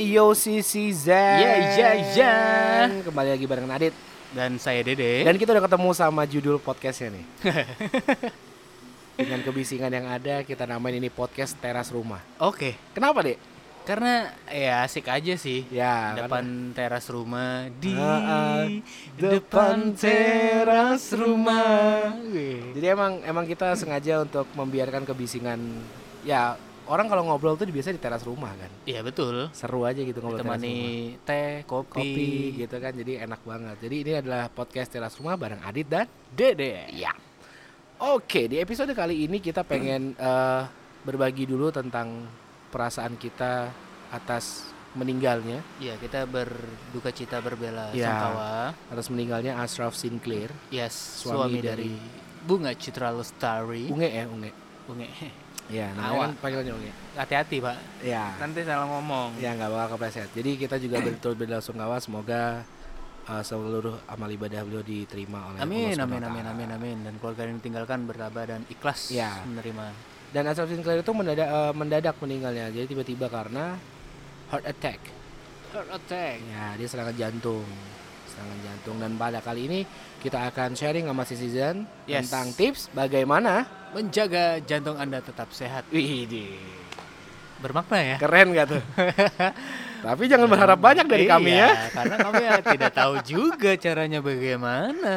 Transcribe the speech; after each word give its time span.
Sisi 0.00 0.96
Zen 0.96 1.36
Yeah, 1.44 1.56
yeah, 1.76 1.94
yeah. 2.16 2.88
Kembali 3.04 3.36
lagi 3.36 3.44
bareng 3.44 3.68
Nadit 3.68 3.92
Dan 4.32 4.56
saya 4.56 4.80
Dede. 4.80 5.28
Dan 5.28 5.36
kita 5.36 5.52
udah 5.52 5.68
ketemu 5.68 5.90
sama 5.92 6.24
judul 6.24 6.56
podcastnya 6.56 7.20
nih 7.20 7.24
Dengan 9.20 9.44
kebisingan 9.44 9.92
yang 9.92 10.08
ada 10.08 10.40
Kita 10.40 10.64
namain 10.64 10.96
ini 10.96 11.12
podcast 11.12 11.52
teras 11.60 11.92
rumah 11.92 12.24
Oke, 12.40 12.80
Kenapa 12.96 13.20
dek? 13.20 13.36
karena 13.80 14.28
ya 14.46 14.84
asik 14.86 15.08
aja 15.08 15.34
sih. 15.40 15.64
Ya 15.72 16.12
depan 16.14 16.70
teras 16.76 17.08
rumah 17.08 17.66
di 17.80 17.96
depan 19.18 19.96
teras 19.96 21.10
rumah. 21.16 22.12
Jadi 22.76 22.86
emang 22.86 23.24
emang 23.24 23.48
kita 23.48 23.72
sengaja 23.74 24.22
untuk 24.22 24.46
membiarkan 24.54 25.08
kebisingan 25.08 25.58
Ya 26.20 26.54
orang 26.90 27.06
kalau 27.06 27.22
ngobrol 27.24 27.54
tuh 27.54 27.64
biasa 27.64 27.94
di 27.94 28.02
teras 28.02 28.26
rumah 28.26 28.50
kan 28.52 28.68
Iya 28.82 29.00
betul. 29.00 29.46
Seru 29.54 29.86
aja 29.86 29.98
gitu 29.98 30.18
ngobrol 30.18 30.42
teras 30.42 30.50
rumah 30.50 30.58
Temani 30.58 31.14
teh, 31.22 31.62
kopi, 31.64 31.94
Kopi 31.94 32.28
gitu 32.58 32.76
kan 32.76 32.92
jadi 32.92 33.24
enak 33.24 33.40
banget 33.40 33.76
Jadi 33.78 33.96
ini 33.96 34.12
adalah 34.18 34.50
podcast 34.50 34.90
teras 34.90 35.14
rumah 35.14 35.38
bareng 35.38 35.62
Adit 35.62 35.86
dan 35.86 36.06
Dede. 36.28 36.90
Ya. 36.90 37.14
Oke, 38.00 38.48
di 38.48 38.56
episode 38.56 38.90
kali 38.90 39.24
ini 39.24 39.38
kita 39.38 39.60
pengen 39.60 40.12
eh, 40.14 40.62
berbagi 41.00 41.44
dulu 41.44 41.68
tentang 41.68 42.26
perasaan 42.68 43.14
kita 43.14 43.68
atas 44.08 44.66
meninggalnya, 44.90 45.62
Iya, 45.78 45.94
kita 45.96 46.26
berduka 46.26 47.14
cita 47.14 47.38
berbela 47.38 47.92
Ya. 47.92 48.10
sangkawa. 48.10 48.74
atas 48.88 49.06
meninggalnya 49.06 49.54
Ashraf 49.54 49.94
Sinclair, 49.94 50.50
Yes, 50.66 51.22
Suami 51.22 51.36
suami, 51.54 51.58
dari- 51.60 51.94
dari, 51.94 51.94
Bunga 52.40 52.72
Citra 52.72 53.12
Lestari. 53.12 53.86
Unge 53.86 54.08
ya, 54.08 54.24
Unge. 54.26 54.50
Bunga. 54.88 55.06
Ya, 55.70 55.86
namanya 55.90 56.10
Awak. 56.10 56.26
kan 56.26 56.32
panggilannya 56.42 56.72
Unge. 56.74 56.92
Hati-hati, 57.14 57.56
Pak. 57.58 57.76
Ya. 58.02 58.24
Nanti 58.36 58.60
salah 58.60 58.86
ngomong. 58.86 59.38
Ya 59.38 59.54
nggak 59.54 59.70
bakal 59.70 59.88
kepleset. 59.94 60.28
Jadi 60.32 60.50
kita 60.58 60.76
juga 60.76 60.98
betul 61.00 61.32
berbelasungkawa 61.32 61.96
semoga 61.96 62.66
eh, 63.22 63.42
seluruh 63.42 64.02
amal 64.04 64.26
ibadah 64.26 64.60
beliau 64.60 64.82
diterima 64.82 65.46
oleh 65.46 65.62
Amin, 65.62 65.94
Allah 65.94 66.04
amin, 66.04 66.20
amin, 66.20 66.42
Ta'ala. 66.42 66.50
amin, 66.52 66.68
amin. 66.72 66.96
Dan 67.00 67.14
keluarga 67.16 67.46
yang 67.46 67.56
ditinggalkan 67.56 67.98
bertabah 68.02 68.44
dan 68.44 68.60
ikhlas 68.66 69.08
Ya. 69.08 69.38
menerima. 69.44 69.94
Dan 70.30 70.42
Ashraf 70.46 70.66
Sinclair 70.66 71.00
itu 71.00 71.12
mendadak 71.12 71.46
eh, 71.46 71.72
mendadak 71.72 72.14
meninggalnya. 72.18 72.66
Jadi 72.70 72.86
tiba-tiba 72.88 73.26
karena 73.26 73.78
heart 74.50 74.66
attack. 74.66 74.98
Heart 75.70 75.90
attack. 75.92 76.36
Ya, 76.44 76.74
dia 76.74 76.86
serangan 76.86 77.14
jantung. 77.14 77.62
Serangan 78.40 78.60
jantung 78.64 78.96
dan 78.96 79.12
pada 79.20 79.44
kali 79.44 79.68
ini 79.68 79.80
kita 80.16 80.48
akan 80.48 80.72
sharing 80.72 81.04
sama 81.04 81.28
Citizen 81.28 81.84
Yes. 82.08 82.24
tentang 82.24 82.56
tips 82.56 82.88
bagaimana 82.96 83.68
Menjaga 83.92 84.62
jantung 84.64 84.96
Anda 84.96 85.20
tetap 85.20 85.52
sehat. 85.52 85.84
Widih, 85.92 86.56
Bermakna 87.60 88.00
ya. 88.00 88.16
keren 88.16 88.54
gak 88.56 88.72
tuh? 88.72 88.82
Tapi 90.06 90.24
jangan 90.24 90.48
berharap 90.48 90.78
banyak 90.80 91.04
dari 91.04 91.26
kami 91.28 91.52
ya. 91.52 91.68
Iya, 91.68 91.92
Karena 91.92 92.16
kami 92.16 92.40
ya 92.40 92.56
tidak 92.64 92.92
tahu 92.96 93.14
juga 93.20 93.76
caranya 93.76 94.24
bagaimana. 94.24 95.16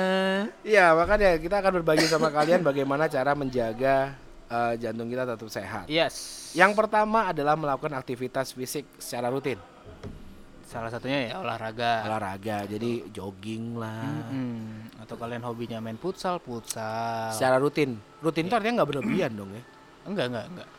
Iya, 0.65 0.91
makanya 0.97 1.39
kita 1.39 1.63
akan 1.63 1.71
berbagi 1.79 2.09
sama 2.09 2.27
kalian 2.27 2.59
bagaimana 2.59 3.07
cara 3.07 3.31
menjaga 3.31 4.17
eh, 4.51 4.73
jantung 4.81 5.07
kita 5.07 5.23
tetap 5.23 5.47
sehat. 5.47 5.85
Yes. 5.87 6.49
Yang 6.51 6.75
pertama 6.75 7.31
adalah 7.31 7.55
melakukan 7.55 7.95
aktivitas 7.95 8.51
fisik 8.51 8.83
secara 8.99 9.31
rutin. 9.31 9.61
Salah 10.73 10.89
satunya 10.89 11.29
ya 11.29 11.37
olahraga. 11.37 12.01
Olahraga, 12.03 12.65
jadi 12.65 13.05
jogging 13.13 13.77
lah. 13.77 14.01
Mm-mm. 14.25 14.89
Atau 14.97 15.15
kalian 15.15 15.45
hobinya 15.45 15.77
main 15.77 16.01
futsal, 16.01 16.41
futsal. 16.41 17.29
Secara 17.29 17.61
rutin. 17.61 18.01
Rutin 18.19 18.49
itu 18.49 18.55
artinya 18.57 18.81
nggak 18.81 18.89
berlebihan 18.89 19.37
dong 19.37 19.53
ya. 19.53 19.61
Enggak, 20.09 20.25
enggak, 20.33 20.45
enggak. 20.49 20.69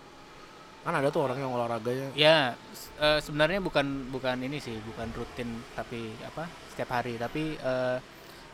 Kan 0.84 0.92
ada 0.92 1.09
tuh 1.09 1.25
orang 1.25 1.41
yang 1.41 1.48
olahraganya 1.48 2.13
Ya, 2.13 2.52
eh, 2.98 3.19
sebenarnya 3.23 3.63
bukan 3.63 4.11
bukan 4.11 4.36
ini 4.42 4.58
sih, 4.58 4.74
bukan 4.85 5.08
rutin 5.14 5.48
tapi 5.73 6.11
apa? 6.20 6.45
Setiap 6.74 6.90
hari, 6.92 7.14
tapi 7.17 7.55
eh, 7.55 7.96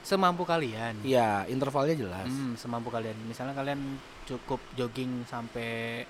semampu 0.04 0.44
kalian. 0.44 1.00
Iya, 1.02 1.48
intervalnya 1.48 1.96
jelas. 1.96 2.28
Hmm, 2.28 2.54
semampu 2.54 2.92
kalian. 2.92 3.16
Misalnya 3.24 3.56
kalian 3.56 3.98
cukup 4.28 4.60
jogging 4.76 5.24
sampai 5.26 6.04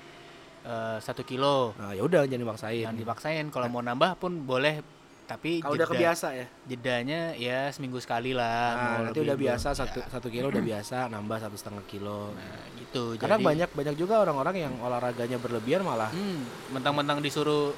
eh, 0.60 0.98
satu 1.00 1.24
kilo, 1.24 1.72
Nah, 1.80 1.96
ya 1.96 2.04
udah 2.04 2.28
jangan 2.28 2.44
dipaksain. 2.44 2.84
jangan 2.84 2.98
dipaksain. 2.98 3.44
Kalau 3.48 3.66
mau 3.66 3.80
nambah 3.80 4.20
pun 4.20 4.44
boleh, 4.44 4.84
tapi 5.30 5.62
Kalau 5.62 5.78
udah 5.78 5.86
kebiasa 5.86 6.26
ya. 6.34 6.46
jedanya 6.66 7.20
ya 7.38 7.70
seminggu 7.70 8.02
sekali 8.02 8.34
lah. 8.34 8.74
Nah, 8.74 8.98
nanti 9.06 9.22
lebih 9.22 9.24
udah 9.24 9.36
biasa 9.38 9.68
ya. 9.70 9.76
satu 9.78 9.98
satu 10.04 10.26
kilo 10.26 10.50
udah 10.50 10.64
biasa 10.64 10.96
nambah 11.06 11.38
satu 11.38 11.54
setengah 11.54 11.84
kilo. 11.86 12.34
Nah, 12.34 12.66
gitu. 12.76 13.14
Karena 13.14 13.38
Jadi, 13.38 13.46
banyak 13.46 13.70
banyak 13.70 13.94
juga 13.94 14.14
orang-orang 14.18 14.56
yang 14.60 14.74
olahraganya 14.82 15.38
berlebihan 15.38 15.86
malah. 15.86 16.10
hmm, 16.10 16.74
mentang-mentang 16.74 17.22
disuruh 17.22 17.70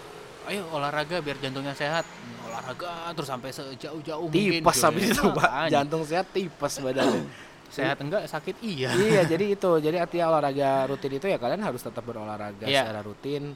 ayo 0.43 0.65
olahraga 0.73 1.21
biar 1.21 1.37
jantungnya 1.37 1.77
sehat. 1.77 2.09
Hmm, 2.09 2.49
olahraga 2.49 3.13
terus 3.13 3.29
sampai 3.29 3.53
sejauh-jauh 3.53 4.27
mungkin. 4.27 4.65
Tipes 4.65 4.73
gitu 4.73 4.87
habis 4.89 5.03
ya. 5.05 5.13
itu, 5.13 5.25
Pak. 5.31 5.51
Jantung 5.69 6.03
sehat 6.09 6.27
tipes 6.33 6.75
badannya. 6.81 7.23
sehat 7.77 7.97
enggak 8.01 8.29
sakit 8.29 8.61
iya. 8.61 8.93
iya, 8.93 9.23
jadi 9.33 9.45
itu. 9.53 9.71
Jadi 9.77 9.97
artinya 9.97 10.33
olahraga 10.33 10.89
rutin 10.89 11.13
itu 11.13 11.29
ya 11.29 11.37
kalian 11.37 11.61
harus 11.61 11.81
tetap 11.81 12.01
berolahraga 12.01 12.65
Iya. 12.65 12.89
secara 12.89 13.01
rutin. 13.01 13.53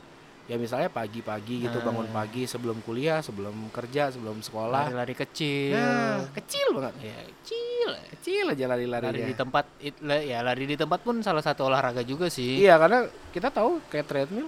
Ya 0.46 0.54
misalnya 0.54 0.86
pagi-pagi 0.86 1.66
gitu 1.66 1.78
Nah. 1.78 1.86
bangun 1.90 2.06
pagi 2.08 2.46
sebelum 2.46 2.78
kuliah, 2.80 3.18
sebelum 3.18 3.66
kerja, 3.70 4.14
sebelum 4.14 4.38
sekolah. 4.38 4.86
Lari-lari 4.86 5.14
kecil. 5.14 5.74
Nah, 5.74 6.22
kecil 6.32 6.66
banget. 6.70 6.94
Ya, 7.02 7.18
kecil. 7.34 7.88
Kecil 8.14 8.44
aja 8.50 8.64
lari-lari 8.66 9.06
Lari 9.06 9.22
di 9.26 9.34
tempat 9.34 9.64
ya 10.22 10.38
lari 10.42 10.64
di 10.64 10.74
tempat 10.74 11.02
pun 11.02 11.18
salah 11.18 11.42
satu 11.42 11.66
olahraga 11.66 12.06
juga 12.06 12.30
sih. 12.30 12.62
Iya, 12.62 12.78
karena 12.78 13.04
kita 13.30 13.50
tahu 13.50 13.82
kayak 13.86 14.06
treadmill 14.06 14.46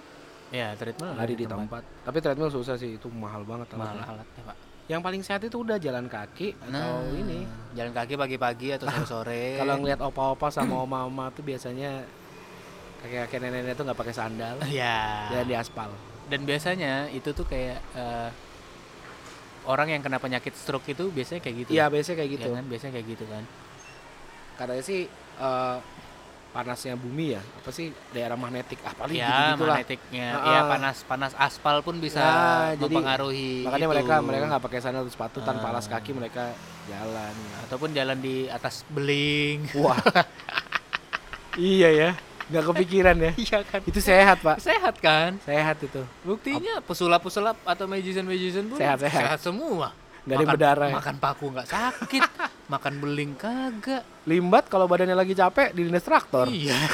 Ya, 0.49 0.73
treadmill 0.79 1.13
lari 1.13 1.35
di 1.35 1.45
tempat. 1.45 1.83
Tapi 2.07 2.19
treadmill 2.19 2.49
susah 2.49 2.75
sih, 2.75 2.97
itu 2.97 3.11
mahal 3.11 3.45
banget 3.45 3.69
Mahal 3.75 4.01
alatnya. 4.01 4.43
Pak. 4.47 4.57
Yang 4.89 5.01
paling 5.05 5.21
sehat 5.21 5.45
itu 5.45 5.61
udah 5.61 5.77
jalan 5.77 6.09
kaki 6.09 6.57
atau 6.57 7.05
ini. 7.13 7.45
jalan 7.77 7.93
kaki 7.93 8.17
pagi-pagi 8.17 8.73
atau 8.73 8.89
sore-sore. 8.89 9.45
Kalau 9.61 9.77
ngeliat 9.77 10.01
opa-opa 10.01 10.49
sama 10.49 10.81
oma-oma 10.81 11.29
tuh 11.29 11.45
biasanya 11.45 12.01
kakek-kakek 12.99 13.39
nenek-nenek 13.41 13.75
tuh 13.75 13.85
nggak 13.85 13.99
pakai 13.99 14.15
sandal, 14.15 14.57
ya. 14.71 15.29
jalan 15.31 15.47
di 15.47 15.55
aspal. 15.55 15.91
Dan 16.27 16.45
biasanya 16.45 17.09
itu 17.09 17.31
tuh 17.31 17.45
kayak 17.45 17.79
eh, 17.95 18.29
orang 19.65 19.89
yang 19.91 20.03
kena 20.03 20.17
penyakit 20.17 20.53
stroke 20.53 20.87
itu 20.87 21.09
biasanya 21.09 21.41
kayak 21.41 21.57
gitu. 21.63 21.71
Iya, 21.73 21.87
biasanya 21.87 22.17
kayak 22.17 22.31
Ya 22.31 22.35
gitu. 22.37 22.49
kan? 22.53 22.65
Biasanya 22.67 22.93
kayak 22.95 23.07
gitu 23.09 23.25
kan. 23.25 23.43
Katanya 24.55 24.83
sih 24.83 25.01
eh, 25.39 25.77
panasnya 26.49 26.97
bumi 26.97 27.37
ya, 27.37 27.43
apa 27.45 27.71
sih 27.71 27.93
daerah 28.11 28.35
magnetik, 28.35 28.81
ah 28.83 28.91
paling 28.91 29.15
ya, 29.15 29.29
gitu-gitu 29.29 29.63
lah. 29.63 29.77
magnetiknya. 29.79 30.29
Ah, 30.33 30.45
Ya 30.49 30.59
ah. 30.59 30.65
panas 30.67 30.97
panas 31.05 31.33
aspal 31.39 31.77
pun 31.81 31.97
bisa 31.99 32.19
Ya, 32.19 32.35
jadi 32.75 32.89
mempengaruhi 32.91 33.63
Makanya 33.63 33.79
itu. 33.79 33.93
mereka 33.93 34.15
mereka 34.19 34.45
nggak 34.49 34.65
pakai 34.65 34.81
sandal 34.81 35.05
atau 35.05 35.13
sepatu 35.13 35.39
tanpa 35.41 35.65
Ah. 35.65 35.73
alas 35.73 35.87
kaki 35.87 36.11
mereka 36.11 36.57
jalan. 36.85 37.35
ataupun 37.63 37.93
jalan 37.93 38.17
di 38.19 38.49
atas 38.49 38.83
beling. 38.89 39.69
Wah. 39.77 40.01
iya 41.55 41.89
ya, 41.93 42.11
nggak 42.49 42.65
kepikiran 42.67 43.17
ya. 43.19 43.31
Iya 43.45 43.59
kan? 43.63 43.81
Itu 43.83 43.99
sehat 43.99 44.41
pak, 44.41 44.57
Sehat 44.59 44.95
kan? 44.99 45.37
sehat 45.43 45.77
itu. 45.79 46.01
Buktinya 46.23 46.81
pesulap-pesulap 46.81 47.61
atau 47.63 47.85
magician-magician 47.85 48.67
pun 48.67 48.77
Sehat, 48.77 48.99
sehat. 49.01 49.39
semua. 49.39 49.93
Nggak 50.25 50.37
ada 50.37 50.47
berdarah 50.47 50.87
ya? 50.89 50.95
Makan 50.97 51.17
paku 51.17 51.47
nggak 51.51 51.67
sakit, 51.67 52.25
makan 52.73 52.93
beling 52.99 53.33
kagak. 53.35 54.05
Limbat 54.25 54.67
kalau 54.67 54.85
badannya 54.85 55.13
lagi 55.13 55.33
capek 55.33 55.73
di 55.73 55.85
dinas 55.85 56.03
traktor. 56.03 56.49
Iya. 56.49 56.77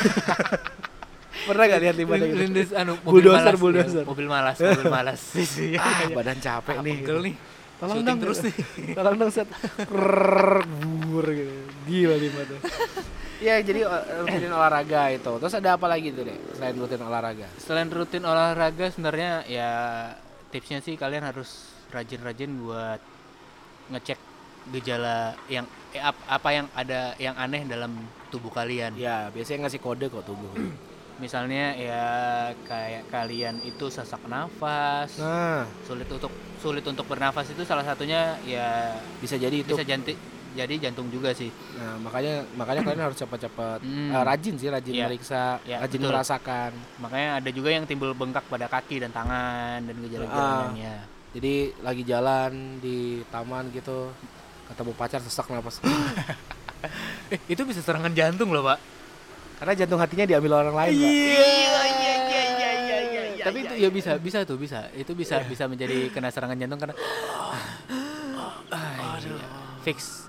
Pernah 1.44 1.66
gak 1.66 1.80
lihat 1.82 1.94
limbatnya 1.94 2.26
gitu? 2.30 2.38
Lindes 2.40 2.70
anu 2.72 2.94
mobil 3.02 3.20
Bulldozer, 3.20 3.44
malas, 3.44 3.60
bulldozer. 3.60 4.00
ya. 4.00 4.06
mobil 4.06 4.26
malas, 4.26 4.56
mobil 4.56 4.86
malas. 4.88 5.20
Iya, 5.34 5.76
Ah, 5.76 5.98
iya. 6.00 6.14
badan 6.14 6.38
capek 6.38 6.74
Ah, 6.74 6.80
nih. 6.80 6.94
pegel 6.96 7.18
nih. 7.20 7.34
Tolong 7.74 8.00
dong 8.00 8.18
terus 8.18 8.38
nih. 8.40 8.54
Tolong 8.94 9.16
dong 9.18 9.28
set. 9.28 9.48
Bur 9.90 11.26
gitu. 11.26 11.52
Gila 11.84 12.16
limbatnya. 12.16 12.58
Iya, 13.44 13.60
jadi 13.60 13.80
o- 13.84 14.04
rutin 14.24 14.48
olahraga 14.48 15.02
itu. 15.12 15.32
Terus 15.36 15.54
ada 15.54 15.76
apa 15.76 15.84
lagi 15.84 16.08
tuh 16.10 16.24
deh 16.24 16.38
selain 16.56 16.76
rutin 16.80 17.02
olahraga? 17.04 17.46
Selain 17.60 17.88
rutin 17.92 18.24
olahraga 18.24 18.88
sebenarnya 18.88 19.44
ya 19.44 19.70
tipsnya 20.48 20.80
sih 20.80 20.96
kalian 20.96 21.28
harus 21.28 21.68
rajin-rajin 21.92 22.50
buat 22.56 23.00
ngecek 23.92 24.16
gejala 24.72 25.36
yang 25.46 25.68
eh, 25.92 26.00
ap- 26.00 26.24
apa 26.24 26.48
yang 26.50 26.66
ada 26.72 27.12
yang 27.20 27.36
aneh 27.36 27.68
dalam 27.68 27.92
tubuh 28.32 28.48
kalian. 28.48 28.96
Ya, 28.96 29.28
biasanya 29.28 29.68
ngasih 29.68 29.80
kode 29.84 30.08
kok 30.08 30.24
tubuh. 30.24 30.48
Misalnya 31.22 31.76
ya 31.76 32.04
kayak 32.64 33.06
kalian 33.06 33.60
itu 33.62 33.86
sesak 33.86 34.24
nafas, 34.26 35.14
Nah, 35.20 35.62
sulit 35.84 36.08
untuk 36.08 36.32
sulit 36.58 36.82
untuk 36.82 37.04
bernafas 37.04 37.52
itu 37.52 37.60
salah 37.62 37.84
satunya 37.84 38.34
ya 38.42 38.96
bisa 39.20 39.36
jadi 39.36 39.62
itu. 39.62 39.68
bisa 39.68 39.84
janti, 39.84 40.16
jadi 40.54 40.74
jantung 40.80 41.10
juga 41.10 41.34
sih. 41.34 41.50
Nah, 41.74 41.98
makanya 41.98 42.46
makanya 42.54 42.80
kalian 42.82 43.02
harus 43.04 43.18
cepat-cepat 43.18 43.82
Hmm. 43.82 44.10
eh, 44.10 44.22
rajin 44.22 44.54
sih, 44.54 44.70
rajin 44.70 44.94
Iya. 44.94 45.06
meriksa, 45.06 45.58
Iya, 45.62 45.82
rajin 45.82 45.98
betul. 45.98 46.10
merasakan. 46.10 46.70
Makanya 46.98 47.28
ada 47.42 47.50
juga 47.50 47.68
yang 47.68 47.84
timbul 47.84 48.14
bengkak 48.14 48.46
pada 48.46 48.66
kaki 48.66 49.02
dan 49.02 49.10
tangan 49.10 49.82
dan 49.82 49.94
gejala-gejala 50.00 50.70
lainnya. 50.70 50.96
Jadi 51.34 51.54
lagi 51.82 52.02
jalan 52.06 52.78
di 52.78 52.98
taman 53.26 53.74
gitu, 53.74 54.14
ketemu 54.70 54.90
pacar 54.94 55.18
sesak 55.18 55.50
napas. 55.50 55.82
Eh, 57.28 57.40
itu 57.52 57.62
bisa 57.66 57.82
serangan 57.82 58.14
jantung 58.14 58.54
loh, 58.54 58.62
Pak. 58.62 58.78
Karena 59.58 59.72
jantung 59.74 59.98
hatinya 59.98 60.24
diambil 60.24 60.62
orang 60.62 60.76
lain, 60.76 60.94
Pak. 60.94 61.10
Iya, 61.10 61.10
iya, 61.10 61.44
iya, 61.84 62.14
iya, 62.22 62.42
iya, 62.46 62.70
iya, 63.02 63.22
iya. 63.34 63.44
Tapi 63.44 63.58
itu 63.60 63.74
ya 63.76 63.90
bisa, 63.90 64.14
bisa 64.16 64.38
tuh, 64.46 64.54
bisa. 64.54 64.86
Itu 64.94 65.12
bisa 65.12 65.42
bisa 65.42 65.66
menjadi 65.66 66.10
kena 66.10 66.30
serangan 66.30 66.54
jantung 66.54 66.78
karena 66.78 66.94
Ah, 68.74 69.18
fix. 69.82 70.26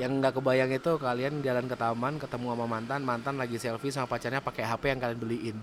Yang 0.00 0.12
nggak 0.16 0.32
kebayang 0.40 0.72
itu 0.72 0.92
kalian 0.96 1.44
jalan 1.44 1.68
ke 1.68 1.76
taman 1.76 2.16
ketemu 2.16 2.56
sama 2.56 2.64
mantan, 2.66 3.00
mantan 3.04 3.36
lagi 3.36 3.60
selfie 3.60 3.92
sama 3.92 4.08
pacarnya 4.08 4.40
pakai 4.40 4.64
HP 4.64 4.82
yang 4.88 5.00
kalian 5.00 5.20
beliin. 5.20 5.56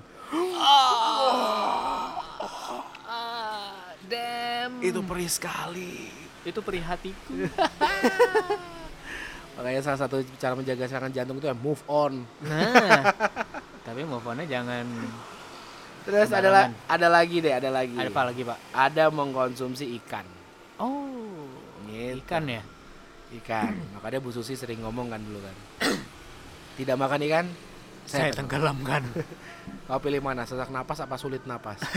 damn. 4.06 4.78
Itu 4.80 5.02
perih 5.02 5.26
sekali. 5.26 6.14
itu 6.46 6.60
perih 6.64 6.80
hatiku. 6.80 7.34
Makanya 9.58 9.82
salah 9.82 10.00
satu 10.06 10.22
cara 10.38 10.54
menjaga 10.54 10.86
serangan 10.86 11.12
jantung 11.12 11.42
itu 11.42 11.50
ya 11.50 11.58
move 11.58 11.82
on. 11.90 12.24
Nah, 12.40 13.04
tapi 13.90 14.06
move 14.06 14.22
on-nya 14.22 14.46
jangan 14.48 14.86
Terus 16.08 16.32
ada 16.32 16.48
la- 16.48 16.72
ada 16.88 17.08
lagi 17.12 17.44
deh, 17.44 17.52
ada 17.52 17.68
lagi. 17.68 17.98
ada 17.98 18.08
apa 18.08 18.22
lagi, 18.32 18.48
Pak? 18.48 18.58
Ada 18.72 19.10
mengkonsumsi 19.12 19.92
ikan. 20.00 20.24
Oh, 20.80 21.50
Gitu. 21.84 22.22
ikan 22.24 22.48
ya. 22.48 22.64
Ikan. 23.38 23.74
Makanya 23.94 24.20
Bu 24.20 24.30
Susi 24.30 24.54
sering 24.54 24.82
ngomong 24.82 25.10
kan 25.10 25.22
dulu 25.22 25.40
kan. 25.40 25.56
Tidak 26.78 26.94
makan 26.94 27.22
ikan, 27.26 27.46
Saya 28.06 28.30
saya 28.30 28.38
tenggelamkan. 28.38 29.02
Kau 29.88 30.00
pilih 30.00 30.22
mana? 30.22 30.44
Sesak 30.44 30.70
napas 30.70 31.00
apa 31.00 31.16
sulit 31.16 31.42
napas? 31.44 31.80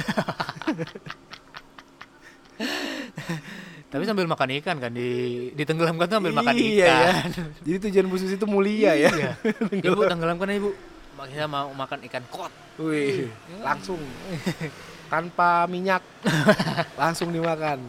Tapi 3.90 4.06
sambil 4.06 4.30
makan 4.30 4.54
ikan 4.62 4.78
kan 4.78 4.92
di 4.94 5.10
ditenggelamkan 5.58 6.06
tuh 6.06 6.16
sambil 6.22 6.30
makan 6.30 6.54
Iya, 6.54 6.86
ya. 6.86 6.94
ikan. 7.10 7.30
Jadi 7.66 7.76
tujuan 7.90 8.06
Bu 8.06 8.16
Susi 8.16 8.38
itu 8.38 8.46
mulia 8.46 8.94
ya. 8.94 9.10
Iya. 9.10 9.32
Ibu 9.82 10.06
tenggelamkan 10.06 10.46
Ibu. 10.46 10.70
Kita 11.20 11.44
mau 11.50 11.68
makan 11.74 12.00
ikan 12.08 12.24
kot. 12.32 12.48
Wih, 12.80 13.28
langsung 13.60 14.00
tanpa 15.12 15.68
minyak 15.68 16.00
langsung 16.96 17.28
dimakan. 17.28 17.84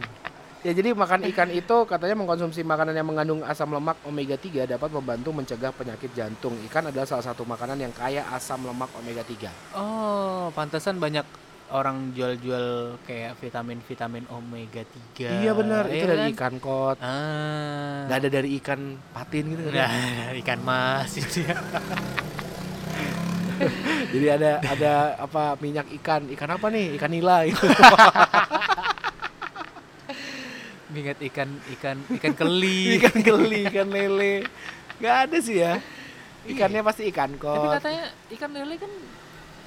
Ya 0.62 0.70
jadi 0.70 0.94
makan 0.94 1.26
ikan 1.34 1.50
itu 1.50 1.76
katanya 1.90 2.14
mengkonsumsi 2.22 2.62
makanan 2.62 2.94
yang 2.94 3.02
mengandung 3.10 3.42
asam 3.42 3.74
lemak 3.74 3.98
omega 4.06 4.38
3 4.38 4.70
dapat 4.70 4.94
membantu 4.94 5.34
mencegah 5.34 5.74
penyakit 5.74 6.14
jantung. 6.14 6.54
Ikan 6.70 6.86
adalah 6.86 7.02
salah 7.02 7.26
satu 7.26 7.42
makanan 7.42 7.82
yang 7.82 7.90
kaya 7.90 8.22
asam 8.30 8.62
lemak 8.62 8.86
omega 8.94 9.26
3. 9.26 9.50
Oh, 9.74 10.54
pantesan 10.54 11.02
banyak 11.02 11.26
orang 11.74 12.14
jual-jual 12.14 12.94
kayak 13.02 13.42
vitamin-vitamin 13.42 14.30
omega 14.30 14.86
3. 15.18 15.42
Iya 15.42 15.50
benar, 15.50 15.90
itu 15.90 15.98
Iya 15.98 16.06
dari 16.14 16.22
kan? 16.22 16.30
ikan 16.38 16.54
kot. 16.62 16.96
Ah. 17.02 18.06
Nggak 18.06 18.18
ada 18.22 18.28
dari 18.30 18.48
ikan 18.62 18.80
patin 19.10 19.44
gitu 19.50 19.62
kan. 19.66 19.82
Nah, 19.82 20.30
ikan 20.46 20.58
mas 20.62 21.10
itu 21.18 21.42
ya. 21.42 21.58
Jadi 24.14 24.26
ada 24.30 24.50
ada 24.62 24.92
apa 25.18 25.58
minyak 25.58 25.90
ikan, 26.02 26.30
ikan 26.38 26.50
apa 26.54 26.66
nih? 26.70 26.94
Ikan 26.94 27.10
nila 27.10 27.50
gitu. 27.50 27.66
Mingat 30.92 31.18
ikan 31.24 31.48
ikan 31.78 31.96
ikan 32.20 32.32
keli. 32.36 32.80
ikan 33.00 33.16
geli, 33.24 33.60
ikan 33.72 33.88
lele. 33.88 34.44
Nggak 35.00 35.16
ada 35.28 35.36
sih 35.40 35.56
ya. 35.58 35.80
Ikannya 36.44 36.82
pasti 36.84 37.08
ikan 37.08 37.32
Tapi 37.34 37.42
kot. 37.42 37.72
katanya 37.80 38.04
ikan 38.36 38.50
lele 38.52 38.74
kan 38.76 38.92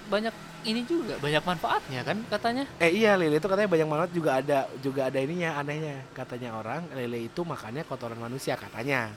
banyak 0.05 0.35
ini 0.65 0.81
juga, 0.85 1.17
banyak 1.17 1.43
manfaatnya 1.45 2.01
kan 2.05 2.17
katanya. 2.29 2.65
Eh 2.77 2.93
iya 2.93 3.17
lele 3.17 3.41
itu 3.41 3.47
katanya 3.49 3.69
banyak 3.69 3.87
banget 3.89 4.09
juga 4.13 4.29
ada 4.37 4.69
juga 4.81 5.09
ada 5.09 5.17
ininya 5.17 5.57
anehnya 5.57 6.05
katanya 6.13 6.57
orang 6.57 6.85
lele 6.93 7.25
itu 7.25 7.41
makannya 7.41 7.81
kotoran 7.85 8.17
manusia 8.21 8.53
katanya. 8.53 9.09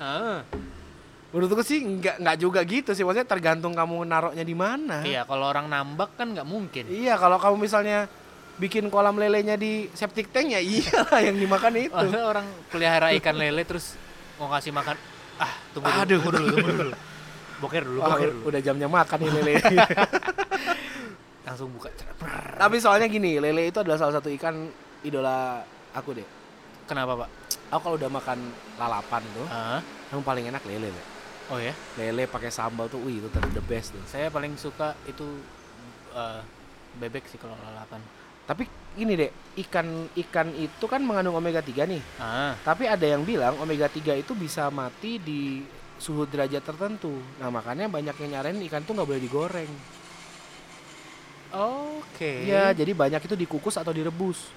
Ah. 0.00 0.44
Menurutku 1.30 1.62
sih 1.62 1.78
nggak 1.78 2.26
nggak 2.26 2.36
juga 2.42 2.60
gitu 2.66 2.90
sih 2.90 3.06
maksudnya 3.06 3.28
tergantung 3.28 3.70
kamu 3.70 4.02
naroknya 4.02 4.42
di 4.42 4.56
mana. 4.56 4.98
Iya, 5.06 5.22
kalau 5.22 5.46
orang 5.46 5.70
nambak 5.70 6.18
kan 6.18 6.34
nggak 6.34 6.48
mungkin. 6.48 6.90
Iya 6.90 7.14
kalau 7.14 7.38
kamu 7.38 7.70
misalnya 7.70 8.10
bikin 8.60 8.92
kolam 8.92 9.16
lelenya 9.16 9.56
di 9.56 9.88
septic 9.96 10.28
tank 10.28 10.52
ya 10.52 10.60
iyalah 10.64 11.20
yang 11.24 11.36
dimakan 11.36 11.72
itu. 11.80 11.96
Masa 11.96 12.20
orang 12.22 12.46
pelihara 12.68 13.08
ikan 13.16 13.34
lele 13.34 13.64
terus 13.64 13.96
mau 14.36 14.52
kasih 14.52 14.70
makan 14.70 14.96
ah 15.40 15.52
tunggu 15.72 15.88
dulu, 15.88 16.00
Aduh. 16.04 16.18
tunggu 16.20 16.30
dulu, 16.36 16.46
tunggu 16.52 16.72
dulu. 16.76 16.92
Boker 17.60 17.82
dulu, 17.84 17.98
boker 18.00 18.28
dulu. 18.32 18.42
udah 18.52 18.60
jamnya 18.60 18.88
makan 18.88 19.18
nih 19.20 19.30
lele. 19.32 19.52
Langsung 21.48 21.68
buka. 21.72 21.88
Tapi 22.56 22.76
soalnya 22.78 23.08
gini, 23.08 23.40
lele 23.40 23.72
itu 23.72 23.80
adalah 23.80 23.96
salah 23.96 24.20
satu 24.20 24.28
ikan 24.36 24.68
idola 25.02 25.64
aku 25.96 26.12
deh. 26.14 26.26
Kenapa, 26.84 27.24
Pak? 27.24 27.28
Aku 27.72 27.80
kalau 27.86 27.96
udah 27.96 28.10
makan 28.10 28.38
lalapan 28.76 29.22
tuh, 29.32 29.46
Ah, 29.48 29.78
yang 30.10 30.20
paling 30.20 30.46
enak 30.50 30.62
lele. 30.66 30.90
Le. 30.90 31.02
oh 31.50 31.58
ya. 31.58 31.72
Lele 31.96 32.26
pakai 32.26 32.50
sambal 32.52 32.86
tuh, 32.90 33.00
wih 33.02 33.18
itu 33.22 33.28
the 33.30 33.62
best 33.64 33.94
tuh. 33.94 34.02
Saya 34.06 34.28
paling 34.28 34.54
suka 34.58 34.94
itu 35.06 35.24
eh, 36.12 36.40
bebek 36.98 37.24
sih 37.30 37.38
kalau 37.38 37.54
lalapan. 37.56 38.02
Tapi 38.50 38.66
gini 38.98 39.14
deh, 39.14 39.30
ikan 39.62 40.10
ikan 40.10 40.50
itu 40.58 40.90
kan 40.90 40.98
mengandung 40.98 41.38
omega 41.38 41.62
3 41.62 41.86
nih. 41.86 42.02
Ah, 42.18 42.58
Tapi 42.66 42.90
ada 42.90 43.06
yang 43.06 43.22
bilang 43.22 43.54
omega 43.62 43.86
3 43.86 44.18
itu 44.18 44.34
bisa 44.34 44.66
mati 44.74 45.22
di 45.22 45.62
suhu 46.02 46.26
derajat 46.26 46.58
tertentu. 46.66 47.14
Nah, 47.38 47.46
makanya 47.54 47.86
banyak 47.86 48.10
yang 48.26 48.30
nyaranin 48.34 48.66
ikan 48.66 48.82
tuh 48.82 48.98
nggak 48.98 49.06
boleh 49.06 49.22
digoreng. 49.22 49.70
oke. 51.54 52.32
Iya, 52.42 52.74
jadi 52.74 52.90
banyak 52.90 53.22
itu 53.22 53.38
dikukus 53.38 53.78
atau 53.78 53.94
direbus. 53.94 54.50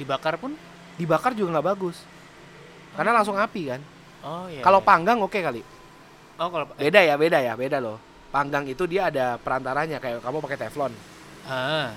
Dibakar 0.00 0.40
pun? 0.40 0.56
Dibakar 0.96 1.36
juga 1.36 1.60
nggak 1.60 1.68
bagus. 1.76 2.00
Karena 2.96 3.12
langsung 3.12 3.36
api 3.36 3.76
kan. 3.76 3.80
Oh 4.24 4.48
iya. 4.48 4.64
Kalau 4.64 4.80
iya. 4.80 4.88
panggang 4.88 5.20
oke 5.20 5.36
kali. 5.36 5.60
Oh, 6.40 6.48
kalau 6.48 6.64
Beda 6.80 7.04
ya, 7.04 7.20
beda 7.20 7.44
ya, 7.44 7.52
beda 7.60 7.76
loh. 7.76 8.00
Panggang 8.32 8.64
itu 8.64 8.88
dia 8.88 9.12
ada 9.12 9.36
perantaranya 9.36 10.00
kayak 10.00 10.24
kamu 10.24 10.40
pakai 10.40 10.58
teflon. 10.64 10.92
ah, 11.44 11.92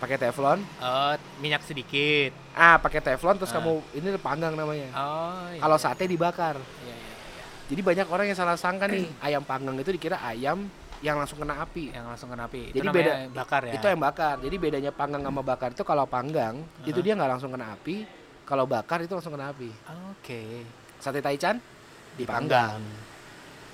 Pakai 0.00 0.16
teflon. 0.16 0.64
oh, 0.80 1.12
minyak 1.38 1.60
sedikit. 1.60 2.32
Ah, 2.50 2.76
pakai 2.76 2.98
teflon 2.98 3.36
terus 3.36 3.52
Ah. 3.52 3.60
kamu 3.60 3.72
ini 3.94 4.08
panggang 4.16 4.52
namanya. 4.52 4.88
Oh, 4.90 5.44
iya. 5.46 5.60
Kalau 5.60 5.76
sate 5.76 6.04
dibakar. 6.04 6.56
Iya, 6.56 6.88
iya, 6.88 6.96
iya. 6.96 7.44
Jadi 7.68 7.80
banyak 7.80 8.06
orang 8.08 8.24
yang 8.26 8.34
salah 8.34 8.56
sangka 8.56 8.88
nih, 8.88 9.04
ayam 9.22 9.40
panggang 9.40 9.76
itu 9.76 9.92
dikira 9.92 10.16
ayam 10.18 10.64
yang 11.00 11.16
langsung 11.16 11.36
kena 11.36 11.56
api. 11.58 11.92
yang 11.92 12.04
langsung 12.06 12.28
kena 12.28 12.44
api. 12.44 12.72
Jadi 12.72 12.78
itu 12.78 12.88
beda- 12.90 13.16
bakar 13.30 13.62
ya. 13.62 13.72
Itu 13.72 13.86
yang 13.86 14.00
bakar. 14.00 14.34
Jadi 14.38 14.56
bedanya 14.56 14.90
panggang 14.90 15.20
sama 15.20 15.40
bakar 15.40 15.68
itu 15.70 15.80
kalau 15.82 16.04
panggang 16.04 16.54
itu 16.82 16.90
Uh-huh. 16.90 17.00
dia 17.02 17.12
nggak 17.14 17.30
langsung 17.30 17.50
kena 17.50 17.72
api. 17.72 17.96
Kalau 18.42 18.64
bakar 18.64 18.98
itu 18.98 19.12
langsung 19.12 19.30
kena 19.30 19.48
api. 19.48 19.68
Oke. 20.10 20.64
Sate 20.96 21.20
taichan 21.20 21.56
dipanggang, 22.12 22.76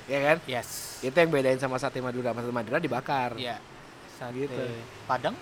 ya 0.04 0.18
kan? 0.24 0.36
Yes. 0.44 1.00
Itu 1.00 1.14
yang 1.14 1.26
bedain 1.28 1.56
sama 1.56 1.74
sate 1.76 1.98
Madura. 1.98 2.30
Sate 2.30 2.52
Madura 2.52 2.78
dibakar. 2.78 3.34
Iya. 3.34 3.58
Sate 4.12 4.36
Gitu. 4.38 4.62
Padang 5.04 5.34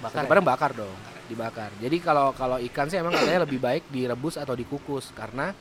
bakar. 0.00 0.22
Ya? 0.24 0.40
Bakar 0.40 0.70
dong, 0.72 0.96
dibakar. 1.26 1.70
Jadi 1.76 1.96
kalau 1.98 2.30
kalau 2.32 2.56
ikan 2.62 2.86
sih 2.86 2.96
emang 2.96 3.12
katanya 3.12 3.44
lebih 3.44 3.58
baik 3.58 3.86
direbus 3.88 4.34
atau 4.34 4.52
dikukus 4.52 5.10
karena 5.12 5.52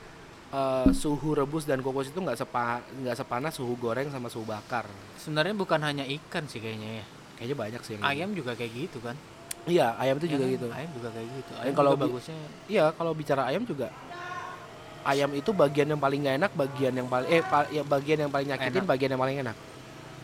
eh, 0.48 0.90
suhu 0.92 1.34
rebus 1.34 1.64
dan 1.64 1.80
kukus 1.80 2.08
itu 2.08 2.18
nggak 2.18 2.38
sepa 2.38 2.80
nggak 2.84 3.16
sepanas 3.16 3.54
suhu 3.54 3.76
goreng 3.76 4.08
sama 4.10 4.28
suhu 4.28 4.44
bakar. 4.44 4.88
Sebenarnya 5.18 5.54
bukan 5.54 5.82
hanya 5.82 6.04
ikan 6.04 6.46
sih 6.46 6.58
kayaknya 6.58 7.02
ya. 7.02 7.06
Kayaknya 7.36 7.56
banyak 7.56 7.82
sih 7.84 7.92
yang 7.94 8.02
gitu. 8.02 8.10
Ayam 8.10 8.30
juga 8.34 8.52
kayak 8.54 8.72
gitu 8.74 9.00
kan. 9.00 9.16
Iya, 9.68 10.00
ayam 10.00 10.16
itu 10.16 10.26
Ya 10.26 10.32
juga 10.32 10.44
kan? 10.44 10.54
gitu. 10.56 10.68
Ayam 10.72 10.92
juga 10.96 11.10
kayak 11.12 11.28
gitu. 11.36 11.52
Ayam 11.60 11.74
kalau 11.76 11.92
bagusnya 11.94 12.38
Iya, 12.66 12.86
kalau 12.96 13.12
bicara 13.12 13.42
ayam 13.46 13.64
juga 13.64 13.88
ayam 15.04 15.32
itu 15.32 15.52
bagian 15.56 15.88
yang 15.88 16.02
paling 16.02 16.20
nggak 16.20 16.36
enak, 16.36 16.52
bagian 16.52 16.94
yang 16.94 17.08
paling 17.08 17.28
eh 17.30 17.40
pa- 17.40 17.70
ya 17.72 17.80
bagian 17.80 18.28
yang 18.28 18.32
paling 18.32 18.48
nyakitin, 18.48 18.84
Enak. 18.84 18.92
bagian 18.92 19.10
yang 19.16 19.22
paling 19.22 19.38
enak. 19.40 19.58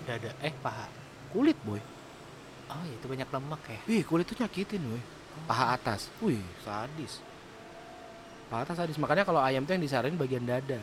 dada 0.04 0.32
eh 0.44 0.52
paha. 0.60 0.88
Kulit, 1.32 1.56
boy. 1.64 1.80
Oh, 2.74 2.84
itu 2.90 3.06
banyak 3.06 3.30
lemak 3.30 3.62
ya. 3.70 3.80
Wih, 3.86 4.02
kulit 4.02 4.26
itu 4.26 4.34
nyakitin, 4.36 4.82
boy. 4.82 5.02
Paha 5.46 5.78
atas. 5.78 6.10
Wih, 6.20 6.42
sadis. 6.62 7.22
Paha 8.50 8.66
atas 8.66 8.78
sadis. 8.78 8.98
Makanya 8.98 9.22
kalau 9.24 9.42
ayam 9.42 9.62
tuh 9.64 9.78
yang 9.78 9.84
disaranin 9.84 10.18
bagian 10.18 10.42
dada 10.44 10.82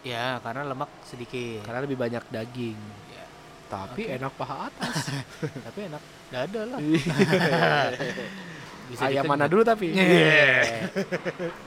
Ya, 0.00 0.40
karena 0.40 0.64
lemak 0.64 0.88
sedikit. 1.04 1.60
karena 1.62 1.84
lebih 1.84 1.94
banyak 1.94 2.24
daging. 2.32 2.78
Ya. 3.12 3.24
Tapi 3.68 4.02
Oke. 4.08 4.16
enak 4.16 4.32
paha 4.34 4.66
atas. 4.66 4.96
Tapi 5.68 5.78
enak 5.86 6.02
dada 6.32 6.62
lah. 6.66 6.78
Bisa 8.90 9.06
ayam 9.06 9.24
mana 9.24 9.46
dulu 9.46 9.62
tapi? 9.62 9.94
Yeah. 9.94 10.90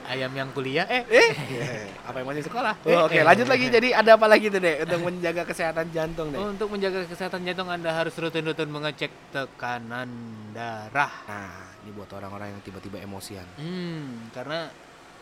Ayam 0.05 0.31
yang 0.35 0.49
kuliah 0.51 0.83
eh 0.85 1.03
Eh, 1.07 1.87
apa 2.03 2.19
yang 2.19 2.27
masih 2.27 2.43
sekolah? 2.43 2.75
Eh, 2.83 2.91
Oh, 2.93 3.07
Oke, 3.07 3.17
eh. 3.19 3.23
lanjut 3.23 3.47
lagi. 3.47 3.71
Jadi 3.71 3.95
ada 3.95 4.13
apa 4.13 4.27
lagi 4.27 4.51
tuh 4.51 4.59
deh 4.59 4.83
untuk 4.83 4.99
menjaga 5.01 5.43
kesehatan 5.47 5.85
jantung 5.89 6.27
deh? 6.29 6.39
untuk 6.39 6.67
menjaga 6.67 7.07
kesehatan 7.07 7.41
jantung 7.41 7.71
Anda 7.71 7.95
harus 7.95 8.11
rutin-rutin 8.13 8.67
mengecek 8.67 9.11
tekanan 9.31 10.09
darah. 10.51 11.13
Nah, 11.25 11.79
ini 11.81 11.91
buat 11.91 12.11
orang-orang 12.11 12.53
yang 12.53 12.61
tiba-tiba 12.61 12.99
emosian. 12.99 13.47
Hmm, 13.55 14.27
karena 14.29 14.67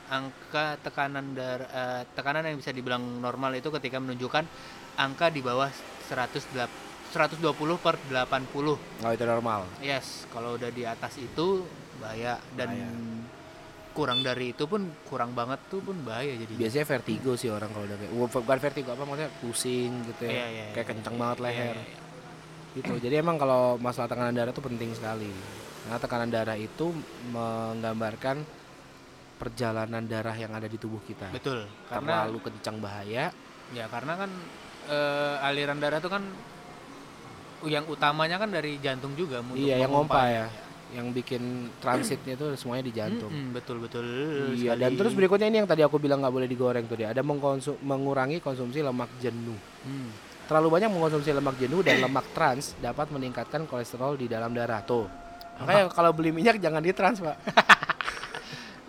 angka 0.10 0.81
tekanan 0.81 1.31
darah 1.31 1.70
eh, 1.70 2.01
tekanan 2.12 2.43
yang 2.43 2.58
bisa 2.58 2.74
dibilang 2.74 3.00
normal 3.22 3.53
itu 3.53 3.70
ketika 3.72 4.01
menunjukkan 4.01 4.43
angka 4.98 5.29
di 5.29 5.39
bawah 5.39 5.70
100 6.10 6.89
120 7.12 7.43
per 7.75 8.00
80. 8.08 8.79
Oh, 9.03 9.12
itu 9.12 9.25
normal. 9.27 9.67
Yes, 9.84 10.24
kalau 10.31 10.55
udah 10.55 10.72
di 10.72 10.88
atas 10.88 11.20
itu 11.20 11.67
bahaya 12.01 12.34
dan 12.58 12.70
Bahaya. 12.74 12.89
kurang 13.91 14.20
dari 14.20 14.51
itu 14.51 14.63
pun 14.65 14.81
kurang 15.05 15.31
banget 15.31 15.60
tuh 15.67 15.79
pun 15.79 15.93
bahaya 16.01 16.34
jadi. 16.34 16.53
Biasanya 16.58 16.86
vertigo 16.88 17.31
sih 17.36 17.48
orang 17.48 17.70
kalau 17.70 17.86
udah 17.86 17.98
kayak 17.98 18.12
bukan 18.15 18.58
vertigo 18.60 18.89
apa 18.91 19.03
maksudnya 19.03 19.31
pusing 19.38 19.91
gitu 20.08 20.22
ya. 20.25 20.31
Iya, 20.31 20.46
iya, 20.48 20.65
kayak 20.72 20.81
iya. 20.81 20.91
kenceng 20.96 21.15
banget 21.15 21.38
Iya, 21.38 21.46
leher. 21.46 21.75
iya, 21.75 21.86
iya. 21.86 22.00
Gitu. 22.72 22.93
Jadi 22.98 23.15
emang 23.20 23.36
kalau 23.36 23.75
masalah 23.77 24.08
tekanan 24.08 24.31
darah 24.31 24.50
tuh 24.50 24.63
penting 24.63 24.96
sekali. 24.96 25.27
Karena 25.81 25.98
tekanan 25.98 26.29
darah 26.29 26.55
itu 26.55 26.96
menggambarkan 27.29 28.48
perjalanan 29.36 30.05
darah 30.05 30.38
yang 30.38 30.53
ada 30.53 30.65
di 30.65 30.77
tubuh 30.77 31.01
kita. 31.01 31.27
Betul. 31.29 31.67
Karena 31.86 32.24
Terlalu 32.25 32.39
kencang 32.41 32.77
bahaya. 32.79 33.25
ya 33.72 33.88
karena 33.88 34.13
kan 34.15 34.31
eh, 34.88 35.48
aliran 35.48 35.79
darah 35.79 36.00
itu 36.00 36.08
kan 36.08 36.24
yang 37.63 37.86
utamanya 37.88 38.36
kan 38.36 38.50
dari 38.50 38.75
jantung 38.79 39.13
juga 39.13 39.39
iya, 39.53 39.77
yang 39.79 39.93
ngompa 39.93 40.17
mengompa. 40.17 40.22
ya. 40.27 40.46
Yang 40.92 41.08
bikin 41.24 41.72
transitnya 41.80 42.36
itu 42.36 42.46
semuanya 42.60 42.84
di 42.84 42.94
jantung. 42.94 43.32
Mm-mm, 43.32 43.56
betul 43.56 43.80
betul. 43.80 44.06
Iya, 44.52 44.76
dan 44.76 44.92
sekali. 44.92 45.00
terus 45.00 45.14
berikutnya 45.16 45.48
ini 45.48 45.64
yang 45.64 45.70
tadi 45.70 45.88
aku 45.88 45.96
bilang 45.98 46.20
nggak 46.20 46.36
boleh 46.36 46.48
digoreng 46.52 46.84
tuh 46.84 47.00
dia. 47.00 47.16
Ada 47.16 47.24
mengkonsum, 47.24 47.80
mengurangi 47.80 48.44
konsumsi 48.44 48.84
lemak 48.84 49.08
jenuh. 49.24 49.56
Hmm. 49.88 50.12
Terlalu 50.52 50.68
banyak 50.68 50.92
mengkonsumsi 50.92 51.32
lemak 51.32 51.56
jenuh 51.64 51.80
dan 51.80 52.04
lemak 52.04 52.28
trans 52.36 52.76
dapat 52.84 53.08
meningkatkan 53.08 53.64
kolesterol 53.64 54.20
di 54.20 54.28
dalam 54.28 54.52
darah 54.52 54.84
tuh. 54.84 55.08
Makanya 55.64 55.94
kalau 55.94 56.12
beli 56.12 56.36
minyak 56.36 56.60
jangan 56.60 56.84
ditrans, 56.84 57.24
Pak. 57.24 57.38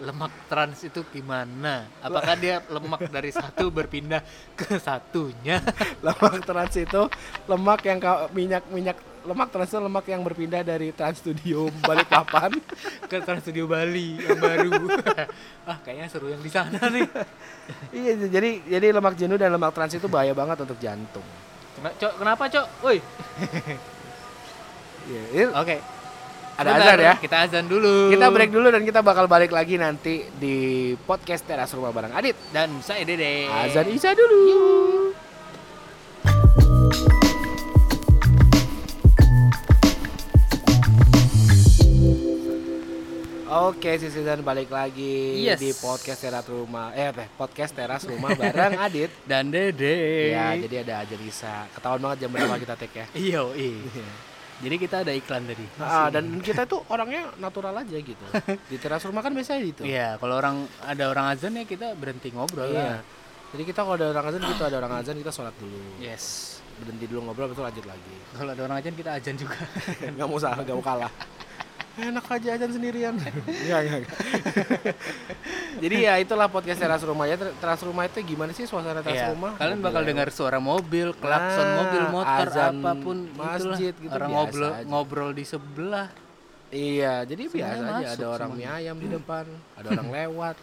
lemak 0.03 0.33
trans 0.51 0.83
itu 0.83 1.01
gimana? 1.15 1.87
Apakah 2.03 2.35
dia 2.35 2.59
lemak 2.67 3.07
dari 3.07 3.31
satu 3.31 3.71
berpindah 3.71 4.21
ke 4.59 4.77
satunya? 4.83 5.63
lemak 6.07 6.43
trans 6.43 6.75
itu 6.75 7.03
lemak 7.47 7.87
yang 7.87 7.99
minyak 8.35 8.65
minyak 8.75 8.99
lemak 9.23 9.49
trans 9.51 9.71
itu 9.71 9.79
lemak 9.79 10.07
yang 10.07 10.23
berpindah 10.23 10.63
dari 10.63 10.91
Trans 10.91 11.19
Studio 11.19 11.71
Balikpapan 11.81 12.51
ke 13.11 13.17
Trans 13.23 13.43
Studio 13.43 13.71
Bali 13.71 14.19
yang 14.19 14.39
baru. 14.39 14.71
ah, 15.71 15.79
kayaknya 15.81 16.07
seru 16.11 16.27
yang 16.29 16.43
di 16.43 16.51
sana 16.51 16.79
nih. 16.91 17.07
iya 18.03 18.13
jadi 18.27 18.51
jadi 18.67 18.87
lemak 18.91 19.15
jenuh 19.15 19.39
dan 19.39 19.55
lemak 19.55 19.71
trans 19.71 19.95
itu 19.95 20.07
bahaya 20.07 20.35
banget 20.35 20.67
untuk 20.67 20.79
jantung 20.79 21.25
Cok, 21.83 22.15
kenapa, 22.15 22.47
Cok? 22.47 22.67
Woi. 22.87 22.99
Iya, 25.03 25.51
Oke. 25.51 25.83
ada 26.55 26.69
Sebentar, 26.79 26.95
azan 26.95 27.03
ya 27.03 27.15
Kita 27.19 27.37
azan 27.43 27.67
dulu. 27.67 28.07
kita 28.15 28.27
break 28.31 28.51
dulu 28.55 28.69
dan 28.71 28.83
kita 28.87 29.01
bakal 29.03 29.27
balik 29.27 29.51
lagi 29.51 29.75
nanti 29.83 30.31
di 30.31 30.55
podcast 30.95 31.43
teras 31.43 31.75
rumah 31.75 31.91
bareng 31.91 32.15
Adit 32.15 32.39
dan 32.55 32.71
saya 32.79 33.03
Dede. 33.03 33.51
azan 33.51 33.91
isya 33.91 34.15
dulu 34.15 35.11
Oke, 43.63 43.95
sisi 43.95 44.21
dan 44.21 44.43
balik 44.43 44.67
lagi 44.69 45.39
Yes. 45.41 45.61
di 45.61 45.71
podcast 45.73 46.19
teras 46.19 46.43
rumah. 46.47 46.91
Eh, 46.93 47.15
teh, 47.15 47.29
podcast 47.33 47.71
teras 47.71 48.03
rumah 48.03 48.35
bareng 48.35 48.75
Adit. 48.89 49.11
dan 49.23 49.55
Dede. 49.55 50.35
Ya, 50.35 50.59
jadi 50.59 50.83
ada 50.83 50.95
aja 51.07 51.15
Risa. 51.15 51.71
Ketahuan 51.71 52.01
banget 52.01 52.27
jam 52.27 52.31
berapa 52.33 52.59
kita 52.59 52.75
take 52.75 52.97
ya. 52.97 53.07
Iya, 53.15 53.43
iya. 53.55 53.87
Jadi 54.59 54.75
kita 54.79 54.97
ada 55.03 55.13
iklan 55.13 55.43
tadi. 55.45 55.63
Ah, 55.79 56.07
dan 56.09 56.39
kita 56.39 56.67
tuh 56.67 56.83
orangnya 56.89 57.31
natural 57.37 57.75
aja 57.77 57.95
gitu. 57.95 58.25
Di 58.71 58.77
teras 58.79 59.03
rumah 59.03 59.21
kan 59.21 59.31
biasanya 59.31 59.61
gitu. 59.65 59.83
Iya, 59.87 60.19
kalau 60.19 60.35
orang 60.35 60.57
ada 60.83 61.05
orang 61.07 61.27
azan 61.31 61.55
ya 61.55 61.63
kita 61.63 61.95
berhenti 61.95 62.35
ngobrol 62.35 62.67
Iya. 62.67 62.99
lah. 62.99 63.01
Jadi 63.53 63.63
kita 63.63 63.85
kalau 63.85 63.95
ada 63.95 64.07
orang 64.11 64.27
azan 64.27 64.43
gitu, 64.43 64.63
ada 64.65 64.77
orang 64.77 64.93
azan 64.97 65.15
kita 65.15 65.31
sholat 65.31 65.55
dulu. 65.55 65.79
Yes. 65.99 66.57
Berhenti 66.79 67.05
dulu 67.07 67.31
ngobrol, 67.31 67.47
betul 67.47 67.63
lanjut 67.63 67.85
lagi. 67.85 68.15
Kalau 68.33 68.51
ada 68.51 68.63
orang 68.65 68.77
azan 68.81 68.95
kita 68.97 69.11
azan 69.13 69.37
juga. 69.37 69.55
Gak 70.19 70.27
mau 70.27 70.41
salah, 70.41 70.59
gak 70.59 70.73
mau 70.73 70.83
kalah. 70.83 71.13
Enak 71.95 72.25
aja 72.27 72.49
azan 72.55 72.73
sendirian. 72.73 73.13
Enggak, 73.13 73.33
enggak. 73.79 73.99
enggak. 74.01 74.97
Jadi 75.79 75.97
ya 75.99 76.15
itulah 76.17 76.47
podcast 76.47 76.79
teras 76.79 77.03
rumah 77.03 77.25
ya. 77.25 77.37
Ter- 77.37 77.53
Teras 77.55 77.81
rumah 77.81 78.05
itu 78.05 78.17
gimana 78.23 78.51
sih 78.51 78.65
suasana 78.65 79.01
teras 79.01 79.19
Iya, 79.19 79.29
rumah? 79.31 79.53
Kalian 79.55 79.77
Mobil 79.77 79.85
bakal 79.85 80.01
lewat. 80.01 80.11
dengar 80.11 80.29
suara 80.31 80.59
mobil, 80.59 81.07
klakson 81.15 81.61
Nah, 81.63 81.77
mobil, 81.79 82.03
motor, 82.11 82.47
azan 82.47 82.75
apa 82.75 82.93
pun 82.97 83.17
masjid 83.31 83.93
itulah. 83.93 84.01
gitu, 84.01 84.09
orang 84.11 84.31
biasa 84.31 84.37
ngobrol 84.39 84.71
aja. 84.71 84.85
ngobrol 84.87 85.31
di 85.33 85.45
sebelah. 85.45 86.09
Iya, 86.71 87.13
jadi 87.23 87.43
Semuanya 87.45 87.69
biasa 87.69 87.85
aja 87.93 88.09
ada 88.15 88.27
orang 88.31 88.51
mie 88.55 88.65
ayam 88.67 88.97
di 88.97 89.09
depan, 89.11 89.45
ada 89.75 89.87
orang 89.93 90.09
lewat. 90.11 90.57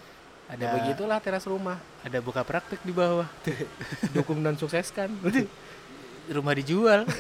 Ada 0.50 0.58
Ya 0.60 0.70
begitulah 0.74 1.20
teras 1.20 1.46
rumah. 1.46 1.78
Ada 2.02 2.18
buka 2.20 2.42
praktek 2.42 2.82
di 2.82 2.90
bawah. 2.90 3.30
Dukung 4.18 4.42
dan 4.42 4.56
sukseskan. 4.56 5.14
Rumah 6.30 6.54
dijual. 6.54 7.00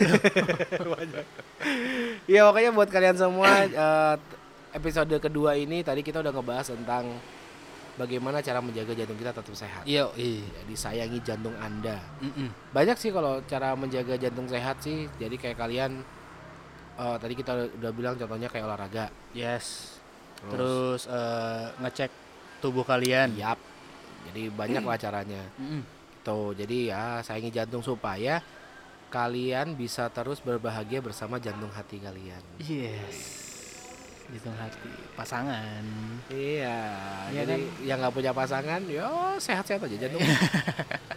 Iya 2.30 2.46
makanya 2.46 2.70
buat 2.78 2.94
kalian 2.94 3.18
semua 3.18 3.66
eh, 3.66 4.16
episode 4.78 5.18
kedua 5.18 5.58
ini 5.58 5.82
tadi 5.82 6.06
kita 6.06 6.22
udah 6.22 6.30
ngebahas 6.30 6.70
tentang 6.70 7.18
bagaimana 7.98 8.40
cara 8.40 8.62
menjaga 8.62 8.94
jantung 8.96 9.18
kita 9.20 9.34
tetap 9.36 9.56
sehat. 9.58 9.84
Iya, 9.84 10.08
iya. 10.16 10.46
Jadi 10.62 10.74
sayangi 10.78 11.20
jantung 11.26 11.58
Anda. 11.60 12.00
Mm-mm. 12.24 12.48
Banyak 12.72 12.96
sih 12.96 13.12
kalau 13.12 13.42
cara 13.50 13.76
menjaga 13.76 14.16
jantung 14.16 14.48
sehat 14.48 14.80
sih. 14.80 15.12
Jadi 15.20 15.36
kayak 15.36 15.58
kalian 15.58 16.00
eh, 16.96 17.16
tadi 17.20 17.34
kita 17.36 17.76
udah, 17.82 17.92
bilang 17.92 18.16
contohnya 18.16 18.48
kayak 18.48 18.70
olahraga. 18.70 19.12
Yes. 19.34 19.98
Terus, 20.40 20.54
Terus 20.54 21.02
eh, 21.12 21.66
ngecek 21.84 22.12
tubuh 22.64 22.86
kalian. 22.88 23.36
yap. 23.36 23.60
Jadi 24.32 24.48
banyak 24.54 24.84
lah 24.86 24.96
caranya. 25.02 25.42
Mm-mm. 25.60 25.82
Tuh, 26.24 26.54
jadi 26.54 26.94
ya 26.94 27.04
sayangi 27.26 27.50
jantung 27.50 27.82
supaya 27.82 28.38
kalian 29.10 29.74
bisa 29.74 30.08
terus 30.14 30.40
berbahagia 30.40 31.02
bersama 31.02 31.42
jantung 31.42 31.74
hati 31.74 31.98
kalian. 31.98 32.42
Yes. 32.62 33.42
Jantung 34.30 34.54
hati 34.62 34.78
pasangan. 35.18 35.84
Iya, 36.30 36.86
Iya 37.34 37.42
jadi 37.50 37.66
yang 37.82 37.98
nggak 37.98 38.14
punya 38.14 38.32
pasangan, 38.32 38.82
ya 38.86 39.10
sehat-sehat 39.42 39.82
aja 39.90 39.98
jantung. 40.08 40.22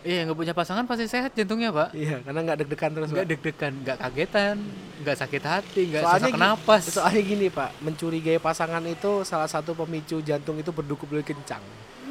Iya, 0.00 0.24
nggak 0.24 0.38
punya 0.38 0.54
pasangan 0.56 0.88
pasti 0.88 1.04
sehat 1.04 1.36
jantungnya, 1.36 1.68
Pak. 1.68 1.92
iya, 1.92 2.24
karena 2.24 2.40
nggak 2.40 2.58
deg-degan 2.64 2.90
terus. 2.96 3.08
Nggak 3.12 3.26
deg-degan, 3.28 3.72
nggak 3.84 3.98
kagetan, 4.00 4.56
nggak 5.04 5.16
sakit 5.20 5.42
hati, 5.44 5.80
nggak 5.92 6.02
sesak 6.08 6.36
napas. 6.40 6.82
Soalnya 6.88 7.20
gini 7.20 7.46
Pak, 7.52 7.84
mencurigai 7.84 8.40
pasangan 8.40 8.80
itu 8.88 9.26
salah 9.28 9.44
satu 9.44 9.76
pemicu 9.76 10.24
jantung 10.24 10.56
itu 10.56 10.72
berdegup 10.72 11.04
lebih 11.12 11.36
kencang. 11.36 11.60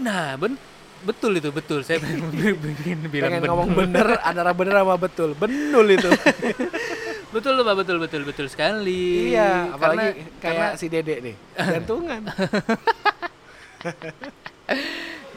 Nah, 0.05 0.37
ben 0.37 0.53
betul 1.01 1.31
itu 1.33 1.49
betul. 1.49 1.79
Saya 1.81 1.97
pengen, 1.97 2.27
pengen 2.79 2.99
bilang 3.05 3.29
Pengen 3.29 3.41
bener. 3.41 3.49
ngomong 3.49 3.69
bener, 3.71 4.07
antara 4.19 4.51
bener 4.51 4.75
sama 4.75 4.95
betul, 4.95 5.29
benul 5.33 5.87
itu. 5.89 6.09
Betul 7.29 7.53
loh, 7.53 7.63
Pak, 7.63 7.85
betul 7.85 8.01
betul 8.01 8.21
betul 8.25 8.49
sekali. 8.49 9.29
iya, 9.29 9.69
apalagi 9.69 10.17
Karena- 10.17 10.33
kayak 10.41 10.41
karena 10.41 10.67
si 10.73 10.89
Dede 10.89 11.21
nih, 11.21 11.35
jantungan. 11.53 12.21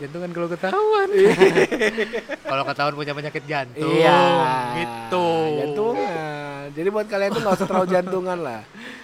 jantungan 0.01 0.31
kalau 0.37 0.49
ketahuan. 0.49 1.09
kalau 2.43 2.65
ketahuan 2.65 2.95
punya 2.97 3.13
penyakit 3.13 3.45
jantung. 3.45 3.93
iya, 3.93 4.21
Gitu. 4.75 5.29
Jantungan. 5.61 6.65
Jadi 6.73 6.89
buat 6.89 7.05
kalian 7.05 7.31
tuh 7.31 7.41
nggak 7.45 7.57
usah 7.61 7.69
terlalu 7.69 7.89
jantungan 7.91 8.39
lah. 8.41 8.61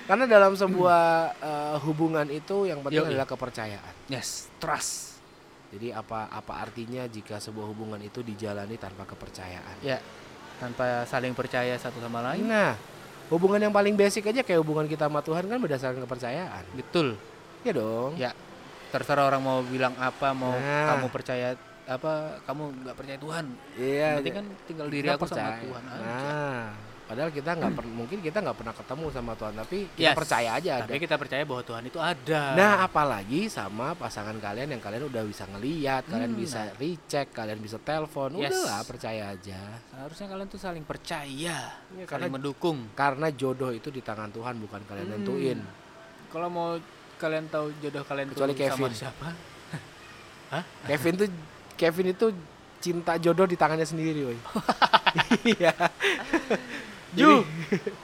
Karena 0.08 0.24
dalam 0.24 0.56
sebuah 0.56 1.04
eh, 1.36 1.76
hubungan 1.84 2.24
itu 2.26 2.64
yang 2.64 2.80
penting 2.80 3.04
Yoi. 3.04 3.12
adalah 3.12 3.28
kepercayaan. 3.28 3.94
Yes, 4.08 4.48
trust. 4.56 5.07
Jadi 5.68 5.92
apa 5.92 6.32
apa 6.32 6.64
artinya 6.64 7.04
jika 7.04 7.36
sebuah 7.36 7.68
hubungan 7.68 8.00
itu 8.00 8.24
dijalani 8.24 8.80
tanpa 8.80 9.04
kepercayaan? 9.04 9.84
Ya, 9.84 10.00
tanpa 10.56 11.04
saling 11.04 11.36
percaya 11.36 11.76
satu 11.76 12.00
sama 12.00 12.24
lain. 12.24 12.48
Nah, 12.48 12.72
hubungan 13.28 13.60
yang 13.60 13.74
paling 13.74 13.92
basic 13.92 14.32
aja 14.32 14.40
kayak 14.40 14.64
hubungan 14.64 14.88
kita 14.88 15.12
sama 15.12 15.20
Tuhan 15.20 15.44
kan 15.44 15.60
berdasarkan 15.60 16.00
kepercayaan. 16.08 16.64
Betul. 16.72 17.20
Ya 17.68 17.72
dong. 17.76 18.16
Ya, 18.16 18.32
terserah 18.88 19.28
orang 19.28 19.44
mau 19.44 19.60
bilang 19.60 19.92
apa, 20.00 20.32
mau 20.32 20.56
Nah. 20.56 20.96
kamu 20.96 21.06
percaya 21.12 21.48
apa, 21.84 22.40
kamu 22.48 22.62
nggak 22.84 22.96
percaya 22.96 23.18
Tuhan. 23.20 23.44
Iya. 23.76 24.08
Berarti 24.20 24.30
kan 24.32 24.44
tinggal 24.64 24.88
diri 24.88 25.08
aku 25.12 25.24
sama 25.28 25.52
percaya. 25.52 25.64
Tuhan 25.68 25.84
aja. 25.84 26.00
Nah, 26.00 26.64
padahal 27.08 27.32
kita 27.32 27.50
nggak 27.50 27.72
per- 27.72 27.88
mungkin 27.88 28.18
kita 28.20 28.38
nggak 28.38 28.52
pernah 28.54 28.70
ketemu 28.70 29.06
sama 29.08 29.32
Tuhan, 29.32 29.54
tapi 29.56 29.78
kita 29.90 30.04
Yes, 30.04 30.14
percaya 30.14 30.50
aja 30.54 30.70
ada. 30.76 30.84
Tapi 30.84 31.00
kita 31.00 31.16
percaya 31.16 31.42
bahwa 31.42 31.62
Tuhan 31.62 31.82
itu 31.82 31.98
ada. 31.98 32.42
Nah, 32.52 32.72
apalagi 32.82 33.48
sama 33.48 33.96
pasangan 33.96 34.36
kalian 34.36 34.68
yang 34.68 34.78
kalian 34.78 35.08
udah 35.08 35.24
bisa 35.24 35.48
ngeliat, 35.48 36.04
kalian 36.04 36.30
Hmm, 36.30 36.38
bisa 36.38 36.60
nah. 36.62 36.76
recheck, 36.76 37.32
kalian 37.32 37.58
bisa 37.58 37.76
telepon, 37.78 38.36
Yes. 38.36 38.52
udahlah 38.52 38.84
percaya 38.84 39.22
aja. 39.30 39.60
harusnya 39.98 40.28
kalian 40.28 40.46
tuh 40.46 40.60
saling 40.60 40.84
percaya, 40.84 41.58
saling 41.82 42.04
karena- 42.04 42.28
mendukung. 42.30 42.92
Karena 42.94 43.26
jodoh 43.30 43.72
itu 43.72 43.88
di 43.88 43.98
tangan 43.98 44.28
Tuhan 44.28 44.54
bukan 44.58 44.84
kalian 44.84 45.08
Hmm. 45.08 45.14
nentuin. 45.18 45.58
Kalau 46.28 46.46
mau 46.46 46.76
kalian 47.16 47.48
tahu 47.48 47.72
jodoh 47.80 48.04
kalian 48.04 48.30
Kecuali 48.30 48.52
tuh 48.52 48.60
sama 48.62 48.68
Kevin. 48.76 48.92
siapa? 48.94 49.28
Kevin 50.86 51.14
tuh 51.16 51.28
Kevin 51.74 52.06
itu 52.10 52.26
cinta 52.78 53.16
jodoh 53.16 53.42
di 53.42 53.56
tangannya 53.56 53.82
sendiri, 53.82 54.22
woi. 54.24 54.38
Iya. 55.50 55.72
Ju, 57.10 57.40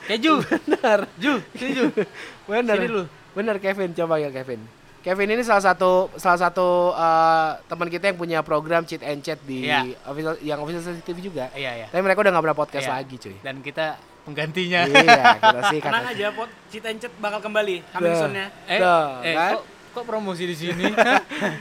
keju, 0.07 0.41
Benar. 0.65 1.05
Ju, 1.17 1.37
sini 1.53 1.73
Ju. 1.75 1.85
Benar. 2.49 2.77
Sini 2.77 2.89
lu. 2.89 3.03
Benar 3.33 3.57
Kevin, 3.59 3.93
coba 3.93 4.17
ya 4.17 4.31
Kevin. 4.31 4.63
Kevin 5.01 5.29
ini 5.29 5.45
salah 5.45 5.61
satu 5.61 6.09
salah 6.17 6.41
satu 6.41 6.89
eh, 6.91 7.51
teman 7.67 7.89
kita 7.89 8.09
yang 8.09 8.17
punya 8.17 8.39
program 8.41 8.83
cheat 8.83 9.05
and 9.05 9.21
chat 9.21 9.37
di 9.43 9.69
Iya. 9.69 9.85
official 10.03 10.35
yang 10.41 10.59
official 10.59 10.81
TV 10.99 11.21
juga. 11.21 11.53
Iya 11.53 11.85
ya. 11.85 11.87
Tapi 11.93 12.01
mereka 12.01 12.25
udah 12.25 12.33
nggak 12.33 12.45
pernah 12.45 12.57
podcast 12.57 12.89
Iya. 12.89 12.95
lagi, 12.97 13.15
cuy. 13.21 13.37
Dan 13.45 13.61
kita 13.61 13.87
penggantinya. 14.25 14.81
iya, 14.89 15.37
kita 15.37 15.61
sih 15.75 15.79
kan. 15.85 15.91
Tenang 15.93 16.07
aja, 16.09 16.27
pot 16.33 16.49
Cita 16.73 16.89
and 16.89 16.99
Chat 16.99 17.13
bakal 17.21 17.45
kembali. 17.45 17.77
Soon-nya. 17.93 18.47
Eh, 18.65 18.81
eh 18.81 19.35
kan? 19.37 19.53
kok, 19.61 19.63
kok 19.93 20.05
promosi 20.09 20.49
di 20.49 20.57
sini? 20.57 20.89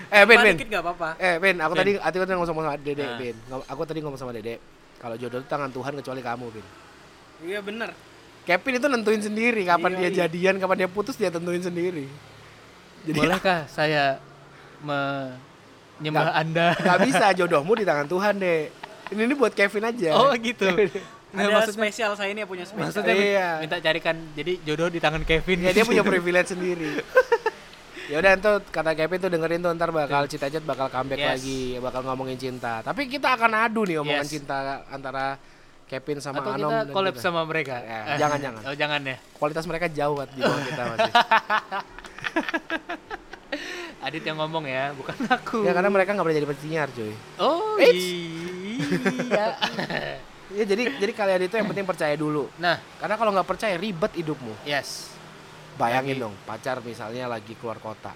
Eh, 0.08 0.24
Ben, 0.24 0.38
Ben. 0.40 0.56
dikit 0.56 0.72
gak 0.72 0.80
apa-apa. 0.80 1.10
Eh, 1.20 1.36
Ben, 1.36 1.60
aku 1.60 1.74
Ben. 1.76 1.80
tadi 1.84 1.92
aku 2.00 2.16
tadi 2.16 2.32
ngomong 2.32 2.48
sama 2.48 2.80
Dede, 2.80 3.04
Nah. 3.04 3.18
Ben. 3.20 3.36
Aku 3.68 3.82
tadi 3.84 4.00
ngomong 4.00 4.16
sama 4.16 4.32
Dede. 4.32 4.56
Kalau 5.04 5.20
jodoh 5.20 5.44
itu 5.44 5.50
tangan 5.52 5.68
Tuhan 5.68 5.92
kecuali 6.00 6.22
kamu, 6.24 6.48
Ben. 6.48 6.66
Iya 7.44 7.60
bener. 7.60 7.90
Kevin 8.44 8.76
itu 8.76 8.88
nentuin 8.88 9.22
sendiri 9.22 9.62
kapan 9.64 9.92
Iya, 9.94 10.00
dia 10.00 10.10
iya. 10.10 10.18
jadian, 10.26 10.56
kapan 10.58 10.76
dia 10.78 10.90
putus 10.90 11.16
dia 11.16 11.28
tentuin 11.28 11.60
sendiri. 11.60 12.08
Jadi 13.04 13.20
Bolehkah 13.20 13.68
saya 13.68 14.20
menyembah 14.84 16.32
Anda? 16.34 16.76
nggak 16.76 17.00
bisa 17.08 17.26
jodohmu 17.34 17.74
di 17.74 17.84
tangan 17.84 18.08
Tuhan 18.08 18.34
deh. 18.38 18.68
Ini 19.10 19.22
ini 19.22 19.34
buat 19.34 19.52
Kevin 19.52 19.84
aja. 19.86 20.12
Oh 20.14 20.32
gitu. 20.34 20.68
Nah, 20.68 20.80
Ada 21.40 21.50
maksudnya, 21.52 21.78
spesial 21.82 22.12
saya 22.14 22.30
ini 22.30 22.44
punya 22.44 22.64
spesial. 22.64 22.84
maksudnya 22.86 23.16
Iya. 23.16 23.48
minta 23.60 23.78
carikan 23.80 24.16
jadi 24.34 24.54
jodoh 24.62 24.88
di 24.88 25.00
tangan 25.00 25.24
Kevin. 25.24 25.58
Ya 25.62 25.72
dia 25.72 25.84
punya 25.84 26.04
privilege 26.08 26.52
sendiri. 26.52 27.00
ya 28.04 28.20
udah 28.20 28.36
tuh 28.36 28.56
kata 28.68 28.92
Kevin 28.94 29.16
tuh 29.18 29.32
dengerin 29.32 29.60
tuh 29.60 29.72
ntar 29.74 29.88
bakal 29.90 30.28
cita 30.28 30.46
cita 30.46 30.62
bakal 30.62 30.88
comeback 30.88 31.18
Yes. 31.18 31.30
lagi, 31.34 31.62
bakal 31.80 32.04
ngomongin 32.04 32.36
cinta. 32.36 32.84
Tapi 32.84 33.08
kita 33.08 33.34
akan 33.34 33.52
adu 33.62 33.84
nih 33.84 33.98
omongan 33.98 34.22
Yes. 34.22 34.34
cinta 34.34 34.84
antara 34.88 35.40
Kevin 35.84 36.18
sama 36.18 36.40
Atau 36.40 36.52
Anom 36.52 36.70
kita 36.70 36.92
collab 36.92 37.14
kita. 37.14 37.22
sama 37.22 37.42
mereka. 37.44 37.76
Ya, 37.78 38.00
jangan, 38.22 38.40
jangan. 38.40 38.62
Oh, 38.64 38.76
jangan 38.76 39.02
ya. 39.02 39.16
Kualitas 39.34 39.66
mereka 39.66 39.86
jauh 39.88 40.18
di 40.28 40.40
bawah 40.40 40.62
kita 40.62 40.84
masih. 40.88 41.14
Adit 44.04 44.20
yang 44.22 44.36
ngomong 44.36 44.66
ya, 44.66 44.92
bukan 44.92 45.16
aku. 45.26 45.64
ya 45.64 45.72
karena 45.72 45.88
mereka 45.88 46.12
nggak 46.12 46.26
boleh 46.26 46.36
jadi 46.36 46.48
penyiar 46.50 46.90
cuy. 46.92 47.14
Oh 47.38 47.78
Eits. 47.78 48.04
iya. 49.24 49.48
Ya 50.54 50.70
jadi 50.70 50.86
jadi 51.00 51.14
kalian 51.16 51.42
itu 51.44 51.56
yang 51.56 51.66
penting 51.66 51.82
percaya 51.82 52.14
dulu. 52.14 52.46
nah, 52.58 52.78
Karena 53.02 53.18
kalau 53.18 53.34
nggak 53.34 53.48
percaya 53.48 53.74
ribet 53.74 54.14
hidupmu. 54.14 54.54
yes. 54.64 55.10
Bayangin 55.74 56.14
Lagi- 56.14 56.22
dong, 56.22 56.36
pacar 56.46 56.78
misalnya 56.80 57.26
lagi 57.26 57.58
keluar 57.58 57.82
kota, 57.82 58.14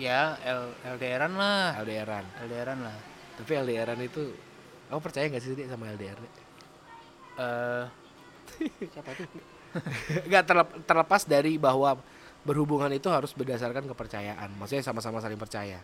Ya, 0.00 0.40
L 0.40 0.72
LDRan 0.86 1.36
lah. 1.36 1.76
LDRan. 1.76 2.24
LDRan 2.40 2.78
lah. 2.80 2.96
Tapi 3.36 3.52
LDRan 3.60 4.00
itu 4.00 4.32
kamu 4.88 5.00
percaya 5.02 5.28
nggak 5.28 5.42
sih 5.42 5.52
sama 5.68 5.92
LDR? 5.92 6.16
Eh 7.38 7.84
siapa 8.90 9.10
tuh? 9.14 9.26
Nggak 10.28 10.44
terlep- 10.44 10.76
terlepas 10.84 11.22
dari 11.22 11.54
bahwa 11.56 11.96
berhubungan 12.42 12.90
itu 12.90 13.06
harus 13.08 13.30
berdasarkan 13.32 13.86
kepercayaan. 13.86 14.50
Maksudnya 14.56 14.82
sama-sama 14.82 15.18
saling 15.18 15.38
percaya. 15.38 15.78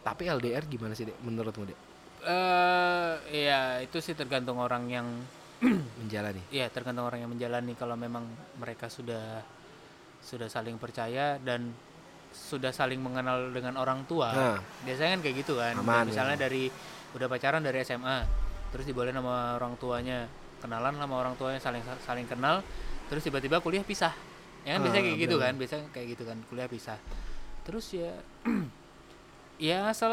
Tapi 0.00 0.30
LDR 0.30 0.62
gimana 0.64 0.94
sih 0.94 1.04
Dek, 1.04 1.18
menurutmu 1.20 1.66
Dek? 1.66 1.78
Eh 2.22 3.12
ya 3.46 3.82
itu 3.82 3.98
sih 3.98 4.14
tergantung 4.14 4.58
orang 4.58 4.86
yang 4.86 5.06
Menjalani. 6.00 6.42
ya 6.52 6.68
tergantung 6.68 7.08
orang 7.08 7.24
yang 7.24 7.32
menjalani 7.32 7.72
kalau 7.72 7.96
memang 7.96 8.28
mereka 8.60 8.92
sudah 8.92 9.40
sudah 10.20 10.52
saling 10.52 10.76
percaya 10.76 11.40
dan 11.40 11.72
sudah 12.30 12.68
saling 12.70 13.00
mengenal 13.00 13.48
dengan 13.50 13.80
orang 13.80 14.04
tua. 14.04 14.30
Nah. 14.30 14.58
Biasanya 14.84 15.16
kan 15.16 15.20
kayak 15.24 15.36
gitu 15.40 15.56
kan. 15.56 15.74
Aman, 15.80 16.04
Misalnya 16.06 16.36
ya. 16.36 16.42
dari 16.44 16.68
udah 17.16 17.26
pacaran 17.26 17.64
dari 17.64 17.80
SMA, 17.80 18.18
terus 18.68 18.84
dibolehin 18.84 19.16
sama 19.16 19.56
orang 19.56 19.72
tuanya, 19.80 20.28
kenalan 20.66 20.98
sama 20.98 21.14
orang 21.14 21.38
tuanya 21.38 21.62
saling 21.62 21.80
saling 22.02 22.26
kenal, 22.26 22.60
terus 23.06 23.22
tiba-tiba 23.22 23.62
kuliah 23.62 23.86
pisah. 23.86 24.10
Ya 24.66 24.74
kan 24.74 24.82
biasanya 24.82 25.02
Ah, 25.02 25.08
kayak 25.14 25.20
gitu 25.22 25.36
benar. 25.38 25.46
kan, 25.46 25.54
biasanya 25.62 25.84
kayak 25.94 26.06
gitu 26.18 26.22
kan, 26.26 26.38
kuliah 26.50 26.66
pisah. 26.66 26.98
Terus 27.62 27.86
ya 27.94 28.12
ya 29.70 29.78
asal 29.86 30.12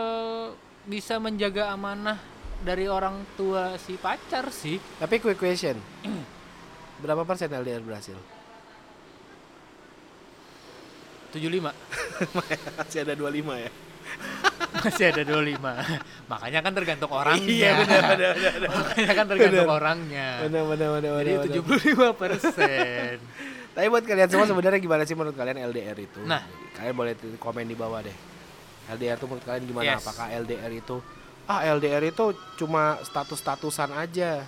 bisa 0.85 1.17
menjaga 1.17 1.73
amanah 1.73 2.21
dari 2.61 2.85
orang 2.85 3.25
tua 3.33 3.75
si 3.81 3.97
pacar 3.97 4.53
sih. 4.53 4.77
Tapi 5.01 5.17
quick 5.17 5.41
question. 5.41 5.75
Berapa 7.03 7.25
persen 7.25 7.49
LDR 7.49 7.81
berhasil? 7.81 8.15
75 11.33 11.65
Masih 12.77 12.99
ada 13.01 13.13
25 13.17 13.57
ya. 13.57 13.71
Masih 14.73 15.05
ada 15.09 15.21
25 15.23 15.59
makanya 16.27 16.59
kan 16.59 16.71
tergantung 16.73 17.11
orangnya 17.11 17.47
Iya, 17.47 17.69
benar, 17.77 18.01
benar, 18.09 18.31
benar. 18.35 18.69
makanya 18.69 19.11
kan 19.13 19.25
tergantung 19.27 19.63
Benar. 19.63 19.77
orangnya 19.77 20.27
Benar 20.43 20.63
benar 20.65 20.89
benar. 20.91 21.11
jadi 21.15 21.31
benar, 21.39 21.63
benar. 21.63 22.13
75 22.13 22.21
persen 22.21 23.15
Tapi 23.73 23.89
buat 23.89 24.05
kalian 24.05 24.29
semua 24.29 24.45
sebenarnya 24.45 24.77
gimana 24.77 25.01
sih 25.01 25.17
menurut 25.17 25.33
kalian 25.33 25.57
LDR 25.65 25.97
itu? 25.97 26.21
Nah. 26.23 26.45
kalian 26.73 26.93
boleh 26.93 27.13
komen 27.41 27.65
di 27.65 27.73
bawah 27.73 28.05
deh. 28.05 28.13
LDR 28.85 29.17
itu 29.17 29.25
menurut 29.25 29.41
kalian 29.41 29.65
gimana? 29.65 29.85
Yes. 29.87 30.05
Apakah 30.05 30.29
LDR 30.29 30.69
itu 30.69 31.01
ah 31.43 31.65
LDR 31.67 32.03
itu 32.05 32.25
cuma 32.55 33.01
status-statusan 33.01 33.89
aja? 33.91 34.45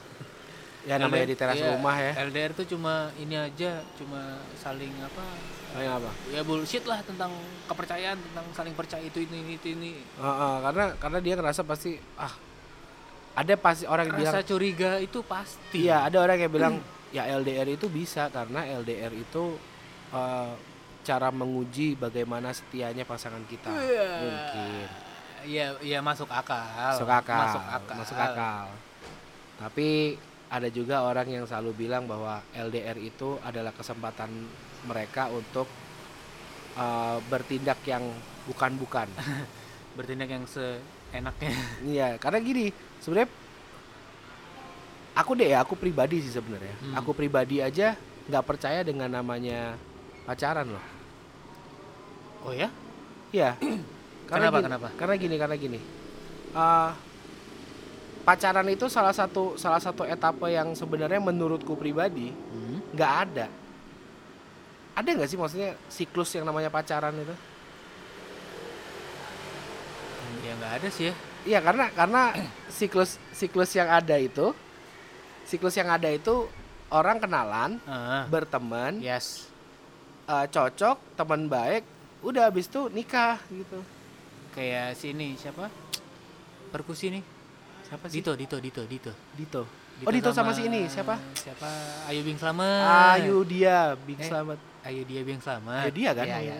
Ya 0.85 0.95
namanya 0.95 1.25
di 1.25 1.33
teras 1.33 1.57
Iya, 1.57 1.73
rumah 1.73 1.97
ya. 1.97 2.13
LDR 2.21 2.53
itu 2.53 2.77
cuma 2.77 3.09
ini 3.17 3.33
aja 3.33 3.81
cuma 3.97 4.21
saling 4.55 4.93
apa 5.01 5.25
Kayak 5.75 5.99
apa? 5.99 6.11
ya 6.29 6.41
bullshit 6.41 6.83
lah 6.83 7.03
tentang 7.03 7.35
kepercayaan 7.65 8.15
tentang 8.15 8.45
saling 8.49 8.71
percaya 8.71 9.03
itu 9.03 9.19
ini 9.19 9.43
ini 9.43 9.53
itu 9.55 9.67
ini 9.69 9.91
Heeh, 10.15 10.55
karena 10.61 10.83
karena 10.95 11.19
dia 11.19 11.33
ngerasa 11.35 11.61
pasti 11.61 11.99
ah 12.15 12.31
ada 13.35 13.53
pasti 13.55 13.83
orang 13.83 14.07
yang 14.07 14.17
bilang 14.17 14.39
curiga 14.41 14.91
itu 14.97 15.19
pasti 15.21 15.83
iya 15.83 16.01
ada 16.01 16.17
orang 16.17 16.39
yang 16.39 16.47
bilang 16.49 16.73
ya 17.11 17.27
LDR 17.29 17.67
itu 17.69 17.87
bisa 17.87 18.27
karena 18.29 18.63
LDR 18.73 19.11
itu 19.11 19.59
eh, 20.09 20.51
cara 21.03 21.29
menguji 21.29 21.93
bagaimana 21.93 22.49
setianya 22.49 23.03
pasangan 23.03 23.43
kita 23.43 23.69
Iya. 23.69 24.09
mungkin 24.17 24.87
Iya, 25.45 25.67
iya 25.77 25.99
masuk 26.01 26.25
akal. 26.25 26.57
masuk 26.89 27.05
akal 27.05 27.37
Masuk 27.45 27.61
akal. 27.61 27.95
masuk 27.99 28.17
akal. 28.17 28.65
tapi 29.55 30.17
ada 30.47 30.69
juga 30.69 31.01
orang 31.01 31.27
yang 31.27 31.43
selalu 31.43 31.85
bilang 31.85 32.05
bahwa 32.05 32.41
LDR 32.51 32.97
itu 32.97 33.37
adalah 33.41 33.69
kesempatan 33.69 34.29
mereka 34.85 35.27
untuk 35.33 35.67
eh, 36.77 37.17
bertindak 37.27 37.81
yang 37.85 38.05
bukan-bukan 38.45 39.09
Bertindak 39.97 40.27
yang 40.27 40.43
seenaknya. 40.43 41.55
Iya, 41.87 42.09
karena 42.19 42.43
gini, 42.43 42.67
sebenarnya 42.99 43.31
aku 45.15 45.31
deh 45.39 45.47
ya, 45.55 45.63
aku 45.63 45.79
pribadi 45.79 46.19
sih 46.19 46.35
sebenarnya. 46.35 46.75
Hmm. 46.83 46.93
Aku 46.99 47.15
pribadi 47.15 47.63
aja 47.63 47.95
nggak 48.27 48.43
percaya 48.43 48.83
dengan 48.83 49.07
namanya 49.07 49.79
pacaran 50.27 50.67
loh. 50.67 50.85
Oh 52.43 52.51
ya? 52.51 52.67
Iya. 53.31 53.55
Kenapa, 54.29 54.57
gini, 54.57 54.65
kenapa? 54.67 54.87
Karena 54.97 55.15
gini, 55.21 55.35
karena 55.37 55.55
gini. 55.55 55.79
Eh, 56.51 56.89
pacaran 58.25 58.67
itu 58.67 58.89
salah 58.89 59.13
satu 59.13 59.53
salah 59.53 59.77
satu 59.77 60.01
etape 60.01 60.49
yang 60.49 60.73
sebenarnya 60.73 61.21
menurutku 61.21 61.77
pribadi 61.77 62.33
Hmm. 62.33 62.81
nggak 62.91 63.13
ada. 63.29 63.47
Ada 64.95 65.09
nggak 65.11 65.27
sih 65.27 65.35
maksudnya 65.35 65.75
siklus 65.85 66.31
yang 66.31 66.43
namanya 66.43 66.67
pacaran 66.67 67.13
itu? 67.13 67.35
Ya 70.41 70.51
nggak 70.55 70.73
ada 70.79 70.87
sih 70.89 71.05
ya. 71.09 71.13
Iya 71.45 71.59
karena 71.61 71.85
karena 71.91 72.21
siklus 72.67 73.21
siklus 73.31 73.69
yang 73.71 73.85
ada 73.87 74.17
itu 74.17 74.49
siklus 75.43 75.75
yang 75.75 75.87
ada 75.87 76.09
itu 76.09 76.49
orang 76.89 77.21
kenalan 77.21 77.77
Ah, 77.83 78.25
berteman 78.25 78.97
yes. 78.97 79.45
eh, 80.25 80.45
cocok 80.47 80.97
teman 81.13 81.45
baik 81.45 81.85
udah 82.21 82.49
habis 82.49 82.65
itu 82.65 82.89
nikah 82.89 83.37
gitu 83.47 83.77
Kayak 84.51 84.95
sini 84.95 85.35
siapa? 85.35 85.69
Perkusi 86.71 87.11
nih. 87.11 87.23
siapa 87.85 88.09
sih 88.09 88.17
Dito, 88.17 88.33
Dito, 88.33 88.57
Dito, 88.57 88.81
Dito. 88.81 89.11
Dito 89.37 89.61
oh 90.01 90.11
Dito 90.11 90.29
sama, 90.31 90.49
si 90.49 90.65
ini 90.65 90.89
siapa 90.89 91.19
Siapa? 91.35 91.69
Ayu 92.09 92.25
Bing 92.25 92.39
Slamet. 92.41 92.81
Ayu 93.13 93.45
dia 93.45 93.93
Bing 93.99 94.17
Eh, 94.17 94.25
Slamet 94.25 94.57
Ayu 94.85 95.01
dia 95.03 95.21
Bing 95.21 95.41
Slamet. 95.41 95.89
Ayu 95.89 95.91
dia 95.91 96.09
kan 96.13 96.25
Iya, 96.25 96.37
iya. 96.39 96.57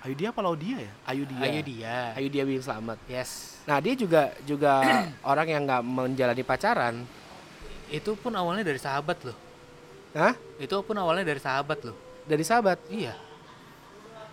Ayu 0.00 0.14
dia 0.16 0.28
apa 0.32 0.40
Laudia 0.40 0.76
ya 0.80 0.92
Ayu 1.06 1.22
dia 1.24 1.40
Ayu 1.40 1.60
dia. 1.62 1.96
Ayu 2.16 2.28
dia 2.28 2.42
Bing 2.42 2.58
Slamet 2.58 2.98
Yes. 3.06 3.60
nah 3.62 3.78
dia 3.78 3.94
juga 3.94 4.32
juga 4.42 4.80
orang 5.30 5.46
yang 5.46 5.62
nggak 5.62 5.82
menjalani 5.82 6.42
pacaran 6.42 6.94
Itu 7.86 8.14
pun 8.14 8.30
awalnya 8.32 8.62
dari 8.62 8.78
sahabat 8.78 9.18
loh. 9.22 9.36
Hah? 10.10 10.34
Itu 10.56 10.82
pun 10.82 10.94
awalnya 10.94 11.22
dari 11.24 11.38
sahabat 11.38 11.78
loh. 11.82 11.96
dari 12.22 12.42
sahabat 12.42 12.78
Iya. 12.86 13.14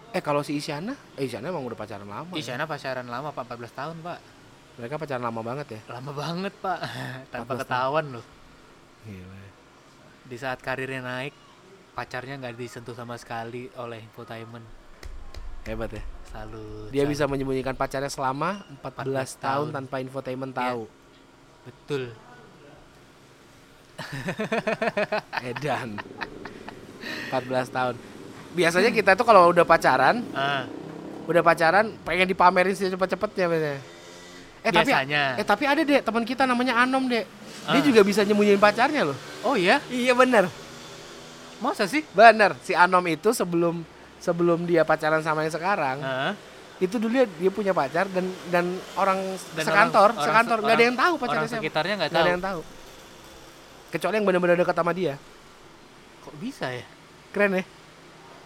eh 0.09 0.21
kalau 0.21 0.39
si 0.39 0.55
Isyana 0.55 0.93
eh 1.13 1.25
Isyana 1.25 1.49
emang 1.49 1.61
udah 1.63 1.75
pacaran 1.75 2.05
lama 2.05 2.31
ya? 2.31 2.39
Isyana 2.39 2.63
pacaran 2.63 3.05
lama 3.05 3.29
Pak, 3.29 3.43
14 3.45 3.69
tahun, 3.71 3.95
Pak. 3.99 4.19
mereka 4.77 4.95
pacaran 4.95 5.23
lama 5.23 5.41
banget 5.41 5.67
ya 5.73 5.79
Lama 5.91 6.11
banget, 6.13 6.53
Pak. 6.55 6.79
Tanpa 7.33 7.53
14 7.53 7.57
tahun. 7.57 7.59
ketahuan 7.61 8.05
loh. 8.13 8.25
Gila. 9.03 9.41
Di 10.23 10.37
saat 10.37 10.59
karirnya 10.59 11.01
naik, 11.01 11.33
pacarnya 11.97 12.37
nggak 12.37 12.53
disentuh 12.53 12.93
sama 12.93 13.17
sekali 13.17 13.73
oleh 13.75 13.97
infotainment. 13.99 14.61
hebat 15.65 15.89
ya 15.91 16.03
Selalu. 16.27 16.63
Dia 16.87 17.01
Selalu. 17.01 17.11
bisa 17.11 17.23
menyembunyikan 17.25 17.73
pacarnya 17.73 18.07
selama 18.07 18.61
14, 18.77 18.77
14 18.77 19.09
tahun 19.09 19.33
tahun. 19.41 19.67
tanpa 19.73 19.95
infotainment 19.99 20.51
Iya. 20.51 20.59
tahu. 20.61 20.81
Betul. 21.65 22.03
Edan. 25.43 25.89
14 27.27 27.67
tahun. 27.67 27.95
Biasanya 28.53 28.91
kita 28.91 29.11
tuh 29.13 29.23
kalau 29.23 29.49
udah 29.49 29.63
pacaran, 29.63 30.23
Ah, 30.31 30.63
udah 31.25 31.41
pacaran 31.41 31.97
pengen 32.01 32.27
dipamerin 32.27 32.71
secepat-cepatnya 32.71 33.45
biasanya. 33.47 33.79
Eh 34.59 34.71
tapi 34.71 34.87
biasanya. 34.87 35.23
eh 35.35 35.45
tapi 35.45 35.63
ada 35.63 35.81
deh 35.81 35.99
teman 35.99 36.23
kita 36.23 36.43
namanya 36.43 36.77
Anom 36.77 37.07
deh. 37.07 37.23
Dia 37.67 37.79
Ah. 37.79 37.83
juga 37.83 38.01
bisa 38.01 38.21
nyembunyiin 38.21 38.57
pacarnya 38.57 39.03
loh. 39.03 39.17
oh 39.41 39.55
iya? 39.55 39.83
Iya 39.87 40.13
bener. 40.13 40.47
Masa 41.59 41.83
sih? 41.83 41.99
Bener. 42.09 42.55
Si 42.59 42.71
Anom 42.71 43.03
itu 43.03 43.31
sebelum 43.31 43.83
sebelum 44.17 44.63
dia 44.63 44.81
pacaran 44.81 45.19
sama 45.19 45.41
yang 45.41 45.51
sekarang, 45.51 45.97
Ah, 45.99 46.31
itu 46.77 46.95
dulu 46.95 47.11
dia, 47.11 47.25
dia 47.27 47.49
punya 47.49 47.71
pacar 47.71 48.05
dan 48.07 48.23
dan 48.47 48.63
orang 48.93 49.17
Dan 49.51 49.63
sekantor, 49.63 50.07
orang- 50.07 50.15
orang 50.15 50.23
sekantor 50.23 50.53
se- 50.53 50.59
nggak 50.59 50.67
ada 50.67 50.75
orang- 50.75 50.83
yang 50.83 50.95
tahu 50.95 51.09
orang 51.09 51.19
pacarnya 51.23 51.43
siapa. 51.43 51.55
sekitarnya 51.59 51.93
nggak 51.95 52.09
tahu. 52.09 52.19
ada 52.19 52.29
yang 52.29 52.43
tahu. 52.43 52.59
Kecuali 53.87 54.13
yang 54.13 54.25
benar-benar 54.25 54.55
dekat 54.55 54.75
sama 54.75 54.91
dia. 54.91 55.13
kok 56.19 56.33
bisa 56.37 56.67
ya 56.67 56.83
Keren 57.29 57.53
ya? 57.53 57.63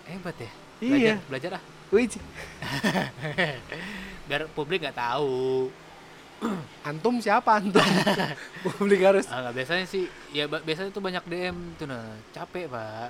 hebat 0.06 0.36
ya 0.38 0.52
Iya. 0.78 1.18
belajar, 1.18 1.20
belajar 1.26 1.52
ah 1.58 1.64
Wih, 1.90 2.06
biar 4.28 4.48
publik 4.50 4.80
nggak 4.80 4.96
tahu 4.96 5.68
antum 6.84 7.18
siapa 7.18 7.56
antum? 7.56 7.82
Publik 8.64 9.02
harus. 9.02 9.26
ah 9.28 9.42
nggak 9.44 9.56
biasanya 9.56 9.86
sih 9.86 10.04
ya 10.32 10.46
biasanya 10.46 10.90
tuh 10.90 11.00
banyak 11.00 11.24
DM 11.24 11.78
tuh 11.78 11.86
nah 11.86 12.02
capek 12.32 12.66
pak 12.68 13.10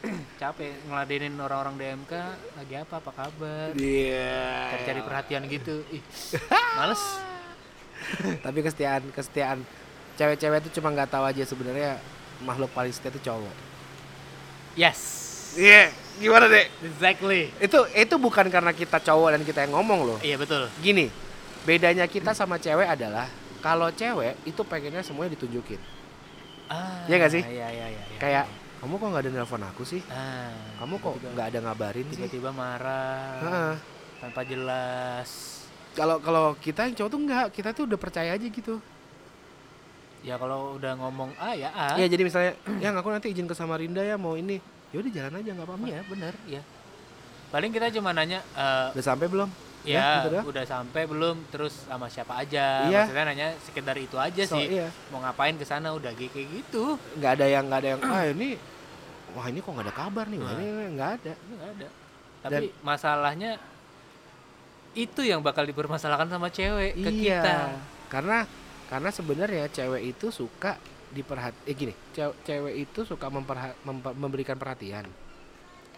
capek 0.40 0.80
ngeladenin 0.84 1.36
orang-orang 1.36 1.76
DMK 1.76 2.12
lagi 2.56 2.74
apa 2.74 2.94
apa 2.96 3.10
kabar 3.10 3.68
Iya. 3.74 4.72
cari-cari 4.72 5.00
perhatian 5.02 5.42
gitu 5.46 5.84
ih 5.90 6.00
males 6.78 7.02
Tapi 8.40 8.58
kesetiaan, 8.58 9.12
kesetiaan 9.12 9.60
cewek-cewek 10.16 10.64
itu 10.64 10.80
cuma 10.80 10.88
nggak 10.90 11.12
tahu 11.12 11.20
aja 11.22 11.44
sebenarnya 11.44 12.00
makhluk 12.40 12.72
paling 12.72 12.88
setia 12.88 13.08
itu 13.10 13.20
cowok. 13.22 13.52
yes 14.74 15.00
Iya, 15.50 15.90
gimana 16.16 16.46
deh? 16.46 16.64
exactly 16.80 17.52
Itu 17.58 17.84
itu 17.90 18.14
bukan 18.16 18.48
karena 18.48 18.70
kita 18.70 18.96
cowok 18.98 19.28
dan 19.30 19.42
kita 19.42 19.58
yang 19.60 19.74
ngomong 19.74 20.00
loh. 20.06 20.18
iya 20.20 20.36
betul 20.36 20.72
Gini, 20.80 21.12
bedanya 21.62 22.06
kita 22.06 22.32
sama 22.32 22.56
cewek 22.56 22.88
adalah 22.88 23.28
kalau 23.60 23.92
cewek 23.92 24.40
itu 24.42 24.62
pengennya 24.64 25.04
semuanya 25.04 25.36
ditunjukin. 25.36 25.80
ah 26.66 27.04
Iya 27.04 27.16
nggak 27.18 27.32
sih? 27.32 27.42
iya 27.44 27.68
iya 27.68 27.86
iya 27.88 28.02
iya. 28.06 28.18
Kayak 28.18 28.44
kamu 28.80 28.96
kok 28.96 29.06
nggak 29.06 29.22
ada 29.22 29.30
nelpon 29.30 29.62
aku 29.62 29.82
sih? 29.84 30.00
ah 30.08 30.54
Kamu 30.78 30.96
kok 30.96 31.14
nggak 31.20 31.46
ada 31.52 31.58
ngabarin 31.60 32.06
sih? 32.08 32.16
tiba-tiba 32.16 32.50
marah 32.50 33.36
Heeh. 33.38 33.74
tanpa 34.18 34.40
jelas 34.42 35.28
Kalau 35.90 36.16
kalau 36.18 36.54
kita 36.56 36.86
yang 36.86 36.94
cowok 36.94 37.10
tuh 37.10 37.20
enggak, 37.20 37.46
kita 37.50 37.68
tuh 37.74 37.84
udah 37.84 37.98
percaya 37.98 38.30
aja 38.32 38.46
gitu. 38.46 38.78
ya 40.20 40.36
kalau 40.36 40.76
udah 40.76 40.94
ngomong 40.96 41.32
ah 41.36 41.52
ya 41.52 41.72
ah 41.72 41.96
Iya, 41.96 42.06
jadi 42.08 42.22
misalnya, 42.22 42.52
yang 42.84 42.92
aku 42.94 43.08
nanti 43.08 43.28
izin 43.28 43.44
ke 43.44 43.52
Samarinda 43.52 44.00
ya 44.00 44.14
mau 44.14 44.36
ini. 44.36 44.60
Ya 44.92 45.00
udah 45.00 45.10
jalan 45.10 45.40
aja 45.40 45.50
nggak 45.50 45.66
apa-apa. 45.66 45.84
Iya 45.86 46.00
bener 46.08 46.34
ya 46.46 46.62
paling 47.50 47.74
kita 47.74 47.90
cuma 47.90 48.14
nanya 48.14 48.38
eh, 48.54 48.94
Udah 48.94 49.04
sampai 49.04 49.26
belum? 49.26 49.50
Ya, 49.82 50.20
gitu 50.20 50.28
doang. 50.34 50.44
udah 50.46 50.64
sampai 50.64 51.02
belum 51.04 51.36
terus 51.48 51.84
sama 51.84 52.06
siapa 52.06 52.36
aja 52.36 52.84
Iya. 52.84 53.04
maksudnya 53.04 53.24
nanya 53.26 53.48
sekedar 53.60 53.96
itu 53.96 54.16
aja 54.16 54.42
So, 54.44 54.54
sih 54.54 54.66
iya. 54.74 54.88
mau 55.08 55.20
ngapain 55.20 55.54
ke 55.54 55.64
sana 55.64 55.90
udah 55.90 56.12
kayak 56.12 56.30
gitu 56.34 57.00
Nggak 57.16 57.32
ada 57.34 57.46
yang 57.46 57.64
nggak 57.64 57.80
ada 57.80 57.88
yang 57.90 58.00
ah 58.02 58.22
ini 58.26 58.60
wah 59.30 59.46
ini 59.46 59.58
kok 59.58 59.70
nggak 59.70 59.86
ada 59.86 59.94
kabar 59.96 60.26
nih. 60.26 60.38
Wah, 60.38 60.52
ini 60.52 60.66
nggak 60.92 61.10
ada. 61.16 61.32
nggak 61.32 61.70
ada 61.72 61.88
tapi 62.40 62.66
masalahnya 62.80 63.60
itu 64.92 65.20
yang 65.22 65.38
bakal 65.38 65.62
dipermasalahkan 65.62 66.26
sama 66.26 66.48
cewek 66.48 66.92
ke 66.94 67.10
iya. 67.12 67.38
kita 67.38 67.56
Karena 68.08 68.42
karena 68.86 69.08
sebenarnya 69.08 69.64
cewek 69.68 70.02
itu 70.08 70.28
suka 70.30 70.74
diperhat 71.10 71.54
eh 71.62 71.74
gini, 71.74 71.94
cewek, 72.10 72.36
cewek 72.42 72.74
itu 72.80 73.00
suka 73.04 73.26
memperha- 73.28 73.78
memper- 73.80 74.14
memberikan 74.14 74.54
perhatian. 74.54 75.06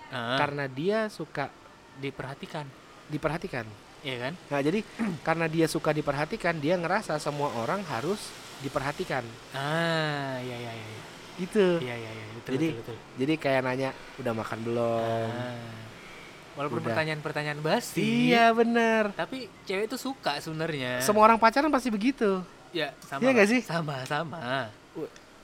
Ah, 0.09 0.37
Karena 0.37 0.67
dia 0.67 1.09
suka 1.09 1.49
diperhatikan 1.95 2.69
diperhatikan. 3.13 3.69
ya 4.01 4.17
kan 4.19 4.33
Nah, 4.49 4.59
jadi 4.59 4.81
karena 5.27 5.47
dia 5.47 5.67
suka 5.67 5.93
diperhatikan, 5.93 6.57
dia 6.57 6.75
ngerasa 6.75 7.15
semua 7.17 7.53
orang 7.55 7.85
harus 7.87 8.19
diperhatikan. 8.59 9.23
ah 9.53 10.41
iya 10.41 10.57
iya 10.59 10.73
iya 10.73 10.87
iya. 10.89 11.03
Gitu. 11.35 11.67
iya 11.79 11.95
iya 11.95 12.11
iya 12.11 12.25
betul 12.35 12.53
Jadi- 12.57 12.73
betul, 12.75 12.83
betul. 12.83 12.97
Jadi 13.15 13.33
kayak 13.37 13.61
nanya, 13.63 13.91
"Udah 14.17 14.33
makan 14.33 14.59
belum?" 14.63 15.29
Ah. 15.29 15.73
walaupun 16.53 16.81
pertanyaan-pertanyaan 16.83 17.61
basi 17.61 18.29
Iya, 18.29 18.53
bener 18.53 19.09
tapi 19.13 19.49
cewek 19.63 19.87
itu 19.87 19.97
suka 19.97 20.37
sebenarnya 20.37 21.01
Semua 21.01 21.25
orang 21.25 21.41
pacaran 21.41 21.69
pasti 21.69 21.89
begitu. 21.89 22.45
ya 22.71 22.93
sama 23.03 23.21
Iya 23.23 23.33
Pak. 23.35 23.47
sih? 23.49 23.61
sama 23.63 23.97
sama 24.05 24.69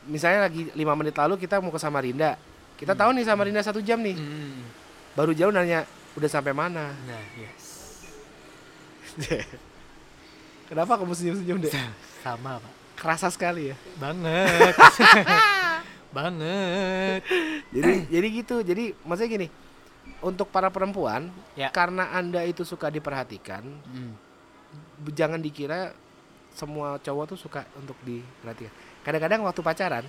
Misalnya 0.04 0.44
lagi 0.44 0.68
lima 0.72 0.92
menit 0.94 1.12
lalu 1.14 1.37
kita 1.37 1.61
mau 1.61 1.68
ke 1.68 1.76
Samarinda. 1.76 2.37
Kita 2.74 2.92
tahu 2.92 3.12
nih 3.12 3.24
Samarinda 3.24 3.61
satu 3.61 3.81
jam 3.81 3.98
nih. 3.98 4.16
Hmm. 4.16 4.64
Baru 5.12 5.33
jauh 5.33 5.50
nanya, 5.50 5.85
"Udah 6.18 6.28
sampai 6.28 6.50
mana?" 6.50 6.90
nah 7.07 7.22
yes 7.35 7.66
Kenapa 10.68 11.00
kamu 11.00 11.14
senyum-senyum 11.14 11.59
deh? 11.61 11.72
sama 12.20 12.61
pak 12.61 12.72
Kerasa 12.98 13.31
sekali 13.31 13.70
ya. 13.70 13.76
banget 13.96 14.74
banget 16.16 17.20
Jadi 17.70 17.92
jadi 18.11 18.26
gitu. 18.35 18.57
Jadi 18.61 18.90
maksudnya 19.00 19.31
gini, 19.31 19.48
untuk 20.18 20.50
para 20.50 20.66
perempuan, 20.66 21.31
Ya. 21.54 21.70
karena 21.70 22.11
anda 22.11 22.42
itu 22.42 22.64
suka 22.64 22.90
diperhatikan, 22.90 23.62
Hmm. 23.62 24.12
jangan 25.14 25.38
dikira 25.38 25.94
semua 26.50 26.98
cowok 26.98 27.24
tuh 27.28 27.38
suka 27.38 27.62
untuk 27.78 27.94
diperhatikan. 28.02 28.72
Kadang-kadang 29.00 29.40
waktu 29.46 29.61
pacaran 29.62 30.04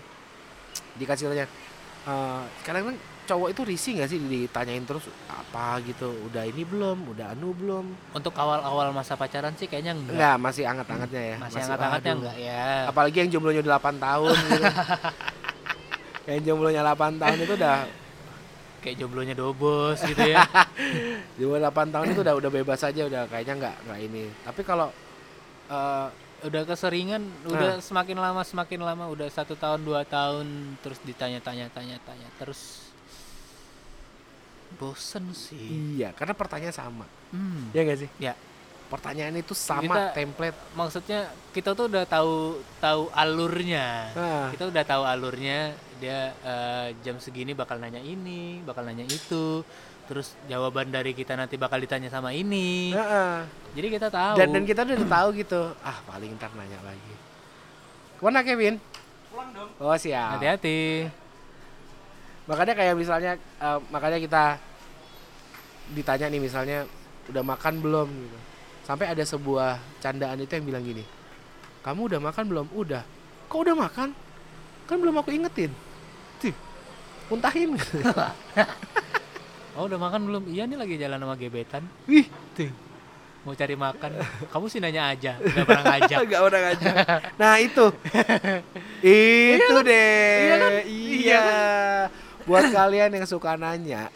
dikasih 0.97 1.29
tanya, 1.29 1.45
eh 1.45 2.43
kadang-kadang 2.63 2.97
cowok 3.29 3.53
itu 3.53 3.61
risih 3.63 3.91
nggak 3.95 4.09
sih 4.09 4.17
ditanyain 4.17 4.81
terus 4.81 5.05
apa 5.29 5.77
gitu, 5.81 6.09
udah 6.25 6.43
ini 6.43 6.63
belum, 6.63 6.97
udah 7.07 7.31
anu 7.31 7.53
belum? 7.53 7.85
untuk 8.11 8.33
awal-awal 8.33 8.89
masa 8.89 9.13
pacaran 9.13 9.53
sih 9.53 9.65
kayaknya 9.65 9.93
enggak 9.93 10.13
Enggak, 10.17 10.35
masih 10.39 10.63
anget-angetnya 10.65 11.23
ya. 11.23 11.35
masih 11.37 11.59
hangat-hangatnya 11.59 12.09
waduh. 12.09 12.21
enggak 12.25 12.37
ya 12.39 12.65
Apalagi 12.89 13.17
yang 13.17 13.29
jomblonya 13.29 13.61
udah 13.61 13.73
8 13.77 13.97
tahun 13.99 14.33
gitu. 14.33 14.63
yang 16.29 16.41
jomblonya 16.43 16.81
8 16.83 17.21
tahun 17.21 17.37
itu 17.39 17.53
udah 17.55 17.77
kayak 18.79 18.95
jomblonya 18.97 19.35
dobos 19.35 19.97
gitu 20.01 20.23
ya 20.23 20.43
jomblo 21.37 21.57
8 21.61 21.93
tahun 21.93 22.05
itu 22.09 22.19
udah 22.21 22.33
udah 22.33 22.49
bebas 22.49 22.81
aja 22.81 23.01
udah 23.03 23.27
kayaknya 23.27 23.53
nggak 23.59 23.75
nggak 23.85 23.99
ini. 24.01 24.23
Tapi 24.41 24.61
kalau 24.63 24.87
eh, 25.67 26.07
udah 26.39 26.61
keseringan 26.63 27.19
Nah. 27.19 27.51
udah 27.51 27.71
semakin 27.79 28.15
lama 28.15 28.41
semakin 28.41 28.79
lama 28.79 29.05
udah 29.05 29.27
satu 29.27 29.53
tahun 29.53 29.83
dua 29.83 30.07
tahun 30.07 30.47
terus 30.79 30.97
ditanya-tanya 31.03 31.67
tanya-tanya 31.69 32.31
terus 32.35 32.88
bosen 34.75 35.32
sih 35.32 35.97
iya, 35.97 36.13
karena 36.13 36.32
pertanyaan 36.32 36.71
sama. 36.71 37.05
hmm. 37.32 37.73
Ya 37.73 37.82
nggak 37.82 37.99
sih? 37.99 38.10
Ya. 38.17 38.34
Pertanyaan 38.86 39.38
itu 39.38 39.53
sama 39.53 39.86
Kita- 39.86 40.13
template. 40.13 40.58
maksudnya 40.73 41.19
kita 41.49 41.73
tuh 41.73 41.86
udah 41.86 42.03
tahu 42.03 42.58
tahu 42.77 43.13
alurnya 43.13 44.10
Nah, 44.12 44.49
kita 44.49 44.65
udah 44.65 44.82
tahu 44.82 45.03
alurnya 45.05 45.73
dia 46.01 46.34
eh, 46.41 46.88
jam 46.99 47.17
segini 47.17 47.53
bakal 47.53 47.77
nanya 47.77 47.99
ini 47.99 48.62
bakal 48.62 48.82
nanya 48.82 49.05
itu 49.05 49.62
terus 50.05 50.34
jawaban 50.45 50.89
dari 50.89 51.13
kita 51.13 51.38
nanti 51.38 51.53
bakal 51.53 51.77
ditanya 51.77 52.10
sama 52.10 52.34
ini 52.34 52.89
heeh. 52.89 53.45
jadi 53.77 53.88
kita 53.93 54.08
tahu 54.10 54.36
dan 54.36 54.47
dan 54.49 54.63
kita 54.65 54.82
udah 54.82 54.97
tahu 55.05 55.27
gitu. 55.38 55.62
Ah, 55.79 56.01
paling 56.03 56.34
ntar 56.34 56.49
nanya 56.51 56.82
lagi. 56.82 57.13
Ke 58.17 58.21
mana 58.21 58.41
Kevin? 58.41 58.82
Pulang 59.29 59.53
dong. 59.53 59.69
Oh 59.77 59.93
siap. 59.93 60.41
hati-hati 60.41 61.05
Makanya 62.49 62.73
kayak 62.73 62.95
misalnya, 62.97 63.38
eh, 63.38 63.79
makanya 63.93 64.17
kita 64.17 64.43
ditanya 65.93 66.27
nih 66.33 66.41
misalnya 66.41 66.89
udah 67.29 67.43
makan 67.45 67.73
belum 67.77 68.09
gitu. 68.09 68.38
Sampai 68.89 69.05
ada 69.05 69.21
sebuah 69.21 69.77
candaan 70.01 70.41
itu 70.41 70.49
yang 70.57 70.65
bilang 70.65 70.81
gini, 70.81 71.05
kamu 71.85 72.09
udah 72.09 72.19
makan 72.19 72.45
belum? 72.49 72.67
Udah. 72.73 73.05
Kok 73.45 73.59
udah 73.69 73.75
makan? 73.77 74.09
Kan 74.89 74.97
belum 74.97 75.21
aku 75.21 75.29
ingetin. 75.29 75.69
Tuh, 76.41 76.57
muntahin. 77.29 77.77
oh 79.79 79.88
udah 79.88 79.95
makan 79.95 80.21
belum 80.27 80.43
iya 80.51 80.67
nih 80.67 80.75
lagi 80.75 80.95
jalan 80.99 81.23
sama 81.23 81.39
gebetan 81.39 81.88
Wih, 82.03 82.27
tuh 82.51 82.67
mau 83.47 83.55
cari 83.55 83.79
makan 83.79 84.12
kamu 84.51 84.65
sih 84.67 84.83
nanya 84.83 85.15
aja 85.15 85.39
nggak 85.39 85.63
pernah 85.63 85.83
ngajak 85.88 86.19
Gak 86.35 86.41
udah 86.43 86.59
ngajak. 86.59 86.93
Nah 87.39 87.53
itu, 87.63 87.85
itu 89.55 89.75
deh. 89.88 90.35
Iya 90.43 90.55
kan? 90.59 90.71
Iya. 90.83 91.43
Buat 92.49 92.73
kalian 92.73 93.13
yang 93.13 93.25
suka 93.29 93.53
nanya, 93.53 94.09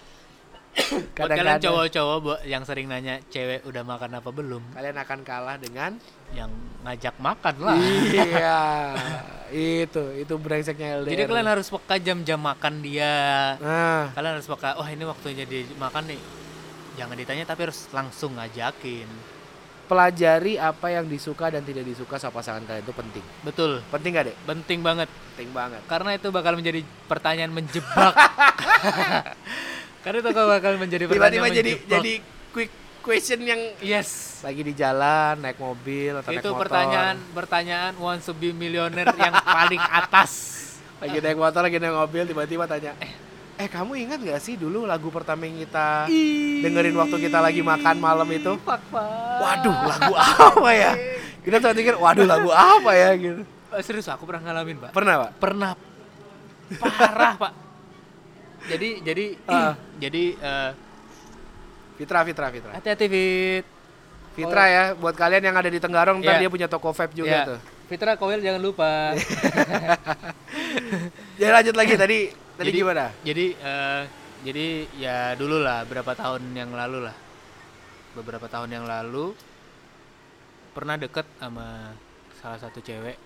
buat 1.14 1.30
kalian 1.30 1.62
cowok-cowok 1.62 2.18
buat 2.26 2.40
yang 2.50 2.66
sering 2.66 2.90
nanya 2.90 3.22
cewek 3.30 3.62
udah 3.70 3.86
makan 3.86 4.18
apa 4.18 4.30
belum? 4.34 4.74
kalian 4.74 4.98
akan 4.98 5.20
kalah 5.22 5.62
dengan 5.62 6.02
yang 6.34 6.50
ngajak 6.82 7.14
makan 7.22 7.56
lah. 7.62 7.78
Iya 8.10 8.62
itu 9.86 10.04
itu 10.18 10.34
brengseknya 10.42 11.06
LDR 11.06 11.14
jadi 11.14 11.24
kalian 11.30 11.50
harus 11.54 11.70
peka 11.70 12.02
jam-jam 12.02 12.42
makan 12.42 12.82
dia. 12.82 13.54
Nah. 13.62 14.10
Kalian 14.18 14.42
harus 14.42 14.50
peka 14.50 14.82
wah 14.82 14.90
ini 14.90 15.06
waktunya 15.06 15.46
dia 15.46 15.62
makan 15.78 16.10
nih. 16.10 16.22
Jangan 16.98 17.16
ditanya 17.22 17.46
tapi 17.46 17.70
harus 17.70 17.86
langsung 17.94 18.34
ngajakin 18.34 19.33
pelajari 19.84 20.56
apa 20.56 20.88
yang 20.90 21.06
disuka 21.06 21.52
dan 21.52 21.62
tidak 21.62 21.84
disuka 21.84 22.16
sama 22.16 22.40
pasangan 22.40 22.64
kalian. 22.64 22.84
Itu 22.84 22.94
penting. 22.96 23.26
Betul. 23.44 23.72
Penting 23.92 24.12
gak 24.16 24.26
deh 24.32 24.36
penting 24.48 24.80
banget. 24.80 25.10
Penting 25.34 25.50
banget. 25.52 25.82
Karena 25.86 26.10
itu 26.16 26.28
bakal 26.32 26.54
menjadi 26.56 26.82
pertanyaan 27.08 27.52
menjebak. 27.52 28.14
Karena 30.04 30.18
itu 30.20 30.32
bakal 30.32 30.74
menjadi 30.76 31.04
pertanyaan 31.08 31.32
tiba-tiba 31.32 31.48
jadi 31.52 31.72
menjebak. 31.80 31.92
jadi 31.92 32.14
quick 32.52 32.72
question 33.04 33.40
yang 33.44 33.62
yes. 33.84 34.40
lagi 34.44 34.62
di 34.64 34.74
jalan 34.76 35.40
naik 35.40 35.60
mobil 35.60 36.20
atau 36.20 36.32
naik 36.32 36.40
itu 36.40 36.50
motor. 36.52 36.62
pertanyaan 36.64 37.16
pertanyaan 37.36 37.94
wants 38.00 38.28
to 38.28 38.36
be 38.36 38.56
millionaire 38.56 39.12
yang 39.16 39.36
paling 39.36 39.80
atas. 39.80 40.32
Lagi 41.04 41.20
naik 41.20 41.40
motor 41.40 41.62
lagi 41.64 41.78
naik 41.80 41.96
mobil 41.96 42.24
tiba-tiba 42.28 42.64
tanya 42.68 42.96
eh 43.04 43.33
eh 43.64 43.72
kamu 43.72 43.96
ingat 43.96 44.20
gak 44.20 44.42
sih 44.44 44.60
dulu 44.60 44.84
lagu 44.84 45.08
pertama 45.08 45.48
yang 45.48 45.64
kita 45.64 46.12
dengerin 46.60 46.96
waktu 47.00 47.16
kita 47.16 47.40
lagi 47.40 47.64
makan 47.64 47.96
malam 47.96 48.28
itu? 48.28 48.60
Waduh 49.40 49.78
lagu 49.88 50.14
apa 50.20 50.70
ya? 50.76 50.92
Kita 51.40 51.64
tuh 51.64 51.72
mikir 51.72 51.96
waduh 51.96 52.28
lagu 52.28 52.52
apa 52.52 52.92
ya? 52.92 53.16
Gitu. 53.16 53.42
Eh, 53.72 53.80
serius 53.80 54.12
aku 54.12 54.28
pernah 54.28 54.52
ngalamin 54.52 54.84
pak. 54.84 54.92
Pernah 54.92 55.16
pak? 55.16 55.32
Pernah. 55.40 55.72
Parah 56.76 57.34
pak. 57.40 57.54
Jadi 58.68 58.90
jadi 59.00 59.26
Ah. 59.48 59.76
jadi 59.96 60.24
eh, 60.36 60.72
Fitra, 61.96 62.28
Fitra, 62.28 62.52
Fitra. 62.52 62.72
hati-hati 62.76 63.06
Fit. 63.08 63.66
Fitra 64.34 64.64
ya, 64.66 64.84
buat 64.98 65.14
kalian 65.14 65.46
yang 65.46 65.54
ada 65.54 65.70
di 65.70 65.78
Tenggarong, 65.78 66.18
Iya. 66.20 66.42
dia 66.42 66.50
punya 66.50 66.66
toko 66.66 66.90
vape 66.90 67.14
juga 67.14 67.30
Ya, 67.30 67.46
tuh. 67.54 67.60
Fitra 67.88 68.16
Kowil 68.16 68.42
jangan 68.42 68.62
lupa. 68.64 68.92
Ya 71.34 71.50
lanjut 71.50 71.74
lagi 71.74 71.98
tadi, 71.98 72.30
tadi 72.58 72.70
Jadi- 72.70 72.78
gimana? 72.78 73.10
jadi 73.26 73.46
eh, 73.58 74.02
jadi 74.46 74.68
ya 75.02 75.18
dulu 75.34 75.58
lah 75.62 75.82
berapa 75.86 76.14
tahun 76.14 76.54
yang 76.54 76.70
lalu 76.70 77.10
lah. 77.10 77.16
Beberapa 78.14 78.46
tahun 78.46 78.70
yang 78.70 78.86
lalu 78.86 79.34
pernah 80.78 80.94
deket 80.98 81.26
sama 81.42 81.98
salah 82.38 82.60
satu 82.62 82.80
cewek. 82.86 83.18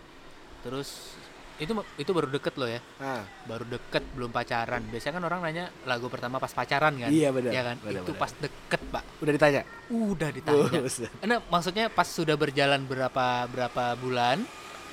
Terus 0.64 1.20
itu 1.58 1.72
itu 1.98 2.12
baru 2.12 2.30
deket 2.30 2.54
loh 2.56 2.66
ya. 2.66 2.78
Nah, 2.98 3.26
Baru 3.44 3.66
deket 3.66 4.06
belum 4.14 4.30
pacaran. 4.30 4.82
Biasanya 4.86 5.18
kan 5.18 5.24
orang 5.26 5.40
nanya 5.42 5.66
lagu 5.84 6.06
pertama 6.06 6.38
pas 6.38 6.50
pacaran 6.50 6.94
kan? 6.94 7.10
Iya, 7.10 7.30
benar. 7.30 7.50
Ya 7.50 7.62
kan? 7.64 7.76
Itu 7.82 8.14
pas 8.14 8.30
deket, 8.32 8.82
Pak. 8.88 9.04
udah 9.20 9.34
ditanya? 9.34 9.62
Udah 9.88 10.30
ditanya. 10.30 10.80
Buset. 10.80 11.10
Nah, 11.22 11.42
maksudnya 11.48 11.90
pas 11.90 12.06
sudah 12.06 12.34
berjalan 12.34 12.84
berapa 12.84 13.26
berapa 13.48 13.84
bulan, 13.96 14.46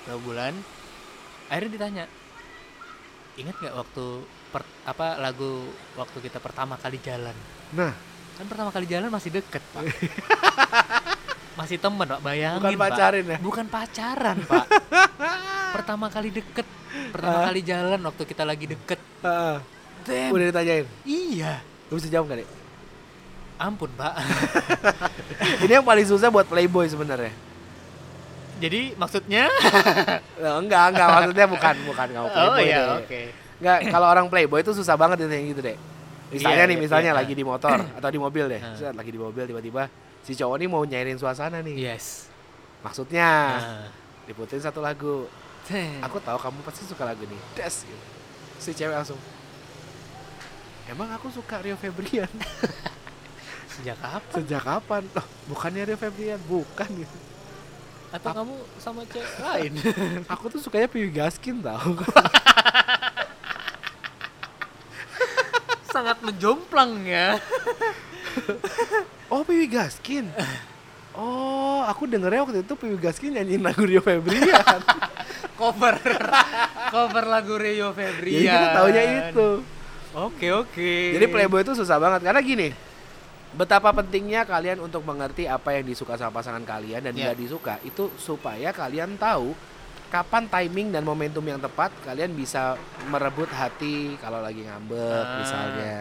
berapa 0.02 0.20
bulan, 0.20 0.52
akhirnya 1.46 1.70
ditanya, 1.70 2.04
ingat 3.34 3.54
nggak 3.58 3.74
waktu 3.74 4.06
per- 4.48 4.72
apa 4.84 5.18
lagu 5.18 5.68
waktu 5.94 6.18
kita 6.22 6.38
pertama 6.38 6.74
kali 6.74 6.96
jalan? 6.98 7.36
Nah, 7.70 7.92
Kan 8.34 8.50
pertama 8.50 8.74
kali 8.74 8.82
jalan 8.84 9.10
masih 9.10 9.30
deket 9.30 9.62
pak, 9.70 9.86
masih 11.60 11.78
temen 11.78 12.02
pak, 12.02 12.18
bayangin 12.18 12.58
bukan 12.58 12.74
Pak. 12.74 12.82
pacarin 12.90 13.24
ya? 13.30 13.38
Bukan 13.38 13.66
pacaran 13.70 14.36
pak, 14.42 14.66
pertama 15.74 16.06
kali 16.06 16.30
deket, 16.30 16.66
pertama 17.10 17.36
Ah. 17.36 17.44
kali 17.44 17.60
jalan 17.60 18.00
waktu 18.00 18.22
kita 18.22 18.42
lagi 18.42 18.66
deket. 18.66 19.00
Heeh. 19.20 19.56
Damn, 20.04 20.30
Udah 20.30 20.46
ditanyain. 20.46 20.86
iya, 21.02 21.64
Lu 21.88 21.96
bisa 21.96 22.06
jawab 22.06 22.28
gak, 22.28 22.38
Dek? 22.38 22.48
ampun 23.56 23.86
pak. 23.92 24.14
Ini 25.62 25.72
yang 25.74 25.86
paling 25.86 26.04
susah 26.04 26.28
buat 26.28 26.44
playboy 26.44 26.84
sebenarnya. 26.84 27.30
Jadi 28.56 28.94
maksudnya? 28.94 29.46
Nah, 30.36 30.60
enggak, 30.60 30.92
enggak 30.92 31.08
maksudnya 31.08 31.46
bukan 31.48 31.74
bukan 31.86 32.06
kamu 32.08 32.28
playboy. 32.28 32.52
oh 32.52 32.58
iya, 32.60 32.82
oke. 32.94 33.20
Enggak, 33.56 33.78
kalau 33.88 34.06
orang 34.06 34.26
playboy 34.28 34.60
itu 34.60 34.72
susah 34.72 34.94
banget 34.94 35.22
yang 35.22 35.48
gitu, 35.48 35.62
Dek. 35.62 35.78
Misalnya 36.28 36.56
Iya, 36.58 36.68
nih, 36.68 36.74
iya, 36.74 36.82
misalnya 36.82 37.10
iya. 37.10 37.18
lagi 37.18 37.32
di 37.32 37.44
motor 37.44 37.78
atau 37.98 38.08
di 38.08 38.18
mobil 38.18 38.44
deh. 38.48 38.60
Set, 38.74 38.92
lagi 38.92 39.08
di 39.08 39.16
mobil 39.16 39.42
tiba-tiba 39.44 39.86
si 40.20 40.34
cowok 40.34 40.56
ini 40.56 40.66
mau 40.66 40.82
nyairin 40.82 41.16
suasana 41.16 41.62
nih. 41.62 41.74
Yes. 41.78 42.26
Maksudnya 42.80 43.28
Nah. 43.56 43.88
diputin 44.26 44.58
satu 44.58 44.78
lagu. 44.78 45.30
Aku 46.04 46.20
tahu 46.20 46.36
kamu 46.36 46.58
pasti 46.62 46.84
suka 46.84 47.08
lagu 47.08 47.24
ini. 47.24 47.38
Des 47.56 47.76
gitu. 47.84 48.04
Si 48.60 48.70
cewek 48.72 48.94
langsung 48.94 49.18
Emang 50.84 51.08
aku 51.10 51.32
suka 51.32 51.64
Rio 51.64 51.80
Febrian 51.80 52.28
Sejak 53.74 53.96
kapan? 53.98 54.34
Sejak 54.36 54.62
kapan? 54.62 55.02
Loh, 55.10 55.26
bukannya 55.48 55.82
Rio 55.88 55.98
Febrian, 55.98 56.38
bukan 56.46 56.88
gitu. 56.92 57.16
Atau 58.12 58.30
kamu 58.30 58.54
sama 58.78 59.02
cewek 59.08 59.32
lain? 59.48 59.72
Aku 60.30 60.46
tuh 60.46 60.60
sukanya 60.62 60.86
Piwi 60.86 61.10
Gaskin 61.10 61.58
tau. 61.58 61.98
Sangat 65.90 66.22
menjomplang 66.22 67.02
ya. 67.02 67.38
Oh, 69.26 69.42
Piwi 69.42 69.66
Gaskin. 69.66 70.28
Oh, 71.14 71.78
aku 71.86 72.10
dengernya 72.10 72.42
waktu 72.42 72.66
itu 72.66 72.74
Piwi 72.74 72.98
Gaskin 72.98 73.38
nyanyiin 73.38 73.62
lagu 73.62 73.86
Rio 73.86 74.02
Febrian. 74.02 74.82
Cover. 75.54 75.94
Cover 76.94 77.24
lagu 77.24 77.54
Rio 77.54 77.90
Febrian. 77.90 78.42
Jadi 78.42 78.46
kita 78.48 78.68
taunya 78.72 79.02
itu. 79.24 79.48
Oke, 80.14 80.46
oke. 80.50 80.92
Jadi 81.14 81.26
Playboy 81.26 81.62
itu 81.62 81.74
susah 81.74 81.98
banget 81.98 82.22
karena 82.22 82.38
gini. 82.38 82.68
Betapa 83.54 83.90
pentingnya 83.90 84.42
kalian 84.42 84.78
untuk 84.78 85.02
mengerti 85.02 85.46
apa 85.46 85.74
yang 85.74 85.86
disuka 85.86 86.14
sama 86.14 86.34
pasangan 86.34 86.62
kalian 86.62 86.98
dan 87.00 87.14
Iya. 87.14 87.30
nggak 87.30 87.38
disuka 87.38 87.74
itu 87.80 88.10
supaya 88.14 88.70
kalian 88.70 89.14
tahu 89.14 89.54
kapan 90.10 90.46
timing 90.46 90.90
dan 90.90 91.02
momentum 91.02 91.42
yang 91.42 91.58
tepat 91.58 91.90
kalian 92.02 92.30
bisa 92.32 92.74
merebut 93.06 93.46
hati 93.48 94.18
kalau 94.18 94.38
lagi 94.38 94.62
ngambek 94.62 94.98
Ah. 95.22 95.38
misalnya 95.38 95.98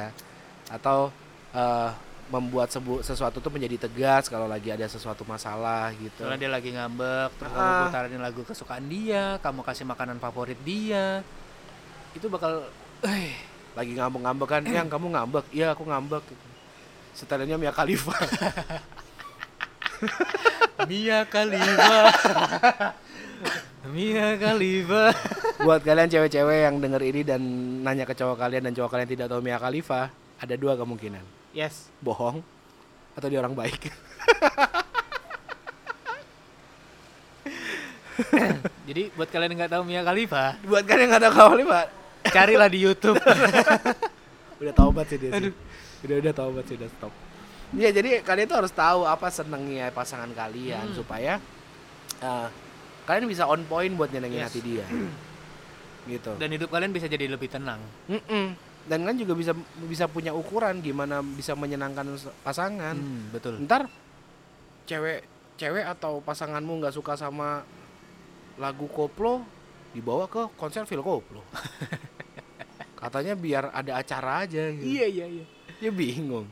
atau 0.68 1.14
eh, 1.54 1.90
membuat 2.34 2.74
sebu- 2.74 3.06
sesuatu 3.06 3.38
tuh 3.38 3.54
menjadi 3.54 3.86
tegas 3.86 4.26
kalau 4.26 4.50
lagi 4.50 4.74
ada 4.74 4.90
sesuatu 4.90 5.22
masalah 5.24 5.94
gitu. 5.94 6.26
Soalnya 6.26 6.42
dia 6.42 6.52
lagi 6.52 6.74
ngambek, 6.74 7.30
terus 7.38 7.52
Ah. 7.54 7.58
kamu 7.62 7.82
putarin 7.86 8.22
lagu 8.22 8.42
kesukaan 8.42 8.86
dia, 8.90 9.38
kamu 9.38 9.62
kasih 9.62 9.86
makanan 9.86 10.18
favorit 10.18 10.58
dia. 10.62 11.22
Itu 12.12 12.28
bakal 12.28 12.66
eh 13.06 13.38
Lagi 13.74 13.98
ngambek-ngambek 13.98 14.48
kan, 14.48 14.62
yang 14.64 14.86
kamu 14.86 15.10
ngambek, 15.10 15.46
iya 15.50 15.74
aku 15.74 15.82
ngambek. 15.82 16.22
Setelahnya 17.14 17.58
Mia 17.58 17.74
Khalifa. 17.74 18.14
Mia 20.86 21.26
Khalifa. 21.26 21.98
Mia 23.90 24.38
Khalifa. 24.38 25.04
Buat 25.60 25.82
kalian 25.82 26.06
cewek-cewek 26.06 26.60
yang 26.64 26.76
denger 26.78 27.02
ini 27.02 27.22
dan 27.24 27.42
nanya 27.82 28.06
ke 28.06 28.14
cowok 28.14 28.38
kalian 28.38 28.64
dan 28.64 28.74
cowok 28.74 28.90
kalian 28.90 29.10
tidak 29.10 29.28
tahu 29.28 29.42
Mia 29.42 29.58
Khalifa, 29.58 30.14
ada 30.38 30.56
dua 30.56 30.78
kemungkinan. 30.78 31.43
Yes. 31.54 31.88
Bohong 32.02 32.42
atau 33.14 33.28
dia 33.30 33.38
orang 33.38 33.54
baik. 33.54 33.94
Jadi 38.84 39.10
buat 39.16 39.30
kalian 39.30 39.50
yang 39.54 39.60
nggak 39.66 39.74
tahu 39.74 39.84
Mia 39.86 40.02
Khalifa, 40.02 40.58
Buat 40.64 40.84
kalian 40.86 41.10
yang 41.10 41.12
nggak 41.14 41.24
tahu 41.24 41.34
Mia 41.34 41.50
Khalifa, 41.50 41.80
carilah 42.36 42.70
di 42.70 42.80
YouTube. 42.80 43.18
udah 44.62 44.74
taubat 44.74 45.06
sih 45.10 45.18
dia 45.18 45.30
sih. 45.34 45.52
Udah 46.04 46.16
udah 46.20 46.34
taubat 46.34 46.64
sih 46.68 46.76
udah 46.78 46.90
stop. 46.90 47.14
Iya, 47.74 47.90
jadi 47.90 48.22
kalian 48.22 48.46
tuh 48.46 48.58
harus 48.62 48.70
tahu 48.70 49.02
apa 49.04 49.34
senengnya 49.34 49.90
pasangan 49.90 50.30
kalian 50.30 50.94
Hmm. 50.94 50.96
supaya 50.96 51.42
eh, 52.22 52.48
kalian 53.04 53.26
bisa 53.26 53.50
on 53.50 53.66
point 53.66 53.90
buat 53.92 54.14
nyenengin 54.14 54.46
Yes. 54.46 54.54
hati 54.54 54.62
dia. 54.62 54.86
gitu. 56.14 56.32
Dan 56.38 56.54
hidup 56.54 56.70
kalian 56.70 56.94
bisa 56.94 57.10
jadi 57.10 57.26
lebih 57.26 57.50
tenang. 57.50 57.82
Mm-mm. 58.06 58.54
Dan 58.84 59.08
kan 59.08 59.16
juga 59.16 59.34
bisa 59.34 59.56
bisa 59.88 60.06
punya 60.12 60.36
ukuran 60.36 60.84
gimana 60.84 61.24
bisa 61.24 61.56
menyenangkan 61.56 62.20
pasangan. 62.44 62.96
Hmm, 63.00 63.32
betul. 63.32 63.64
Ntar 63.64 63.88
cewek 64.84 65.24
cewek 65.56 65.86
atau 65.88 66.20
pasanganmu 66.20 66.84
nggak 66.84 66.96
suka 66.96 67.16
sama 67.16 67.64
lagu 68.60 68.86
koplo 68.92 69.42
dibawa 69.94 70.26
ke 70.26 70.52
konser 70.58 70.84
Phil 70.90 71.06
Koplo. 71.06 71.46
Katanya 73.00 73.38
biar 73.38 73.70
ada 73.72 74.00
acara 74.00 74.48
aja 74.48 74.72
gitu. 74.74 74.84
iya 74.84 75.06
iya. 75.08 75.46
Dia 75.78 75.92
bingung. 75.94 76.50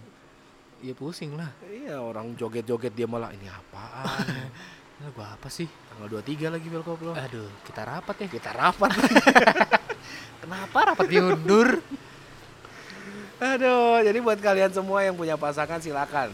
Iya 0.82 0.94
pusing 0.94 1.34
lah. 1.38 1.50
Iya 1.66 2.02
orang 2.02 2.38
joget-joget 2.38 2.94
dia 2.94 3.10
malah 3.10 3.34
ini 3.34 3.50
apaan? 3.50 4.26
Lagu 5.02 5.22
apa 5.26 5.50
sih? 5.50 5.66
Tanggal 5.66 6.22
23 6.22 6.54
lagi 6.54 6.68
Phil 6.70 6.86
Koplo. 6.86 7.18
Aduh, 7.18 7.50
kita 7.66 7.82
rapat 7.82 8.16
ya. 8.22 8.28
Kita 8.30 8.50
rapat. 8.54 8.92
Kenapa 10.46 10.78
rapat 10.94 11.06
diundur? 11.10 11.82
Aduh, 13.42 14.06
jadi 14.06 14.22
buat 14.22 14.38
kalian 14.38 14.70
semua 14.70 15.02
yang 15.02 15.18
punya 15.18 15.34
pasangan 15.34 15.82
silakan. 15.82 16.30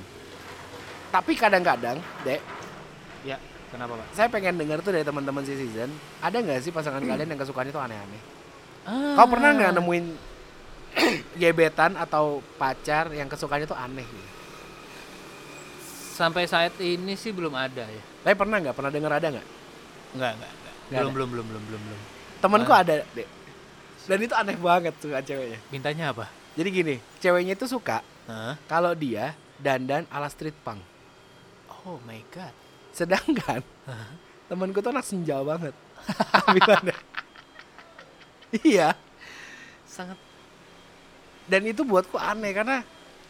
Tapi 1.07 1.39
kadang-kadang, 1.39 2.03
Dek, 2.27 2.43
ya, 3.23 3.39
kenapa 3.71 3.95
pak? 3.95 4.07
saya 4.11 4.27
pengen 4.27 4.59
dengar 4.59 4.83
tuh 4.83 4.91
dari 4.91 5.07
teman-teman 5.07 5.39
si 5.47 5.55
season, 5.55 5.87
ada 6.19 6.35
nggak 6.35 6.59
sih 6.59 6.75
pasangan 6.75 6.99
kalian 6.99 7.31
yang 7.31 7.39
kesukaannya 7.39 7.71
tuh 7.71 7.79
aneh-aneh? 7.79 8.21
Ah. 8.83 9.15
Kau 9.15 9.31
pernah 9.31 9.55
nggak 9.55 9.71
nemuin 9.79 10.05
gebetan 11.41 11.95
atau 11.95 12.43
pacar 12.59 13.07
yang 13.15 13.31
kesukaannya 13.31 13.71
tuh 13.71 13.79
aneh? 13.79 14.03
Gitu? 14.03 14.27
Sampai 16.11 16.43
saat 16.43 16.75
ini 16.83 17.15
sih 17.15 17.31
belum 17.31 17.55
ada 17.55 17.87
ya. 17.87 18.03
Tapi 18.27 18.35
pernah 18.35 18.59
nggak? 18.59 18.75
Pernah 18.75 18.91
dengar 18.91 19.11
ada 19.15 19.27
nggak? 19.31 19.47
Enggak. 20.11 20.31
Nggak 20.35 20.51
Belum, 20.91 21.11
belum, 21.15 21.29
belum, 21.31 21.45
belum, 21.47 21.63
belum, 21.71 21.81
belum. 21.87 21.99
Temenku 22.43 22.71
Ah. 22.75 22.83
ada, 22.83 22.93
Dek. 23.15 23.27
Dan 24.07 24.19
itu 24.23 24.33
aneh 24.35 24.55
banget 24.59 24.93
suka 24.99 25.23
ceweknya. 25.23 25.59
Mintanya 25.71 26.11
apa? 26.11 26.27
Jadi 26.57 26.69
gini, 26.73 26.95
ceweknya 27.21 27.53
itu 27.53 27.69
suka 27.69 28.01
Hah? 28.25 28.57
kalau 28.65 28.91
dia 28.91 29.37
dandan 29.61 30.09
ala 30.09 30.25
street 30.27 30.57
punk. 30.65 30.81
Oh 31.85 32.01
my 32.03 32.19
god. 32.33 32.51
Sedangkan 32.89 33.61
Hah? 33.85 34.09
temanku 34.49 34.81
tuh 34.81 34.89
anak 34.89 35.05
senja 35.05 35.37
banget. 35.45 35.73
Iya. 38.63 38.95
Sangat 39.83 40.15
Dan 41.47 41.67
itu 41.67 41.83
buatku 41.83 42.15
aneh 42.15 42.51
karena 42.51 42.79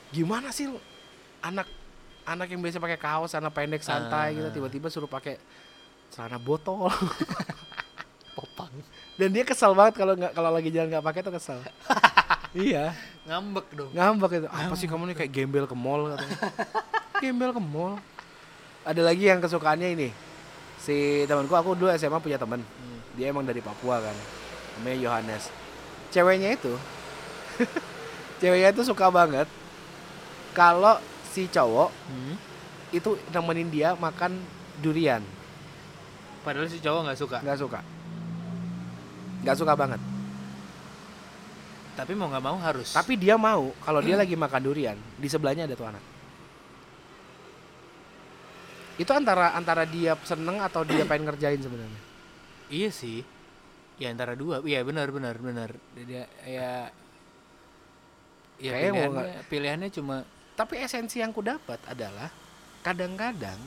gimana 0.10 0.50
sih 0.50 0.70
anak 1.42 1.66
anak 2.22 2.48
yang 2.50 2.62
biasa 2.62 2.78
pakai 2.78 2.98
kaos 2.98 3.34
celana 3.34 3.50
pendek 3.50 3.82
santai 3.82 4.38
gitu 4.38 4.50
Ah. 4.50 4.54
tiba-tiba 4.54 4.88
suruh 4.90 5.10
pakai 5.10 5.38
celana 6.10 6.38
botol. 6.38 6.90
popang. 8.38 8.70
Dan 9.18 9.34
dia 9.34 9.42
kesel 9.42 9.74
banget 9.74 9.98
kalau 9.98 10.14
nggak 10.14 10.34
kalau 10.34 10.54
lagi 10.54 10.70
jalan 10.70 10.94
nggak 10.94 11.06
pakai 11.06 11.22
tuh 11.26 11.34
kesel. 11.34 11.58
iya, 12.58 12.86
Ngambek 13.24 13.68
dong. 13.72 13.92
ngambek 13.92 14.32
itu. 14.36 14.48
Apa 14.48 14.74
sih 14.74 14.88
kamu 14.88 15.04
nih 15.08 15.16
kayak 15.16 15.32
gembel 15.32 15.66
ke 15.66 15.76
mall 15.76 16.10
katanya. 16.10 16.38
gembel 17.22 17.52
ke 17.52 17.60
mall. 17.60 18.00
Ada 18.82 19.02
lagi 19.02 19.24
yang 19.26 19.38
kesukaannya 19.38 19.90
ini. 19.92 20.10
Si 20.78 20.96
temanku 21.24 21.52
aku 21.52 21.76
dulu 21.76 21.92
SMA 21.92 22.18
punya 22.18 22.36
teman. 22.36 22.64
Hmm. 22.64 23.00
Dia 23.14 23.30
emang 23.30 23.44
dari 23.44 23.60
Papua 23.60 24.00
kan. 24.00 24.16
Namanya 24.78 24.98
Yohanes. 24.98 25.52
Ceweknya 26.08 26.54
itu 26.54 26.72
ceweknya 28.40 28.72
tuh 28.72 28.86
suka 28.86 29.10
banget 29.10 29.50
kalau 30.54 30.98
si 31.28 31.46
cowok 31.46 31.90
Hmm. 32.08 32.36
itu 32.90 33.20
nemenin 33.30 33.68
dia 33.68 33.92
makan 33.94 34.40
durian 34.80 35.20
Padahal 36.42 36.70
si 36.70 36.80
cowok 36.80 37.02
nggak 37.04 37.20
suka. 37.20 37.38
nggak 37.42 37.60
suka 37.60 37.80
nggak 39.42 39.58
suka 39.58 39.74
banget 39.74 40.00
Tapi 41.98 42.14
mau 42.14 42.30
nggak 42.30 42.46
mau 42.46 42.58
harus. 42.62 42.94
tapi 42.94 43.18
dia 43.18 43.34
mau 43.42 43.74
kalau 43.82 44.06
dia 44.06 44.14
lagi 44.14 44.38
makan 44.38 44.62
durian 44.62 44.98
di 45.18 45.26
sebelahnya 45.26 45.66
ada 45.66 45.74
tuh 45.74 45.90
anak 45.90 46.04
itu 49.02 49.12
antara 49.14 49.58
antara 49.58 49.86
dia 49.86 50.14
seneng 50.22 50.62
atau 50.62 50.86
dia 50.86 51.06
pengen 51.10 51.30
ngerjain 51.30 51.58
sebenarnya 51.58 52.02
iya 52.72 52.90
sih. 52.92 53.24
Ya 53.98 54.14
antara 54.14 54.38
dua. 54.38 54.62
Iya 54.62 54.86
benar 54.86 55.10
benar 55.10 55.36
benar. 55.42 55.70
Dia 55.98 56.30
ya 56.46 56.74
ya 58.62 58.72
Kayaknya 58.74 58.92
mau 58.94 59.02
pilihannya, 59.10 59.42
pilihannya 59.50 59.90
cuma 59.94 60.16
tapi 60.58 60.82
esensi 60.82 61.22
yang 61.22 61.30
ku 61.30 61.46
dapat 61.46 61.78
adalah 61.86 62.30
kadang-kadang 62.82 63.58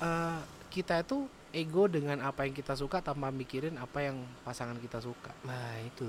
eh, 0.00 0.40
kita 0.72 1.04
itu 1.04 1.28
ego 1.52 1.84
dengan 1.88 2.24
apa 2.24 2.48
yang 2.48 2.56
kita 2.56 2.72
suka 2.72 3.04
tanpa 3.04 3.28
mikirin 3.28 3.76
apa 3.76 4.00
yang 4.00 4.24
pasangan 4.44 4.76
kita 4.80 5.00
suka 5.00 5.32
nah 5.44 5.76
itu. 5.80 6.08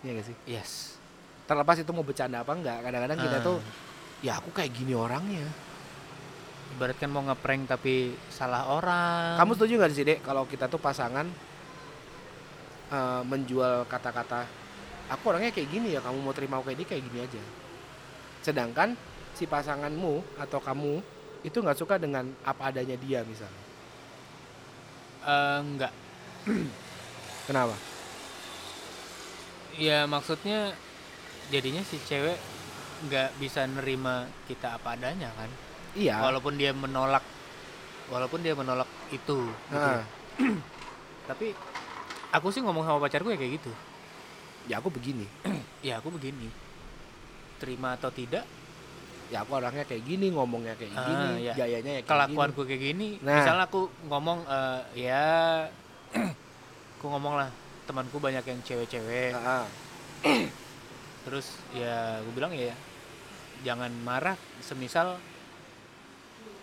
Iya 0.00 0.10
gak 0.14 0.26
sih 0.26 0.36
Yes. 0.46 0.96
terlepas 1.44 1.76
itu 1.76 1.90
mau 1.90 2.00
bercanda 2.00 2.40
apa 2.40 2.52
enggak 2.52 2.78
kadang-kadang 2.80 3.18
kita 3.18 3.36
Ah. 3.36 3.42
tuh 3.42 3.58
ya 4.20 4.38
aku 4.38 4.50
kayak 4.50 4.70
gini 4.70 4.94
orangnya 4.94 5.44
Ibarat 6.70 6.94
kan 6.94 7.10
mau 7.10 7.20
ngeprank 7.20 7.66
tapi 7.66 7.94
salah 8.28 8.70
orang. 8.70 9.34
kamu 9.34 9.52
setuju 9.52 9.72
nggak 9.76 9.90
sih 9.90 10.04
dek 10.04 10.18
kalau 10.22 10.46
kita 10.46 10.64
tuh 10.64 10.78
pasangan 10.78 11.26
eh, 12.88 13.22
menjual 13.22 13.82
kata-kata 13.84 14.46
aku 15.08 15.24
orangnya 15.26 15.50
kayak 15.50 15.66
gini 15.68 15.90
ya 15.90 16.00
kamu 16.00 16.18
mau 16.18 16.30
terima 16.30 16.56
aku 16.56 16.70
kayak 16.70 16.78
dia 16.78 16.88
kayak 16.88 17.04
gini 17.04 17.18
aja 17.20 17.42
sedangkan 18.40 18.94
si 19.32 19.44
pasanganmu 19.44 20.38
atau 20.38 20.58
kamu 20.58 21.02
itu 21.42 21.56
nggak 21.56 21.74
suka 21.76 21.98
dengan 21.98 22.30
apa 22.42 22.70
adanya 22.70 22.94
dia 22.94 23.20
misalnya 23.22 23.62
Eh, 25.20 25.58
enggak. 25.60 25.92
kenapa 27.44 27.74
Ya 29.80 30.04
maksudnya 30.04 30.76
jadinya 31.48 31.80
si 31.80 31.96
cewek 31.98 32.36
nggak 33.00 33.40
bisa 33.40 33.64
nerima 33.64 34.28
kita 34.44 34.76
apa 34.76 34.92
adanya 34.92 35.32
kan. 35.32 35.48
iya 35.96 36.20
Walaupun 36.20 36.54
dia 36.54 36.70
menolak 36.70 37.24
walaupun 38.06 38.44
dia 38.44 38.52
menolak 38.52 38.86
itu 39.08 39.40
gitu. 39.48 39.72
Nah, 39.72 40.04
Tapi 41.30 41.54
aku 42.30 42.48
sih 42.50 42.60
ngomong 42.60 42.84
sama 42.84 43.00
pacarku 43.00 43.32
ya 43.32 43.38
kayak 43.38 43.56
gitu. 43.56 43.72
ya 44.68 44.76
aku 44.76 44.92
begini 44.92 45.24
Ya 45.88 45.96
aku 45.96 46.12
begini. 46.12 46.52
Terima 47.56 47.96
atau 47.96 48.08
tidak, 48.08 48.44
ya 49.28 49.40
aku 49.40 49.52
orangnya 49.54 49.84
kayak 49.84 50.00
gini 50.02 50.28
ngomongnya 50.28 50.76
kayak 50.76 50.92
Ah, 50.92 51.04
gini 51.04 51.26
iya. 51.42 51.52
gayanya 51.54 51.92
ya 51.96 52.00
kayak 52.00 52.08
kelakuanku 52.08 52.60
kayak 52.64 52.82
gini. 52.82 53.08
Nah. 53.20 53.40
Misalnya 53.40 53.64
aku 53.64 53.80
ngomong 54.06 54.38
eh, 54.44 54.80
ya 55.08 55.24
aku 57.00 57.06
ngomong 57.06 57.34
lah 57.36 57.48
temanku 57.82 58.16
banyak 58.16 58.42
yang 58.42 58.60
cewek-cewek. 58.60 59.32
Ah, 59.32 59.62
ah. 59.62 59.66
Terus 61.24 61.46
ya 61.70 62.20
gue 62.20 62.32
bilang 62.32 62.50
ya 62.50 62.72
jangan 63.60 63.92
marah 64.00 64.34
semisal 64.58 65.20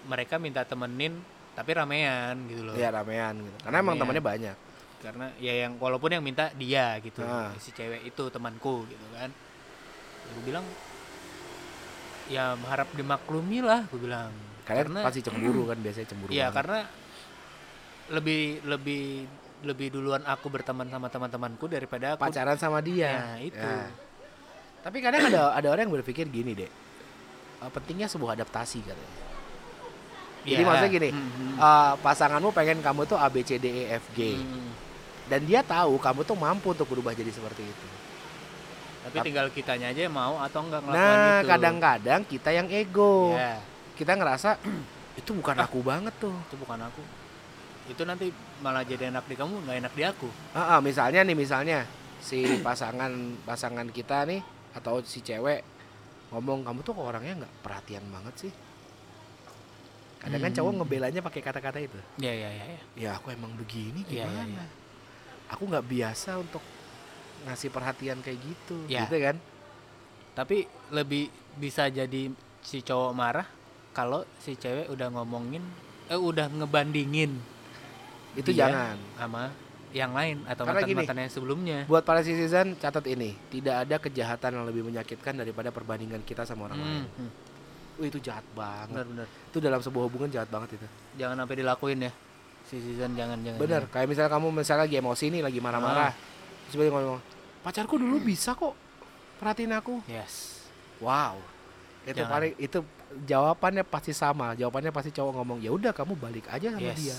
mereka 0.05 0.37
minta 0.37 0.63
temenin 0.63 1.13
tapi 1.53 1.73
ramean 1.73 2.37
gitu 2.47 2.63
loh. 2.63 2.73
ya 2.73 2.89
ramean 2.89 3.37
gitu 3.37 3.57
karena 3.61 3.77
emang 3.77 3.93
Ramean. 3.93 4.01
temannya 4.01 4.23
banyak 4.23 4.57
Karena 4.97 5.25
ya 5.37 5.53
yang 5.53 5.77
walaupun 5.77 6.09
yang 6.09 6.25
minta 6.25 6.49
dia 6.53 6.97
gitu. 6.99 7.21
Si 7.57 7.69
cewek 7.69 8.01
itu 8.03 8.23
temanku 8.29 8.81
gitu 8.85 9.05
kan. 9.13 9.29
gue 10.27 10.43
bilang 10.43 10.65
ya 12.27 12.57
harap 12.59 12.89
dimaklumi 12.91 13.61
lah 13.61 13.85
gue 13.87 13.99
bilang. 13.99 14.33
kalian 14.65 14.89
Karena- 14.89 15.03
pasti 15.05 15.21
cemburu 15.21 15.63
kan 15.65 15.77
biasanya 15.77 16.07
cemburu 16.09 16.29
Iya 16.29 16.49
banget. 16.49 16.55
karena 16.57 16.79
lebih 18.09 18.41
lebih 18.65 19.05
lebih 19.59 19.89
duluan 19.89 20.21
aku 20.21 20.47
berteman 20.47 20.85
sama 20.85 21.07
teman-temanku 21.07 21.65
daripada 21.65 22.13
aku 22.13 22.21
pacaran 22.21 22.55
sama 22.55 22.77
dia 22.79 23.09
Nah, 23.09 23.37
itu. 23.39 23.57
Ya. 23.57 23.89
tapi 24.79 24.97
kadang 24.99 25.25
ada 25.25 25.41
ada 25.57 25.67
orang 25.67 25.83
yang 25.83 25.95
berpikir 25.95 26.25
gini 26.25 26.53
deh 26.53 26.69
eh, 27.57 27.69
pentingnya 27.69 28.05
sebuah 28.05 28.35
adaptasi 28.35 28.79
katanya 28.81 29.15
jadi 30.43 30.61
Ya. 30.61 30.65
maksudnya 30.65 30.91
gini 30.91 31.09
Mhm. 31.09 31.49
eh, 31.55 31.93
pasanganmu 31.97 32.49
pengen 32.51 32.79
kamu 32.79 33.01
tuh 33.05 33.17
A 33.17 33.27
B 33.27 33.41
C 33.41 33.55
D 33.55 33.65
E 33.65 33.83
F 33.93 34.05
G 34.13 34.35
Hmm. 34.35 34.69
dan 35.25 35.41
dia 35.41 35.59
tahu 35.59 35.97
kamu 35.97 36.21
tuh 36.21 36.35
mampu 36.35 36.71
untuk 36.71 36.85
berubah 36.85 37.11
jadi 37.11 37.29
seperti 37.29 37.63
itu 37.63 37.87
Tapi 39.03 39.23
tinggal 39.23 39.47
kitanya 39.49 39.87
aja 39.87 40.03
mau 40.05 40.35
atau 40.37 40.59
enggak 40.61 40.83
ngelakuin 40.83 40.99
nah 41.15 41.33
itu. 41.33 41.47
kadang-kadang 41.47 42.21
kita 42.23 42.49
yang 42.51 42.67
ego 42.67 43.33
Ya, 43.33 43.57
kita 43.95 44.13
ngerasa 44.13 44.59
itu 45.19 45.31
bukan 45.31 45.57
aku 45.57 45.79
banget 45.79 46.13
tuh 46.17 46.35
itu 46.37 46.55
bukan 46.57 46.77
aku. 46.77 47.01
Itu 47.87 48.03
nanti 48.03 48.29
malah 48.59 48.81
jadi 48.81 49.09
enak 49.09 49.25
di 49.25 49.35
kamu, 49.35 49.63
nggak 49.63 49.77
enak 49.85 49.93
di 49.93 50.03
aku. 50.03 50.29
Ah, 50.51 50.77
ah, 50.77 50.79
misalnya 50.79 51.21
nih 51.21 51.33
misalnya 51.33 51.85
si 52.17 52.43
pasangan 52.65 53.11
pasangan 53.43 53.87
kita 53.89 54.25
nih 54.25 54.41
atau 54.73 55.01
si 55.01 55.21
cewek 55.21 55.61
ngomong 56.29 56.65
kamu 56.65 56.79
tuh 56.81 56.93
orangnya 56.97 57.45
nggak 57.45 57.53
perhatian 57.61 58.05
banget 58.09 58.47
sih. 58.47 58.53
Kadang 60.17 60.41
kan 60.41 60.51
Hmm. 60.51 60.57
cowok 60.57 60.71
ngebelanya 60.81 61.21
pakai 61.21 61.41
kata-kata 61.41 61.79
itu. 61.79 61.99
Ya, 62.17 62.33
ya, 62.33 62.49
ya, 62.49 62.65
ya. 62.67 62.81
Ya 62.97 63.09
aku 63.15 63.29
emang 63.29 63.53
begini 63.53 64.01
Iya, 64.03 64.25
gimana? 64.25 64.43
iya, 64.43 64.59
iya. 64.59 64.65
Aku 65.47 65.63
nggak 65.63 65.85
biasa 65.85 66.41
untuk 66.41 66.63
ngasih 67.45 67.69
perhatian 67.69 68.19
kayak 68.19 68.39
gitu, 68.41 68.77
Ya. 68.89 69.05
gitu 69.05 69.15
kan? 69.21 69.37
Tapi 70.33 70.65
lebih 70.89 71.29
bisa 71.55 71.87
jadi 71.87 72.33
si 72.59 72.81
cowok 72.81 73.13
marah 73.13 73.47
kalau 73.89 74.25
si 74.37 74.53
cewek 74.53 74.89
udah 74.89 75.09
ngomongin 75.09 75.63
eh 76.07 76.15
udah 76.15 76.49
ngebandingin 76.49 77.37
Itu 78.37 78.53
Dia 78.53 78.69
jangan. 78.69 78.95
sama 79.17 79.43
yang 79.89 80.11
lain 80.13 80.45
atau 80.45 80.61
Karena 80.61 80.81
gini. 80.83 80.93
mantan-mantan 80.93 81.17
yang 81.25 81.33
sebelumnya. 81.33 81.77
Buat 81.89 82.03
para 82.05 82.21
citizen 82.21 82.77
catat 82.77 83.01
ini, 83.07 83.33
tidak 83.49 83.75
ada 83.81 83.95
kejahatan 83.97 84.61
yang 84.61 84.65
lebih 84.67 84.85
menyakitkan 84.85 85.33
daripada 85.33 85.73
perbandingan 85.73 86.21
kita 86.21 86.45
sama 86.45 86.69
orang 86.69 86.77
lain. 86.77 87.01
Hmm, 87.01 87.07
hmm. 87.17 87.31
Wih, 87.97 88.13
itu 88.13 88.21
jahat 88.21 88.45
banget. 88.53 88.93
Benar-benar. 88.93 89.27
Itu 89.49 89.57
dalam 89.57 89.81
sebuah 89.81 90.03
hubungan 90.05 90.29
jahat 90.29 90.45
banget 90.47 90.77
itu. 90.77 90.85
Jangan 91.17 91.33
sampai 91.41 91.55
dilakuin 91.57 91.99
ya. 92.05 92.11
Si 92.67 92.77
season 92.77 93.15
jangan 93.17 93.41
jangan. 93.41 93.57
Bener, 93.57 93.81
jangan. 93.87 93.93
kayak 93.95 94.07
misalnya 94.11 94.31
kamu 94.31 94.47
misalnya 94.53 94.81
lagi 94.85 94.95
emosi 94.99 95.25
nih, 95.33 95.41
lagi 95.41 95.59
marah-marah. 95.63 96.11
Terus 96.67 96.75
dia 96.77 96.91
ngomong, 96.91 97.21
pacarku 97.63 97.95
dulu 97.97 98.21
bisa 98.21 98.53
kok 98.53 98.75
perhatiin 99.39 99.71
aku. 99.71 100.03
Yes. 100.05 100.67
Wow. 100.99 101.39
Itu 102.03 102.21
Jangan. 102.21 102.29
paling 102.29 102.53
itu 102.59 102.79
jawabannya 103.23 103.83
pasti 103.87 104.11
sama. 104.11 104.51
Jawabannya 104.53 104.91
pasti 104.91 105.09
cowok 105.09 105.31
ngomong, 105.33 105.57
"Ya 105.63 105.71
udah 105.71 105.95
kamu 105.95 106.13
balik 106.15 106.45
aja 106.51 106.75
sama 106.75 106.91
Yes. 106.91 106.99
dia. 106.99 107.17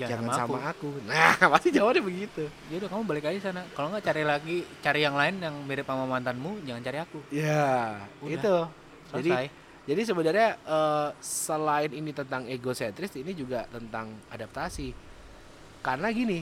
Jangan, 0.00 0.10
Jangan, 0.24 0.28
sama, 0.32 0.38
sama 0.38 0.58
aku. 0.72 0.88
aku." 0.88 1.04
Nah, 1.08 1.32
pasti 1.52 1.68
jawabannya 1.72 2.02
begitu. 2.04 2.44
Ya 2.72 2.74
udah 2.80 2.88
kamu 2.88 3.02
balik 3.04 3.24
aja 3.28 3.38
sana. 3.52 3.62
Kalau 3.76 3.88
nggak 3.92 4.04
cari 4.04 4.22
lagi, 4.24 4.56
cari 4.80 5.00
yang 5.04 5.16
lain 5.16 5.34
yang 5.40 5.54
mirip 5.64 5.84
sama 5.84 6.04
mantanmu, 6.08 6.64
jangan 6.64 6.82
cari 6.82 6.98
aku. 7.00 7.20
Ya, 7.28 8.00
Udah. 8.24 8.32
itu. 8.32 8.56
Jadi 9.12 9.30
Selesai. 9.30 9.46
jadi 9.84 10.00
sebenarnya 10.08 10.48
eh, 10.64 11.08
selain 11.20 11.90
ini 11.92 12.10
tentang 12.16 12.48
egosentris, 12.48 13.12
ini 13.20 13.32
juga 13.36 13.68
tentang 13.68 14.16
adaptasi. 14.32 14.92
Karena 15.82 16.08
gini, 16.14 16.40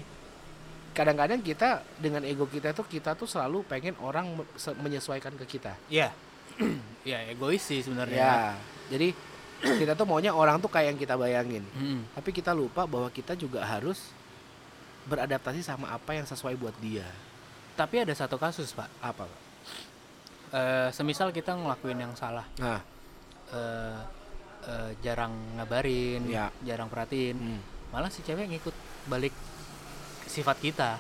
kadang-kadang 0.93 1.41
kita 1.41 1.83
dengan 1.99 2.23
ego 2.27 2.45
kita 2.51 2.75
tuh 2.75 2.85
kita 2.87 3.15
tuh 3.15 3.27
selalu 3.27 3.65
pengen 3.67 3.95
orang 4.03 4.37
menyesuaikan 4.83 5.35
ke 5.39 5.59
kita. 5.59 5.75
Iya. 5.89 6.11
ya 7.11 7.25
egois 7.31 7.63
sih 7.65 7.81
sebenarnya. 7.81 8.21
Ya, 8.21 8.35
jadi 8.93 9.15
kita 9.61 9.93
tuh 9.93 10.07
maunya 10.09 10.33
orang 10.33 10.57
tuh 10.59 10.73
kayak 10.73 10.97
yang 10.97 10.99
kita 10.99 11.15
bayangin. 11.21 11.65
Mm-mm. 11.77 12.01
Tapi 12.17 12.31
kita 12.33 12.57
lupa 12.57 12.89
bahwa 12.89 13.09
kita 13.13 13.37
juga 13.37 13.61
harus 13.65 14.13
beradaptasi 15.05 15.61
sama 15.65 15.93
apa 15.93 16.17
yang 16.17 16.25
sesuai 16.25 16.57
buat 16.57 16.77
dia. 16.81 17.07
Tapi 17.77 18.05
ada 18.05 18.13
satu 18.13 18.37
kasus 18.37 18.73
pak. 18.73 18.89
Apa? 19.01 19.25
Pak? 19.25 19.41
Eh, 20.51 20.89
semisal 20.91 21.31
kita 21.31 21.55
ngelakuin 21.55 22.03
yang 22.03 22.15
salah, 22.19 22.43
Nah, 22.59 22.83
eh, 23.55 23.99
eh, 24.67 24.91
jarang 24.99 25.31
ngabarin, 25.55 26.27
Ya. 26.27 26.51
jarang 26.67 26.91
perhatiin, 26.91 27.39
hmm. 27.39 27.61
malah 27.95 28.11
si 28.11 28.19
cewek 28.27 28.51
ngikut 28.51 28.75
balik 29.07 29.31
sifat 30.27 30.59
kita. 30.59 30.99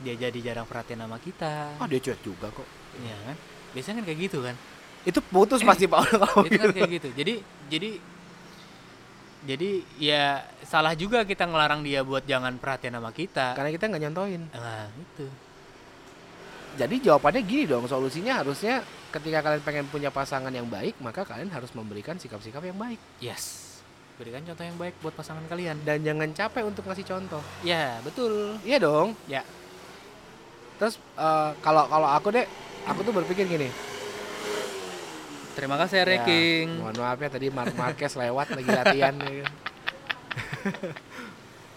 Dia 0.00 0.16
jadi 0.16 0.38
jarang 0.40 0.64
perhatian 0.64 1.04
sama 1.04 1.20
kita. 1.20 1.76
oh 1.76 1.86
dia 1.86 2.00
cuek 2.00 2.20
juga 2.24 2.48
kok. 2.50 2.66
Iya 3.04 3.16
kan? 3.30 3.36
Biasanya 3.76 4.00
kan 4.00 4.04
kayak 4.08 4.20
gitu 4.26 4.38
kan. 4.42 4.56
Itu 5.04 5.20
putus 5.20 5.60
pasti 5.60 5.84
Pak 5.84 6.00
kalau 6.16 6.44
itu 6.44 6.56
kan 6.56 6.68
gitu. 6.68 6.74
kayak 6.74 6.90
gitu 6.96 7.08
jadi 7.12 7.34
jadi 7.68 7.90
jadi 9.44 9.70
ya 10.00 10.24
salah 10.64 10.96
juga 10.96 11.20
kita 11.22 11.44
ngelarang 11.44 11.84
dia 11.84 12.00
buat 12.00 12.24
jangan 12.24 12.56
perhatian 12.56 12.96
sama 12.96 13.12
kita 13.12 13.52
Karena 13.52 13.68
kita 13.68 13.84
nggak 13.92 14.02
nyontoin. 14.02 14.42
nah 14.50 14.88
itu 14.90 15.26
Jadi 16.74 16.98
jawabannya 16.98 17.42
gini 17.46 17.70
dong, 17.70 17.86
solusinya 17.86 18.42
harusnya 18.42 18.82
ketika 19.14 19.46
kalian 19.46 19.62
pengen 19.62 19.86
punya 19.86 20.10
pasangan 20.10 20.50
yang 20.50 20.66
baik, 20.66 20.98
maka 20.98 21.22
kalian 21.22 21.46
harus 21.46 21.70
memberikan 21.70 22.18
sikap-sikap 22.18 22.58
yang 22.60 22.74
baik. 22.74 22.98
yes 23.20 23.62
berikan 24.14 24.42
contoh 24.42 24.62
yang 24.62 24.78
baik 24.78 24.94
buat 24.98 25.10
pasangan 25.10 25.42
kalian 25.44 25.82
Dan 25.82 26.02
jangan 26.02 26.30
capek 26.30 26.62
untuk 26.64 26.86
ngasih 26.86 27.02
contoh. 27.04 27.42
ya 27.62 27.98
betul 28.00 28.54
Iya 28.62 28.78
dong. 28.80 29.18
ya 29.26 29.42
Terus 30.74 30.98
eh, 31.14 31.50
kalau 31.60 31.84
kalau 31.84 32.08
aku 32.08 32.30
deh 32.30 32.46
aku 32.84 33.02
tuh 33.02 33.12
berpikir 33.12 33.44
gini. 33.44 33.68
Terima 35.54 35.78
kasih 35.78 36.02
ya, 36.02 36.04
Reking. 36.04 36.82
mohon 36.82 36.98
maaf 36.98 37.18
ya 37.22 37.30
tadi 37.30 37.46
Mark 37.46 37.74
Marquez 37.78 38.18
lewat 38.18 38.58
lagi 38.58 38.70
latihan. 38.74 39.14
ya. 39.22 39.46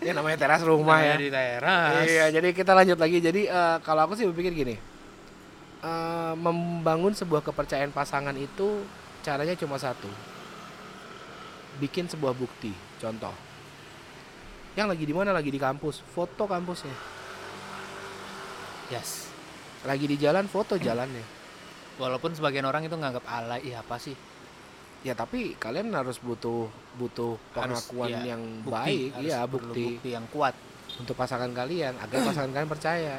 ya 0.06 0.12
namanya 0.18 0.38
teras 0.42 0.66
rumah 0.66 0.98
ya. 1.06 1.14
di 1.14 1.30
teras. 1.30 2.10
Iya, 2.10 2.34
jadi 2.34 2.58
kita 2.58 2.74
lanjut 2.74 2.98
lagi. 2.98 3.22
Jadi 3.22 3.46
eh, 3.46 3.78
kalau 3.86 4.10
aku 4.10 4.18
sih 4.18 4.26
berpikir 4.26 4.58
gini, 4.58 4.76
eh, 5.86 6.34
membangun 6.34 7.14
sebuah 7.14 7.46
kepercayaan 7.46 7.94
pasangan 7.94 8.34
itu 8.34 8.82
caranya 9.22 9.54
cuma 9.54 9.78
satu, 9.78 10.10
bikin 11.78 12.10
sebuah 12.10 12.34
bukti. 12.34 12.74
Contoh, 12.98 13.34
yang 14.74 14.90
lagi 14.90 15.06
di 15.06 15.14
mana? 15.14 15.30
Lagi 15.30 15.54
di 15.54 15.62
kampus, 15.62 16.02
foto 16.02 16.50
kampusnya. 16.50 16.98
Yes. 18.90 19.30
Lagi 19.86 20.10
di 20.10 20.18
jalan, 20.18 20.50
foto 20.50 20.82
jalannya. 20.82 21.37
Walaupun 21.98 22.32
sebagian 22.32 22.64
orang 22.64 22.86
itu 22.86 22.94
nganggap 22.94 23.26
alay, 23.26 23.62
iya 23.64 23.82
apa 23.82 23.98
sih? 23.98 24.14
Ya 25.02 25.14
tapi 25.14 25.54
kalian 25.56 25.94
harus 25.94 26.18
butuh 26.18 26.66
butuh 26.96 27.38
Harus, 27.52 27.86
pengakuan 27.86 28.10
iya, 28.12 28.22
yang 28.34 28.42
Bukti, 28.62 28.74
baik, 28.74 29.10
harus 29.14 29.28
ya 29.28 29.40
bukti 29.46 29.86
bukti 29.96 30.10
yang 30.10 30.26
kuat. 30.28 30.54
untuk 30.98 31.14
pasangan 31.14 31.52
kalian 31.52 31.94
agar 31.98 32.18
pasangan 32.24 32.50
kalian 32.52 32.68
percaya. 32.68 33.16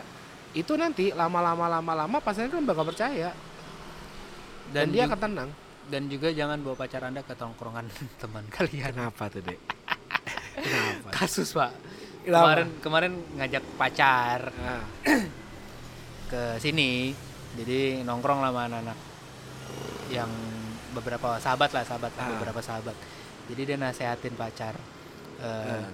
Itu 0.51 0.75
nanti 0.75 1.13
lama-lama 1.13 1.69
lama-lama 1.69 2.19
pasangan 2.19 2.51
kalian 2.51 2.67
bakal 2.67 2.83
percaya 2.85 3.31
dan, 4.69 4.85
Dan, 4.85 4.87
dia 4.91 5.03
akan 5.07 5.21
tenang. 5.21 5.51
dan 5.87 6.03
juga 6.07 6.29
jangan 6.31 6.59
bawa 6.59 6.77
pacar 6.77 7.01
Anda 7.03 7.23
ke 7.23 7.33
tongkrongan 7.33 7.87
teman 8.23 8.45
kalian. 8.49 8.93
Kenapa 8.93 9.27
tuh, 9.29 9.41
Dek? 9.41 9.59
Kenapa? 10.59 11.09
Kasus, 11.15 11.51
Pak. 11.51 11.73
Kenapa? 12.21 12.43
Kemarin 12.45 12.69
kemarin 12.83 13.13
ngajak 13.39 13.65
pacar 13.75 14.41
Ah, 14.59 14.85
ke 16.31 16.43
sini. 16.59 17.15
Jadi 17.59 17.79
nongkrong 18.01 18.39
lah 18.39 18.51
sama 18.51 18.63
anak-anak 18.65 18.99
yang 20.09 20.31
beberapa 20.91 21.37
sahabat 21.37 21.71
lah, 21.71 21.83
sahabat 21.83 22.13
Ah. 22.17 22.31
beberapa 22.33 22.61
sahabat. 22.61 22.95
Jadi 23.47 23.61
dia 23.65 23.77
nasehatin 23.77 24.35
pacar. 24.35 24.75
eh, 25.39 25.45
Ah. 25.45 25.91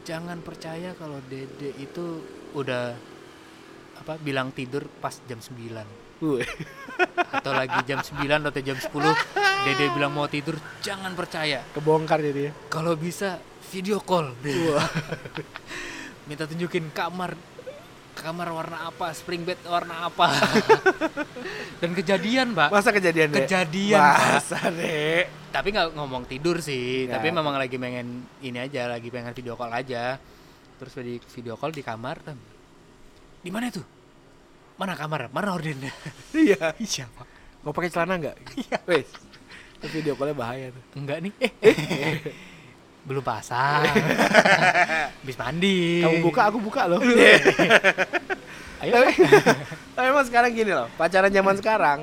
Jangan 0.00 0.40
percaya 0.40 0.94
kalau 0.94 1.20
Dede 1.22 1.76
itu 1.76 2.22
udah 2.50 2.94
apa 3.96 4.16
bilang 4.16 4.48
tidur 4.48 4.88
pas 4.96 5.12
jam 5.22 5.36
9 5.36 5.84
Wuh. 6.20 6.40
atau 7.30 7.52
lagi 7.52 7.84
jam 7.84 8.00
9 8.00 8.16
atau 8.42 8.60
jam 8.60 8.74
10 8.74 9.12
Dede 9.60 9.92
bilang 9.92 10.10
mau 10.10 10.24
tidur 10.24 10.56
jangan 10.80 11.12
percaya 11.12 11.60
kebongkar 11.70 12.18
jadi 12.18 12.48
ya. 12.48 12.52
kalau 12.68 12.96
bisa 12.96 13.36
video 13.68 14.00
call 14.00 14.32
Dede. 14.40 14.72
minta 16.24 16.46
tunjukin 16.46 16.88
kamar 16.90 17.36
kamar 18.12 18.48
warna 18.50 18.86
apa 18.86 19.12
spring 19.12 19.42
bed 19.42 19.58
warna 19.64 20.06
apa 20.06 20.28
dan 21.80 21.90
kejadian 21.92 22.52
pak 22.52 22.68
Masa 22.68 22.90
kejadian, 22.90 23.32
Dek? 23.32 23.46
Kejadian, 23.46 23.96
Pak. 23.96 24.16
Masa, 24.36 24.58
Dek? 24.68 25.24
tapi 25.50 25.68
nggak 25.70 25.88
ngomong 25.94 26.24
tidur 26.26 26.58
sih 26.60 27.06
Ya. 27.06 27.16
tapi 27.16 27.30
memang 27.30 27.54
lagi 27.54 27.74
pengen 27.74 28.22
ini 28.38 28.58
aja 28.58 28.86
lagi 28.86 29.10
pengen 29.10 29.34
video 29.34 29.54
call 29.54 29.72
aja 29.72 30.18
terus 30.78 30.92
di 30.96 31.18
video 31.18 31.54
call 31.56 31.72
di 31.72 31.82
kamar 31.82 32.22
di 33.40 33.50
mana 33.50 33.66
itu 33.66 33.82
mana 34.76 34.94
kamar 34.94 35.28
mana 35.28 35.52
ordennya 35.52 35.90
Iya. 36.36 36.76
iya 36.76 37.06
pak 37.10 37.26
Mau 37.60 37.76
pakai 37.76 37.92
celana 37.92 38.16
enggak? 38.16 38.40
Iya. 38.56 38.78
Wes. 38.88 39.04
Video 39.92 40.16
call 40.16 40.32
bahaya 40.32 40.72
tuh. 40.72 40.84
enggak 40.96 41.18
nih 41.20 41.32
eh 41.40 41.52
belum 43.00 43.20
pasang 43.20 43.84
habis 45.20 45.36
mandi 45.36 46.04
Kamu 46.04 46.20
buka, 46.22 46.42
aku 46.46 46.58
buka 46.58 46.84
loh. 46.84 47.00
ayo 48.80 48.90
tapi, 48.90 49.12
tapi 49.92 50.06
emang 50.06 50.24
sekarang 50.24 50.50
gini 50.50 50.70
loh, 50.70 50.88
pacaran 50.94 51.28
zaman 51.28 51.56
sekarang. 51.56 52.00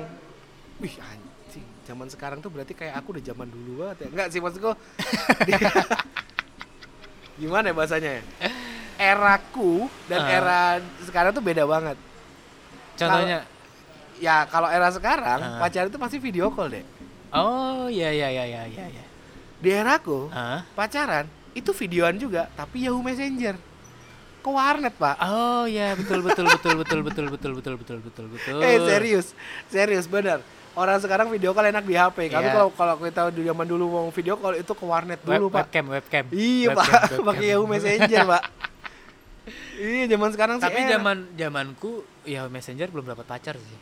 Wih, 0.78 0.94
anjing. 0.96 1.66
Zaman 1.84 2.06
sekarang 2.06 2.38
tuh 2.38 2.48
berarti 2.48 2.70
kayak 2.70 2.94
aku 2.94 3.14
udah 3.14 3.24
zaman 3.24 3.46
dulu 3.46 3.82
banget 3.82 3.96
ya. 3.98 4.08
Enggak 4.10 4.28
sih 4.28 4.38
maksudku. 4.38 4.70
Gimana 7.38 7.64
ya 7.64 7.74
bahasanya 7.74 8.10
ya? 8.12 8.22
Eraku 8.98 9.86
dan 10.06 10.20
Ah. 10.20 10.30
era 10.32 10.60
sekarang 11.00 11.30
tuh 11.30 11.40
beda 11.40 11.62
banget. 11.64 11.94
contohnya 12.94 13.46
Ya 14.18 14.42
kalau 14.44 14.66
era 14.66 14.90
sekarang 14.90 15.38
Ah. 15.38 15.62
pacaran 15.62 15.86
itu 15.86 15.94
pasti 15.96 16.18
video 16.18 16.50
call 16.50 16.66
deh. 16.68 16.82
oh 17.30 17.86
iya 17.86 18.10
iya 18.10 18.26
iya 18.28 18.44
iya 18.44 18.62
iya 18.66 18.84
iya 18.88 19.04
Di 19.58 19.70
eraku 19.70 20.28
Hah? 20.28 20.62
pacaran 20.72 21.26
itu 21.50 21.70
videoan 21.72 22.14
juga 22.14 22.46
tapi 22.52 22.86
Yahoo 22.86 23.00
Messenger. 23.00 23.58
Ke 24.38 24.48
warnet, 24.48 24.94
Pak. 24.94 25.18
oh 25.20 25.66
iya 25.66 25.92
betul 25.92 26.22
betul 26.22 26.46
betul 26.46 26.74
betul 26.76 27.00
betul 27.02 27.26
betul 27.26 27.52
betul 27.52 27.74
betul 27.74 27.98
betul 28.00 28.24
betul 28.30 28.54
Eh 28.60 28.78
serius, 28.80 29.34
serius 29.66 30.06
bener. 30.06 30.38
Orang 30.72 30.94
sekarang 30.96 31.26
video 31.26 31.50
call 31.50 31.66
enak 31.66 31.82
di 31.82 31.92
HP. 31.92 32.30
Tapi 32.30 32.46
Iya. 32.46 32.54
kalau 32.54 32.68
kalau 32.70 32.94
kita 32.96 33.28
di 33.28 33.42
zaman 33.42 33.66
dulu 33.66 33.84
mau 33.90 34.06
video 34.08 34.38
call 34.38 34.54
itu 34.54 34.70
ke 34.70 34.84
warnet 34.84 35.18
dulu, 35.20 35.50
Web- 35.50 35.52
Pak. 35.52 35.62
webcam 35.66 35.84
webcam 35.90 36.24
Iya, 36.30 36.66
Webcam, 36.70 36.78
Pak. 36.78 37.18
Pakai 37.28 37.46
Yahoo 37.50 37.66
Messenger, 37.66 38.22
Pak. 38.24 38.42
Iya, 39.74 40.04
zaman 40.08 40.28
sekarang 40.30 40.56
sih 40.56 40.64
tapi 40.64 40.80
zaman 40.84 41.16
zamanku 41.32 41.90
ya 42.22 42.46
messenger 42.46 42.88
belum 42.88 43.06
dapat 43.08 43.24
pacar 43.24 43.54
sih 43.56 43.78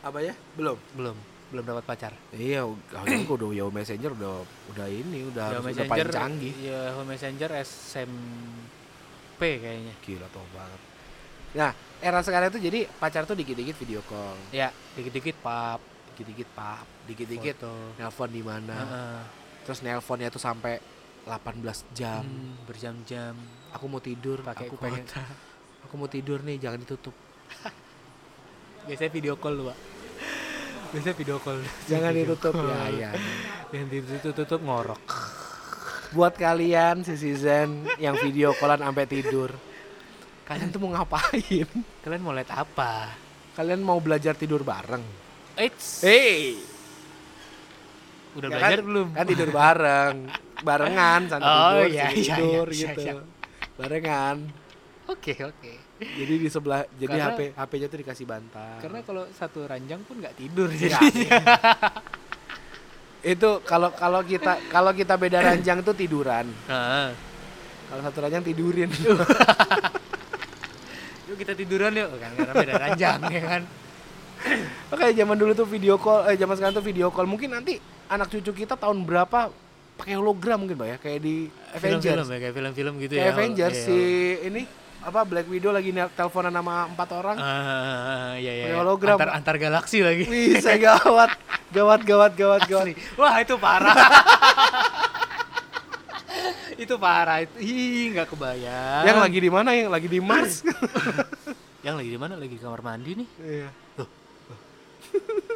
apa 0.00 0.18
ya? 0.18 0.32
Belum. 0.54 0.78
belum 0.92 1.14
belum 1.50 1.64
dapat 1.66 1.84
pacar 1.84 2.12
Iya, 2.30 2.62
kalau 2.88 3.06
gua 3.26 3.36
udah 3.42 3.50
Yahoo 3.54 3.74
Messenger 3.74 4.10
udah 4.14 4.34
udah 4.70 4.86
ini 4.86 5.26
udah 5.28 5.46
Yahoo 5.50 5.66
harus 5.66 5.76
udah 5.76 5.86
paling 5.90 6.10
canggih. 6.14 6.54
ya 6.62 6.94
Yahoo 6.94 7.04
Messenger 7.04 7.50
SMP 7.60 9.42
kayaknya 9.58 9.94
Gila 10.02 10.26
tuh 10.30 10.46
banget. 10.54 10.80
Nah, 11.50 11.74
era 11.98 12.22
sekarang 12.22 12.54
itu 12.54 12.62
jadi 12.62 12.86
pacar 12.86 13.26
tuh 13.26 13.34
dikit-dikit 13.34 13.74
video 13.74 13.98
call, 14.06 14.38
ya 14.54 14.70
dikit-dikit 14.94 15.42
pap 15.42 15.82
dikit-dikit 16.14 16.48
pap, 16.52 16.86
dikit-dikit 17.08 17.56
foto. 17.56 17.96
nelpon 17.96 18.28
di 18.28 18.42
mana. 18.44 18.76
Heeh. 18.76 19.20
Terus 19.64 19.80
nelponnya 19.80 20.28
tuh 20.28 20.42
sampai 20.42 20.76
18 21.24 21.96
jam. 21.96 22.24
Hmm, 22.24 22.60
berjam-jam 22.68 23.34
Aku 23.72 23.88
mau 23.88 24.04
tidur, 24.04 24.44
pakai 24.44 24.68
aku 24.68 24.76
kuota 24.76 25.00
pengen 25.00 25.04
aku 25.80 25.94
mau 25.96 26.08
tidur 26.12 26.44
nih, 26.44 26.60
jangan 26.60 26.84
ditutup. 26.84 27.16
biasanya 28.86 29.12
video 29.12 29.34
call 29.36 29.54
lu 29.60 29.64
pak 29.68 29.78
biasanya 30.90 31.14
video 31.14 31.36
call 31.38 31.58
Jangan 31.86 32.10
Video 32.10 32.34
ditutup 32.34 32.52
call. 32.54 32.66
ya, 32.66 32.82
ya. 32.90 33.10
yang 33.70 33.86
ditutup 33.86 34.32
tutup 34.34 34.60
ngorok 34.60 35.02
Buat 36.10 36.34
kalian 36.34 37.06
si 37.06 37.14
season 37.14 37.86
yang 38.02 38.18
video 38.18 38.50
callan 38.58 38.82
sampai 38.82 39.06
tidur. 39.06 39.54
Kalian 40.42 40.74
tuh 40.74 40.82
mau 40.82 40.90
ngapain? 40.90 41.70
kalian 42.02 42.20
mau 42.20 42.34
lihat 42.34 42.50
apa 42.50 43.14
Kalian 43.54 43.78
mau 43.78 44.02
belajar 44.02 44.34
tidur 44.34 44.66
bareng? 44.66 45.02
Eits, 45.54 46.02
Hey, 46.02 46.58
udah 48.34 48.48
ya 48.48 48.54
belajar 48.58 48.78
kan, 48.80 48.86
belum 48.86 49.06
Kan 49.14 49.26
tidur 49.26 49.50
bareng, 49.50 50.14
barengan 50.62 51.20
sambil 51.30 51.46
Oh, 51.46 51.58
tidur, 51.78 51.90
iya, 51.94 52.06
iya, 52.10 52.34
tidur 52.34 52.66
iya, 52.70 52.90
gitu. 52.90 53.00
iya. 53.02 53.12
Barengan. 53.78 54.36
oke 55.06 55.32
oke 55.46 55.72
Jadi 56.00 56.34
di 56.36 56.48
sebelah, 56.48 56.88
jadi 56.94 57.12
Karena- 57.12 57.28
HP 57.30 57.40
HP-nya 57.52 57.86
tuh 57.86 57.98
dikasih 58.00 58.24
bantal. 58.24 58.76
karena 58.80 58.98
kalau 59.02 59.24
satu 59.30 59.60
ranjang 59.62 60.00
pun 60.00 60.16
nggak 60.16 60.32
tidur 60.34 60.66
Iya. 60.66 60.96
jadi 60.98 61.22
itu 63.22 63.50
kalau 63.62 63.92
kalau 63.92 64.20
kita 64.22 64.56
kalau 64.66 64.90
kita 64.90 65.12
beda 65.14 65.44
ranjang 65.44 65.80
tuh 65.80 65.92
tiduran. 65.92 66.48
Kalau 67.86 68.00
satu 68.00 68.18
ranjang 68.18 68.40
tidurin. 68.42 68.88
yuk 71.26 71.36
kita 71.36 71.52
tiduran 71.54 71.92
yuk 71.92 72.10
kan 72.12 72.30
karena 72.34 72.52
beda 72.54 72.74
ranjang 72.78 73.20
ya 73.28 73.42
kan 73.46 73.62
Oke, 74.88 75.12
zaman 75.12 75.36
dulu 75.36 75.52
tuh 75.52 75.68
video 75.68 75.94
call, 75.94 76.24
eh 76.24 76.34
zaman 76.34 76.56
sekarang 76.56 76.72
tuh 76.72 76.80
video 76.82 77.12
call. 77.12 77.28
Mungkin 77.28 77.52
nanti 77.52 77.76
anak 78.08 78.32
cucu 78.32 78.56
kita 78.56 78.72
tahun 78.72 79.04
berapa 79.04 79.52
pakai 79.94 80.16
hologram 80.16 80.64
mungkin, 80.64 80.80
Pak 80.80 80.88
ya, 80.88 80.96
kayak 80.96 81.20
di 81.20 81.34
film-film 81.76 82.00
Avengers. 82.16 82.24
ya 82.26 82.38
kayak 82.40 82.54
film-film 82.56 82.94
gitu 82.98 83.12
kayak 83.14 83.20
ya 83.20 83.30
Avengers 83.30 83.76
Iya. 83.76 83.84
si 83.84 83.98
ini 84.42 84.62
apa 85.00 85.24
Black 85.24 85.46
Widow 85.46 85.70
lagi 85.70 85.88
teleponan 86.12 86.52
sama 86.52 86.84
empat 86.86 87.08
orang. 87.10 87.36
Ah, 87.36 88.32
iya 88.36 88.52
iya 88.52 88.64
iya. 88.68 88.76
hologram. 88.76 89.16
antar 89.16 89.32
antar 89.32 89.56
galaksi 89.56 90.00
lagi 90.00 90.24
Bisa 90.24 90.76
gawat, 90.76 91.32
gawat, 91.70 92.00
gawat, 92.02 92.32
gawat, 92.34 92.62
gawat. 92.64 92.84
Asli. 92.84 92.94
wah 93.14 93.34
itu 93.36 93.54
parah 93.56 93.96
itu 96.76 96.94
parah 96.96 97.38
itu 97.40 97.54
ih 97.58 98.12
nggak 98.12 98.28
kebayang 98.28 99.04
Yang 99.04 99.18
lagi 99.20 99.38
di 99.38 99.50
mana? 99.50 99.70
Yang 99.72 99.90
lagi 99.90 100.08
di 100.08 100.20
Mars. 100.20 100.54
yang 101.86 101.96
lagi 101.96 102.10
di 102.10 102.18
mana 102.18 102.36
lagi 102.36 102.52
di 102.52 102.60
kamar 102.60 102.80
mandi 102.80 103.12
nih 103.16 103.28
Iya. 103.40 103.68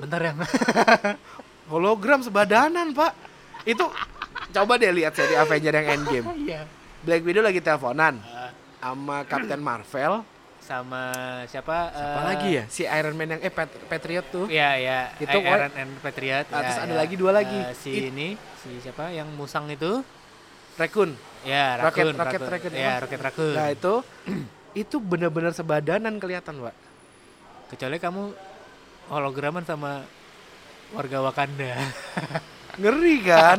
bentar 0.01 0.21
yang 0.21 0.37
Hologram 1.73 2.21
sebadanan, 2.21 2.93
Pak. 2.93 3.13
Itu 3.65 3.89
coba 4.53 4.77
deh 4.77 4.93
lihat 4.93 5.17
seri 5.17 5.33
Avenger 5.33 5.73
yang 5.75 5.87
Endgame. 5.95 6.27
iya 6.39 6.61
Black 7.01 7.21
Widow 7.21 7.41
lagi 7.41 7.59
teleponan 7.59 8.21
Ah, 8.21 8.53
sama 8.85 9.25
Captain 9.25 9.61
Marvel. 9.61 10.15
sama 10.61 11.13
siapa 11.45 11.93
Apa 11.93 12.21
eh, 12.21 12.25
lagi 12.25 12.49
ya? 12.57 12.65
Si 12.73 12.89
Iron 12.89 13.13
Man 13.13 13.37
yang 13.37 13.41
eh 13.41 13.53
Pat- 13.53 13.85
Patriot 13.85 14.25
tuh. 14.33 14.49
Iya 14.49 14.71
ya, 14.77 14.99
Itu 15.13 15.29
itu 15.29 15.37
pokoknya- 15.37 15.61
Iron 15.61 15.73
and 15.77 15.93
Patriot. 16.01 16.47
Ya, 16.49 16.57
terus 16.57 16.79
ada 16.81 16.89
ya. 16.89 16.99
lagi, 17.05 17.15
dua 17.21 17.33
lagi. 17.37 17.61
Eh, 17.61 17.77
si 17.77 17.91
It- 17.93 18.09
ini, 18.09 18.29
si 18.57 18.81
siapa 18.81 19.13
yang 19.13 19.29
musang 19.37 19.69
itu? 19.69 20.01
Raccoon. 20.75 21.13
Ya, 21.45 21.77
Raccoon. 21.77 22.17
Rocket 22.17 22.41
Raccoon. 22.41 22.49
Raccoon, 22.49 22.73
Ya? 22.73 22.97
Rocket 22.97 23.21
Raccoon. 23.21 23.53
Nah, 23.53 23.69
itu 23.71 23.93
itu 24.89 24.97
benar-benar 24.99 25.53
sebadanan 25.53 26.17
kelihatan, 26.17 26.57
Pak. 26.57 26.75
Kecuali 27.69 27.97
kamu 28.01 28.23
holograman 29.13 29.69
sama 29.69 30.01
warga 30.91 31.21
Wakanda. 31.21 31.77
Ngeri 32.81 33.21
kan? 33.21 33.59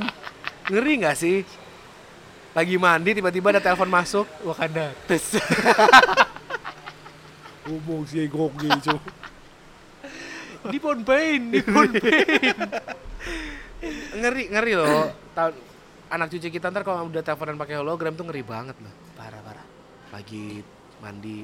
Ngeri 0.68 0.94
nggak 0.98 1.16
sih? 1.16 1.46
Lagi 2.56 2.76
mandi 2.80 3.12
tiba-tiba 3.12 3.52
ada 3.52 3.60
telepon 3.60 3.92
masuk. 3.92 4.26
Wakanda. 4.42 4.96
Tes. 5.06 5.36
Ngomong 7.68 8.08
sih 8.08 8.26
gogi 8.30 8.70
cu. 8.80 8.96
di 10.66 10.80
Pain, 10.80 11.42
di 11.52 11.62
Pain. 11.62 11.92
ngeri 14.18 14.44
ngeri 14.50 14.74
loh. 14.74 15.12
Tahun 15.36 15.54
anak 16.08 16.32
cucu 16.32 16.48
kita 16.48 16.72
ntar 16.72 16.82
kalau 16.82 17.06
udah 17.06 17.22
teleponan 17.22 17.60
pakai 17.60 17.76
hologram 17.76 18.16
tuh 18.16 18.26
ngeri 18.26 18.42
banget 18.42 18.78
loh. 18.80 18.94
parah 19.14 19.42
parah. 19.44 19.66
Lagi 20.14 20.64
mandi, 21.04 21.44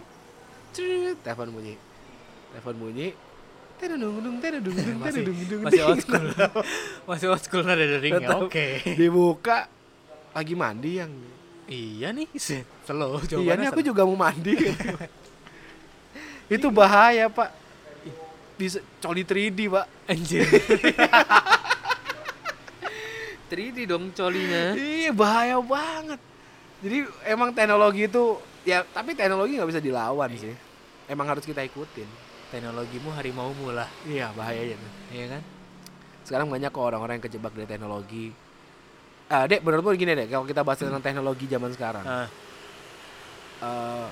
telepon 1.22 1.52
bunyi, 1.52 1.76
telepon 2.56 2.76
bunyi, 2.80 3.08
tedudung 3.78 4.22
dung 4.22 4.38
tedudung 4.40 4.74
dung 4.74 4.98
Masih 5.02 5.22
tedudung 5.22 5.38
dung. 5.44 5.62
masih 5.68 5.82
old 5.84 6.00
school. 6.02 6.26
masih 7.04 7.28
old 7.28 7.44
school 7.44 7.64
nada 7.66 7.84
deringnya. 7.84 8.32
Tetap. 8.32 8.42
Oke. 8.48 8.66
Dibuka 8.96 9.68
lagi 10.32 10.54
mandi 10.56 10.92
yang 10.98 11.12
Iya 11.72 12.12
nih, 12.12 12.28
set. 12.42 12.68
slow. 12.84 13.24
iya 13.40 13.56
nih 13.56 13.72
aku 13.72 13.80
juga 13.80 14.04
mau 14.04 14.20
mandi 14.20 14.60
itu 16.52 16.68
bahaya 16.68 17.32
pak 17.32 17.48
bisa 18.60 18.84
coli 19.00 19.24
3D 19.24 19.72
pak 19.72 19.86
anjir. 20.06 20.44
3D 23.52 23.84
dong 23.84 24.12
colinya. 24.12 24.76
iya 24.76 25.12
bahaya 25.12 25.60
banget 25.60 26.20
jadi 26.80 26.98
emang 27.26 27.52
teknologi 27.52 28.08
itu 28.08 28.36
ya 28.64 28.84
tapi 28.86 29.12
teknologi 29.12 29.56
nggak 29.56 29.70
bisa 29.70 29.80
dilawan 29.80 30.32
sih 30.34 30.56
emang 31.08 31.28
harus 31.28 31.44
kita 31.44 31.62
ikutin 31.62 32.08
Teknologimu 32.52 33.16
harimaumu 33.16 33.72
lah, 33.72 33.88
iya 34.04 34.28
bahayanya 34.36 34.76
iya 35.08 35.26
kan? 35.32 35.42
sekarang 36.28 36.52
banyak 36.52 36.68
kok 36.68 36.84
orang-orang 36.84 37.16
yang 37.16 37.24
kejebak 37.24 37.56
dari 37.56 37.64
teknologi 37.64 38.36
ah 39.32 39.48
dek 39.48 39.64
menurutmu 39.64 39.96
gini 39.96 40.12
deh 40.12 40.28
kalau 40.28 40.44
kita 40.44 40.62
bahas 40.62 40.84
tentang 40.84 41.00
teknologi 41.00 41.48
zaman 41.48 41.72
sekarang 41.72 42.04
Ah, 42.04 42.28
eh, 43.64 44.08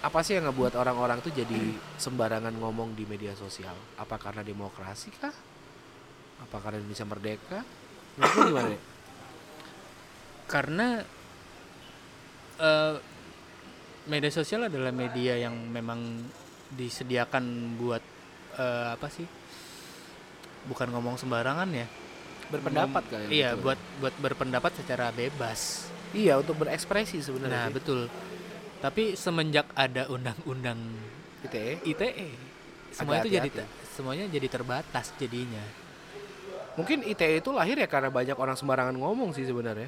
apa 0.00 0.18
sih 0.24 0.38
yang 0.38 0.48
ngebuat 0.48 0.78
orang-orang 0.80 1.20
tuh 1.20 1.34
jadi 1.34 1.76
sembarangan 2.00 2.56
ngomong 2.56 2.96
di 2.96 3.04
media 3.04 3.36
sosial? 3.36 3.76
Apa 4.00 4.16
karena 4.16 4.40
demokrasi 4.40 5.12
kah? 5.12 5.34
Apa 6.40 6.56
karena 6.56 6.80
Indonesia 6.80 7.04
merdeka? 7.04 7.60
Menurutmu 8.16 8.42
gimana 8.48 8.68
deh? 8.72 8.82
karena 10.50 10.98
eh, 12.58 12.94
media 14.10 14.32
sosial 14.34 14.66
adalah 14.66 14.90
media 14.90 15.38
yang 15.38 15.54
memang 15.68 16.26
disediakan 16.72 17.76
buat 17.76 18.02
eh, 18.56 18.88
apa 18.96 19.08
sih? 19.12 19.28
Bukan 20.64 20.90
ngomong 20.96 21.20
sembarangan 21.20 21.68
ya. 21.76 21.86
Berpendapat 22.50 23.02
ya, 23.08 23.18
Iya, 23.30 23.48
betul. 23.54 23.62
buat 23.62 23.78
buat 24.02 24.14
berpendapat 24.18 24.72
secara 24.76 25.14
bebas. 25.14 25.86
Iya 26.10 26.42
untuk 26.42 26.58
berekspresi 26.58 27.22
sebenarnya. 27.22 27.54
Nah, 27.54 27.66
sih. 27.70 27.74
betul. 27.78 28.00
Tapi 28.82 29.14
semenjak 29.14 29.70
ada 29.72 30.10
undang-undang 30.10 30.78
ITE. 31.46 31.78
ITE, 31.86 32.28
semua 32.90 33.20
Agak 33.20 33.24
itu 33.24 33.28
jadi 33.38 33.48
semuanya 33.94 34.24
jadi 34.26 34.48
terbatas 34.50 35.14
jadinya. 35.16 35.62
Mungkin 36.74 37.04
ITE 37.04 37.38
itu 37.38 37.50
lahir 37.52 37.76
ya 37.76 37.86
karena 37.86 38.08
banyak 38.10 38.34
orang 38.34 38.56
sembarangan 38.56 38.96
ngomong 38.96 39.30
sih 39.30 39.44
sebenarnya. 39.44 39.86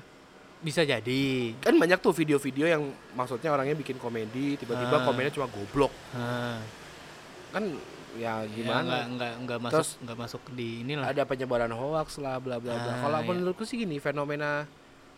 Bisa 0.62 0.86
jadi. 0.86 1.56
Kan 1.58 1.74
banyak 1.74 1.98
tuh 1.98 2.14
video-video 2.14 2.70
yang 2.70 2.82
maksudnya 3.18 3.50
orangnya 3.50 3.74
bikin 3.74 3.98
komedi, 3.98 4.54
tiba-tiba 4.54 5.02
Ah. 5.02 5.04
komennya 5.04 5.34
cuma 5.34 5.50
goblok. 5.50 5.90
Nah, 6.14 6.62
Kan 7.52 7.76
ya 8.14 8.42
ya 8.42 8.50
gimana? 8.50 8.82
nggak 8.84 9.04
nggak 9.16 9.32
nggak 9.44 9.58
masuk 9.60 9.72
Terus 9.78 9.90
nggak 10.00 10.18
masuk 10.18 10.42
di 10.52 10.68
inilah. 10.84 11.04
ada 11.06 11.22
penyebaran 11.24 11.72
hoax 11.72 12.20
lah 12.20 12.36
bla 12.38 12.60
bla 12.60 12.76
bla. 12.76 12.92
Ah, 12.92 12.98
Kalau 13.00 13.18
iya. 13.20 13.28
menurutku 13.28 13.64
sih 13.64 13.80
gini, 13.80 13.96
fenomena 13.98 14.64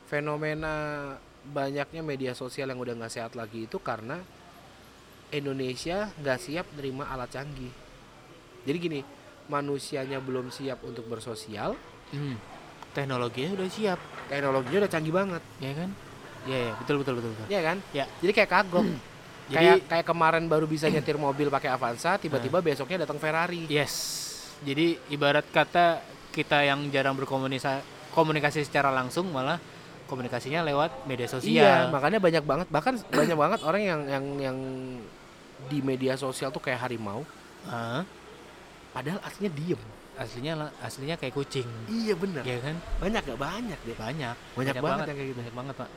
fenomena 0.04 0.74
banyaknya 1.44 2.00
media 2.00 2.32
sosial 2.32 2.68
yang 2.68 2.78
udah 2.78 2.94
nggak 2.94 3.12
sehat 3.12 3.32
lagi 3.34 3.66
itu 3.66 3.76
karena 3.78 4.20
Indonesia 5.28 6.12
nggak 6.14 6.38
siap 6.38 6.66
nerima 6.78 7.10
alat 7.10 7.30
canggih. 7.32 7.72
Jadi 8.64 8.76
gini, 8.78 9.00
manusianya 9.50 10.22
belum 10.22 10.48
siap 10.48 10.80
untuk 10.86 11.04
bersosial, 11.04 11.74
Hmm, 12.12 12.36
teknologinya 12.94 13.58
udah 13.58 13.68
siap, 13.68 13.98
teknologinya 14.30 14.86
udah 14.86 14.92
canggih 14.92 15.12
banget, 15.12 15.42
ya 15.58 15.72
kan? 15.74 15.90
Iya, 16.44 16.58
ya, 16.68 16.72
betul 16.78 16.96
betul 17.00 17.14
betul 17.18 17.30
betul. 17.34 17.46
ya 17.48 17.60
kan? 17.64 17.76
Ya. 17.90 18.04
Jadi 18.22 18.32
kayak 18.32 18.50
kagok. 18.52 18.86
Jadi 19.44 19.54
kayak 19.54 19.76
kayak 19.86 20.06
kemarin 20.06 20.44
baru 20.46 20.64
bisa 20.64 20.88
nyetir 20.88 21.16
mobil 21.16 21.48
pakai 21.48 21.68
Avanza, 21.68 22.16
tiba-tiba 22.16 22.58
besoknya 22.58 23.04
datang 23.04 23.18
Ferrari. 23.18 23.68
yes. 23.68 24.22
Jadi 24.64 24.96
ibarat 25.10 25.44
kata 25.46 26.00
kita 26.30 26.64
yang 26.64 26.88
jarang 26.88 27.12
berkomunikasi 27.14 27.84
komunikasi 28.10 28.62
secara 28.62 28.88
langsung 28.88 29.28
malah 29.28 29.58
komunikasinya 30.06 30.62
lewat 30.62 31.04
media 31.04 31.26
Iya, 31.26 31.32
sosial. 31.34 31.82
makanya 31.90 32.18
banyak 32.18 32.44
banget 32.44 32.66
bahkan 32.70 32.94
banyak 33.20 33.36
banget 33.36 33.60
orang 33.60 33.82
yang 33.82 34.00
yang 34.06 34.24
yang 34.40 34.58
di 35.66 35.78
media 35.80 36.14
sosial 36.14 36.48
tuh 36.48 36.60
kayak 36.60 36.80
harimau, 36.80 37.24
Ah, 37.64 38.04
padahal 38.90 39.20
aslinya 39.22 39.52
diem. 39.52 39.80
aslinya 40.14 40.52
aslinya 40.78 41.16
kayak 41.16 41.34
kucing. 41.34 41.66
Iya 41.90 42.14
bener. 42.14 42.46
Ya 42.46 42.62
kan? 42.62 42.76
Banyak 43.00 43.22
gak 43.26 43.40
banyak 43.40 43.78
deh. 43.82 43.96
Banyak. 43.98 44.36
Banyak, 44.54 44.74
banget, 44.78 45.04
yang 45.10 45.16
kayak 45.18 45.28
gitu. 45.28 45.38
Banyak 45.42 45.56
banget, 45.56 45.74
Pak. 45.74 45.90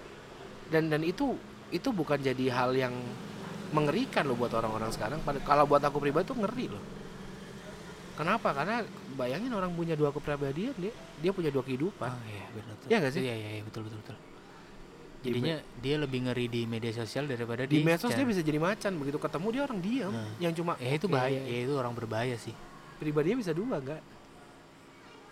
Dan 0.67 0.83
dan 0.89 1.01
itu 1.03 1.37
itu 1.69 1.89
bukan 1.91 2.17
jadi 2.17 2.45
hal 2.49 2.73
yang 2.73 2.95
mengerikan 3.71 4.23
loh 4.27 4.35
buat 4.35 4.51
orang-orang 4.53 4.91
sekarang. 4.91 5.19
Kalau 5.43 5.63
buat 5.67 5.83
aku 5.83 5.97
pribadi 5.99 6.27
tuh 6.27 6.37
ngeri 6.39 6.67
loh. 6.71 6.83
Kenapa? 8.17 8.49
Karena 8.49 8.81
bayangin 9.13 9.53
orang 9.53 9.69
punya 9.77 9.93
dua 9.93 10.09
kepribadian 10.09 10.73
dia, 10.73 10.89
dia 11.21 11.31
punya 11.31 11.53
dua 11.53 11.61
kehidupan. 11.61 12.09
Oh 12.09 12.23
iya, 12.25 12.45
benar 12.49 12.73
betul. 12.73 12.87
Iya 12.89 12.97
nggak 12.97 13.13
sih? 13.13 13.21
Iya, 13.21 13.35
iya, 13.37 13.49
iya, 13.57 13.63
betul 13.63 13.81
betul 13.85 13.99
betul. 14.01 14.17
Jadinya 15.17 15.55
dia 15.81 15.95
lebih 16.01 16.19
ngeri 16.29 16.45
di 16.49 16.61
media 16.65 16.93
sosial 16.93 17.25
daripada 17.29 17.65
Di 17.69 17.81
di 17.81 17.85
medsos 17.85 18.13
dia 18.13 18.25
bisa 18.25 18.41
jadi 18.41 18.57
macan, 18.57 18.97
begitu 18.97 19.17
ketemu 19.21 19.47
dia 19.53 19.61
orang 19.65 19.79
diam, 19.81 20.13
Nah. 20.13 20.29
yang 20.41 20.53
cuma 20.53 20.73
Ya 20.77 20.93
itu 20.93 21.05
oke. 21.09 21.13
bahaya, 21.13 21.41
ya 21.45 21.57
itu 21.67 21.73
orang 21.77 21.93
berbahaya 21.93 22.37
sih. 22.37 22.53
Pribadinya 22.97 23.37
bisa 23.37 23.53
dua 23.53 23.77
enggak? 23.77 24.01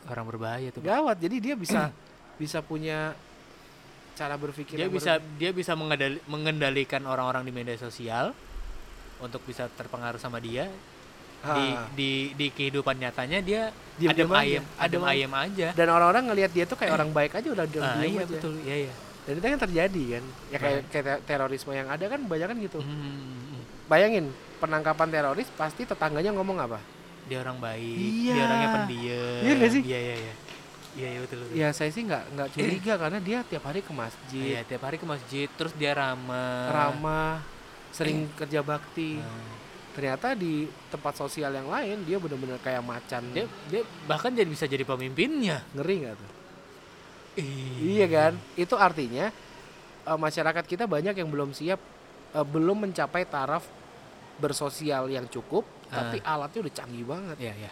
Orang 0.05 0.25
berbahaya 0.29 0.69
tuh. 0.69 0.85
Gawat. 0.85 1.17
Jadi 1.17 1.35
dia 1.41 1.55
bisa 1.57 1.89
bisa 2.41 2.61
punya 2.61 3.17
cara 4.15 4.33
berpikir 4.33 4.73
Dia 4.73 4.87
bisa 4.87 5.13
ber- 5.13 5.27
dia 5.35 5.51
bisa 5.51 5.73
mengendali- 5.73 6.23
mengendalikan 6.25 7.03
orang-orang 7.03 7.43
di 7.43 7.51
media 7.51 7.75
sosial 7.75 8.31
untuk 9.17 9.43
bisa 9.43 9.67
terpengaruh 9.69 10.17
sama 10.17 10.39
dia. 10.39 10.71
Di 11.37 11.65
Ah. 11.69 11.85
di 11.91 12.11
di 12.33 12.47
kehidupan 12.49 12.97
nyatanya 12.97 13.37
dia 13.37 13.69
Diam-diam 13.95 14.25
adem 14.25 14.29
aja, 14.31 14.41
ayem, 14.41 14.63
adem 14.65 14.81
adem 14.81 15.03
ayem 15.05 15.31
aja. 15.31 15.67
dan 15.71 15.87
orang-orang 15.87 16.23
ngelihat 16.25 16.51
dia 16.51 16.65
tuh 16.65 16.73
kayak 16.73 16.91
orang 16.91 17.11
baik 17.11 17.31
aja 17.31 17.47
udah 17.47 17.65
diam 17.65 17.85
Ah, 17.85 18.01
iya 18.01 18.17
aja. 18.17 18.25
betul, 18.25 18.53
iya 18.59 18.75
iya. 18.81 18.93
Dan 19.21 19.33
itu 19.35 19.45
kan 19.47 19.61
terjadi 19.61 20.03
kan. 20.11 20.23
Ya 20.47 20.57
kayak, 20.59 20.79
Nah. 20.79 20.89
kayak 20.89 21.05
te- 21.05 21.21
terorisme 21.27 21.71
yang 21.71 21.85
ada 21.87 22.05
kan 22.05 22.19
banyak 22.21 22.47
kan 22.47 22.57
gitu. 22.57 22.79
Hmm, 22.79 22.89
hmm, 22.89 23.13
hmm. 23.51 23.61
Bayangin 23.85 24.25
penangkapan 24.57 25.07
teroris 25.07 25.47
pasti 25.51 25.83
tetangganya 25.83 26.31
ngomong 26.31 26.57
apa? 26.57 26.79
Dia 27.25 27.41
orang 27.41 27.57
baik, 27.57 27.93
Iya. 27.95 28.33
dia 28.33 28.43
orangnya 28.43 28.69
pendiam. 28.71 29.41
Iya 29.41 29.51
nggak 29.55 29.71
sih? 29.71 29.81
Iya 29.83 29.99
iya 29.99 30.15
iya. 30.19 30.33
Iya 30.95 31.07
iya 31.09 31.19
betul 31.21 31.37
betul. 31.43 31.53
Ya 31.53 31.67
saya 31.69 31.91
sih 31.91 32.01
nggak 32.01 32.23
nggak 32.31 32.49
curiga 32.51 32.93
karena 33.01 33.19
dia 33.19 33.39
tiap 33.43 33.63
hari 33.63 33.79
ke 33.79 33.91
masjid, 33.91 34.43
Iya, 34.55 34.61
tiap 34.63 34.81
hari 34.81 34.95
ke 34.95 35.03
masjid, 35.03 35.47
terus 35.49 35.75
dia 35.75 35.91
ramah. 35.91 36.71
ramah, 36.71 37.43
sering 37.91 38.27
kerja 38.39 38.59
bakti. 38.61 39.19
Nah, 39.19 39.53
Ternyata 39.91 40.35
di 40.35 40.67
tempat 40.91 41.15
sosial 41.15 41.51
yang 41.51 41.71
lain 41.71 42.03
dia 42.03 42.19
bener-bener 42.19 42.59
kayak 42.59 42.83
macan. 42.83 43.31
dia 43.31 43.47
dia 43.65 43.79
bahkan 44.03 44.27
jadi 44.27 44.43
bisa 44.45 44.67
jadi 44.67 44.83
pemimpinnya. 44.83 45.63
ngeri 45.71 45.95
nggak 46.03 46.15
tuh? 46.15 46.31
Iya 47.81 48.05
kan? 48.07 48.33
Itu 48.55 48.75
artinya 48.75 49.31
eh, 50.03 50.17
masyarakat 50.17 50.63
kita 50.63 50.83
banyak 50.85 51.15
yang 51.15 51.27
belum 51.27 51.51
siap, 51.51 51.79
eh, 52.31 52.43
belum 52.45 52.83
mencapai 52.83 53.23
taraf 53.23 53.63
bersosial 54.35 55.07
yang 55.07 55.27
cukup, 55.27 55.63
Ah. 55.87 56.11
tapi 56.11 56.19
alatnya 56.21 56.59
udah 56.59 56.73
canggih 56.75 57.05
banget. 57.05 57.37
Iya, 57.39 57.53
iya. 57.57 57.71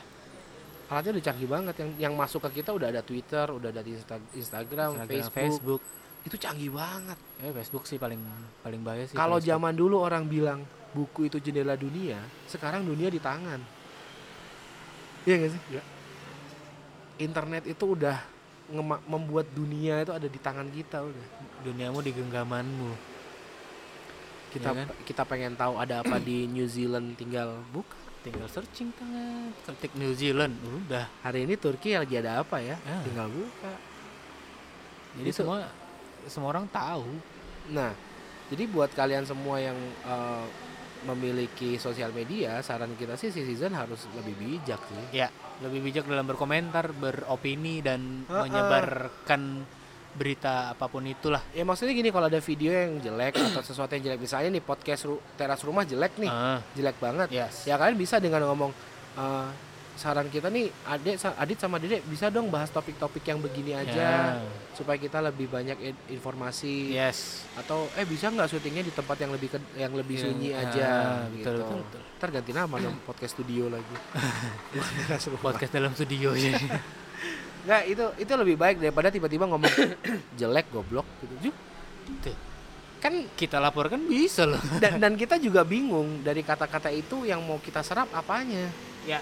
Alatnya 0.94 1.18
udah 1.18 1.26
canggih 1.26 1.50
banget. 1.50 1.76
Yang 1.82 1.90
yang 1.98 2.14
masuk 2.14 2.40
ke 2.46 2.62
kita 2.62 2.70
udah 2.70 2.94
ada 2.94 3.02
Twitter, 3.02 3.50
udah 3.50 3.70
ada 3.74 3.82
Insta- 3.82 4.30
Instagram, 4.32 4.90
Instagram, 5.02 5.10
Facebook. 5.10 5.82
Facebook. 5.82 5.82
Itu 6.24 6.36
canggih 6.38 6.70
banget. 6.70 7.18
Eh, 7.42 7.50
Facebook 7.52 7.84
sih 7.84 7.98
paling 7.98 8.22
paling 8.62 8.80
bahaya 8.80 9.10
sih. 9.10 9.18
Kalau 9.18 9.42
zaman 9.42 9.74
dulu 9.74 9.98
orang 9.98 10.30
bilang 10.30 10.62
buku 10.94 11.26
itu 11.26 11.42
jendela 11.42 11.74
dunia, 11.74 12.22
sekarang 12.46 12.86
dunia 12.86 13.10
di 13.10 13.18
tangan. 13.18 13.58
Iya 15.26 15.36
gak 15.42 15.52
sih? 15.52 15.62
Internet 17.18 17.64
itu 17.66 17.98
udah 17.98 18.18
membuat 19.08 19.50
dunia 19.52 20.02
itu 20.02 20.12
ada 20.12 20.26
di 20.26 20.40
tangan 20.40 20.68
kita 20.70 21.02
udah. 21.04 21.26
duniamu 21.64 22.04
di 22.04 22.12
genggamanmu. 22.12 22.92
Kita 24.52 24.70
Iya 24.70 24.80
kan? 24.84 24.88
kita 25.08 25.24
pengen 25.24 25.56
tahu 25.56 25.80
ada 25.80 26.04
apa 26.04 26.20
di 26.20 26.44
New 26.46 26.68
Zealand 26.68 27.16
tinggal 27.16 27.56
buka. 27.72 27.96
Tinggal 28.24 28.48
searching 28.48 28.96
tangan, 28.96 29.52
ketik 29.68 30.00
New 30.00 30.16
Zealand, 30.16 30.56
udah. 30.64 31.12
Hari 31.28 31.44
ini 31.44 31.60
Turki 31.60 31.92
lagi 31.92 32.16
ada 32.16 32.40
apa 32.40 32.64
ya? 32.64 32.80
Ah. 32.88 33.04
Tinggal 33.04 33.28
buka. 33.28 33.74
Jadi 35.20 35.28
Itu- 35.28 35.44
semua 35.44 35.68
semua 36.24 36.50
orang 36.56 36.72
tahu. 36.72 37.04
Nah, 37.76 37.92
jadi 38.48 38.64
buat 38.72 38.96
kalian 38.96 39.28
semua 39.28 39.60
yang 39.60 39.76
eh, 40.08 40.46
memiliki 41.04 41.76
sosial 41.76 42.16
media, 42.16 42.64
saran 42.64 42.96
kita 42.96 43.20
sih 43.20 43.28
citizen 43.28 43.76
harus 43.76 44.08
lebih 44.16 44.40
bijak 44.40 44.80
sih. 44.88 45.20
Ya, 45.20 45.28
lebih 45.60 45.84
bijak 45.84 46.08
dalam 46.08 46.24
berkomentar, 46.24 46.96
beropini 46.96 47.84
dan 47.84 48.24
Heeh. 48.24 48.40
menyebarkan 48.48 49.68
berita 50.14 50.70
apa 50.70 50.86
pun 50.86 51.02
itulah. 51.04 51.42
Ya 51.52 51.62
maksudnya 51.62 51.92
gini 51.92 52.10
kalau 52.10 52.26
ada 52.26 52.38
video 52.38 52.70
yang 52.70 52.98
jelek 53.00 53.34
atau 53.34 53.62
sesuatu 53.66 53.92
yang 53.92 54.04
jelek 54.06 54.22
misalnya 54.22 54.50
nih 54.52 54.62
podcast 54.62 55.04
ru- 55.04 55.22
teras 55.34 55.62
rumah 55.62 55.82
jelek 55.84 56.18
nih, 56.18 56.30
Ah, 56.30 56.62
jelek 56.74 56.98
banget. 56.98 57.28
yes. 57.30 57.66
Ya 57.66 57.76
kalian 57.76 57.96
bisa 57.96 58.18
dengan 58.18 58.46
ngomong 58.46 58.70
eh, 59.16 59.50
saran 59.94 60.26
kita 60.26 60.50
nih 60.50 60.74
Adit 60.86 61.18
sa- 61.18 61.34
Adit 61.36 61.54
sama 61.56 61.78
Dede 61.78 62.02
bisa 62.04 62.26
dong 62.28 62.50
bahas 62.50 62.66
topik-topik 62.68 63.22
yang 63.24 63.38
begini 63.38 63.74
aja 63.76 64.38
Ya. 64.38 64.42
supaya 64.74 64.98
kita 64.98 65.22
lebih 65.22 65.46
banyak 65.46 65.78
in- 65.80 66.02
informasi 66.10 66.90
Yes. 66.90 67.46
atau 67.54 67.86
eh 67.94 68.02
bisa 68.02 68.30
nggak 68.30 68.50
syutingnya 68.50 68.82
di 68.82 68.90
tempat 68.90 69.18
yang 69.18 69.30
lebih 69.30 69.50
ke- 69.50 69.74
yang 69.76 69.94
lebih 69.94 70.18
Yang- 70.18 70.26
sunyi 70.28 70.50
ah, 70.52 70.62
aja 70.64 70.90
betul, 71.26 71.34
gitu. 71.36 71.50
betul, 71.54 71.78
betul. 71.86 72.02
Ntar 72.18 72.30
ganti 72.32 72.52
nama 72.52 72.76
dong 72.80 72.98
podcast 73.08 73.34
studio 73.34 73.70
lagi. 73.70 73.96
Podcast 75.46 75.72
dalam 75.72 75.94
studio 75.94 76.34
ya. 76.34 76.54
Nggak, 77.64 77.82
itu 77.88 78.06
itu 78.20 78.34
lebih 78.34 78.56
baik 78.56 78.76
daripada 78.78 79.08
tiba-tiba 79.08 79.46
ngomong 79.46 79.72
jelek 80.40 80.68
goblok 80.70 81.08
gitu. 81.20 81.50
Juk. 81.50 81.56
Kan 83.00 83.28
Kita 83.34 83.60
laporkan 83.60 84.00
bisa 84.02 84.44
loh. 84.44 84.60
dan, 84.84 84.96
dan 84.98 85.14
kita 85.14 85.36
juga 85.36 85.64
bingung 85.64 86.20
dari 86.22 86.40
kata-kata 86.40 86.88
itu 86.88 87.24
yang 87.24 87.40
mau 87.40 87.58
kita 87.58 87.80
serap 87.80 88.08
apanya. 88.12 88.68
ya. 89.04 89.20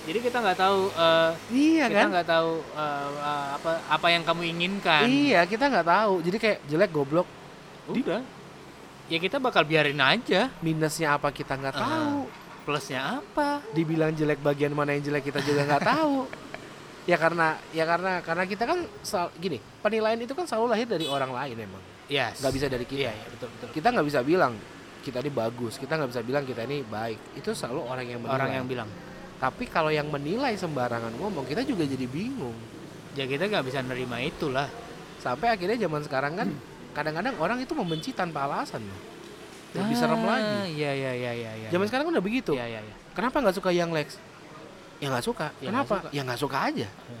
Jadi 0.00 0.18
kita 0.18 0.40
nggak 0.40 0.58
tahu 0.58 0.80
eh, 0.90 1.30
Iya 1.52 1.84
kita 1.86 1.98
kan? 1.98 2.08
nggak 2.10 2.26
tahu 2.26 2.50
eh, 2.72 3.08
eh, 3.20 3.46
apa 3.54 3.70
apa 3.86 4.06
yang 4.08 4.22
kamu 4.24 4.42
inginkan. 4.48 5.04
Iya, 5.04 5.44
kita 5.44 5.68
nggak 5.68 5.86
tahu. 5.86 6.14
Jadi 6.20 6.36
kayak 6.36 6.58
jelek 6.64 6.90
goblok. 6.90 7.28
Udah. 7.86 8.24
Ya 9.08 9.18
kita 9.18 9.36
bakal 9.36 9.64
biarin 9.64 10.00
aja. 10.00 10.48
Minusnya 10.60 11.16
apa 11.16 11.28
kita 11.28 11.52
nggak 11.54 11.76
Ah. 11.76 11.80
tahu. 11.80 12.16
Plusnya 12.60 13.20
apa? 13.20 13.60
Dibilang 13.70 14.12
jelek 14.12 14.40
bagian 14.40 14.72
mana 14.72 14.92
yang 14.92 15.02
jelek 15.02 15.28
kita 15.28 15.40
juga 15.40 15.64
nggak 15.66 15.84
tahu. 15.86 16.16
Ya 17.10 17.18
karena 17.18 17.58
ya 17.74 17.82
karena 17.90 18.22
karena 18.22 18.44
kita 18.46 18.64
kan 18.70 18.86
gini, 19.34 19.58
penilaian 19.82 20.14
itu 20.22 20.30
kan 20.30 20.46
selalu 20.46 20.66
lahir 20.70 20.86
dari 20.86 21.10
orang 21.10 21.34
lain 21.34 21.58
emang. 21.58 21.82
Yes. 22.06 22.38
Nggak 22.38 22.52
bisa 22.54 22.66
dari 22.70 22.86
kita. 22.86 23.10
Iya, 23.10 23.12
iya, 23.18 23.26
betul 23.34 23.48
betul. 23.50 23.68
Kita 23.74 23.88
nggak 23.90 24.06
bisa 24.06 24.20
bilang 24.22 24.54
kita 25.02 25.18
ini 25.18 25.30
bagus, 25.34 25.74
kita 25.74 25.98
nggak 25.98 26.10
bisa 26.14 26.22
bilang 26.22 26.44
kita 26.46 26.62
ini 26.70 26.86
baik. 26.86 27.18
Itu 27.34 27.50
selalu 27.50 27.80
orang 27.82 28.06
yang 28.06 28.20
menilai. 28.22 28.36
Orang 28.38 28.50
yang 28.54 28.66
bilang. 28.70 28.88
Tapi 29.42 29.64
kalau 29.66 29.90
yang 29.90 30.06
menilai 30.06 30.54
sembarangan 30.54 31.10
ngomong, 31.18 31.48
kita 31.50 31.66
juga 31.66 31.82
jadi 31.82 32.06
bingung. 32.06 32.54
Ya 33.18 33.26
kita 33.26 33.50
nggak 33.50 33.64
bisa 33.66 33.82
nerima 33.82 34.22
itulah. 34.22 34.70
Sampai 35.18 35.50
akhirnya 35.50 35.80
zaman 35.82 36.06
sekarang 36.06 36.32
kan 36.38 36.48
kadang-kadang 36.94 37.34
orang 37.42 37.58
itu 37.58 37.74
membenci 37.74 38.14
tanpa 38.14 38.46
alasan. 38.46 38.86
Lebih 39.74 39.94
serem 39.98 40.22
Ah, 40.26 40.38
lagi. 40.38 40.78
Iya 40.78 40.92
iya 40.94 41.12
iya 41.14 41.32
iya. 41.34 41.50
iya. 41.66 41.68
Zaman 41.74 41.86
sekarang 41.90 42.10
kan 42.10 42.12
udah 42.18 42.24
begitu. 42.24 42.54
Iya 42.54 42.66
iya 42.70 42.80
iya. 42.86 42.94
Kenapa 43.18 43.42
nggak 43.42 43.56
suka 43.58 43.70
yang 43.74 43.90
Lex? 43.90 44.18
Ya 45.00 45.08
nggak 45.08 45.24
suka. 45.24 45.48
Ya 45.58 45.68
Kenapa? 45.72 45.94
suka. 45.96 46.08
Ya 46.12 46.20
nggak 46.22 46.40
suka 46.40 46.58
aja. 46.68 46.88
Ya. 46.88 47.20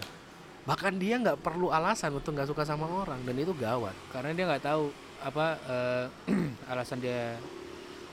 Bahkan 0.68 0.92
dia 1.00 1.14
nggak 1.16 1.40
perlu 1.40 1.72
alasan 1.72 2.12
untuk 2.12 2.36
nggak 2.36 2.48
suka 2.52 2.62
sama 2.68 2.84
orang 2.86 3.18
dan 3.24 3.34
itu 3.40 3.56
gawat. 3.56 3.96
Karena 4.12 4.30
dia 4.36 4.44
nggak 4.44 4.64
tahu 4.64 4.92
apa 5.20 5.46
eh, 5.66 6.04
alasan 6.70 7.00
dia 7.00 7.40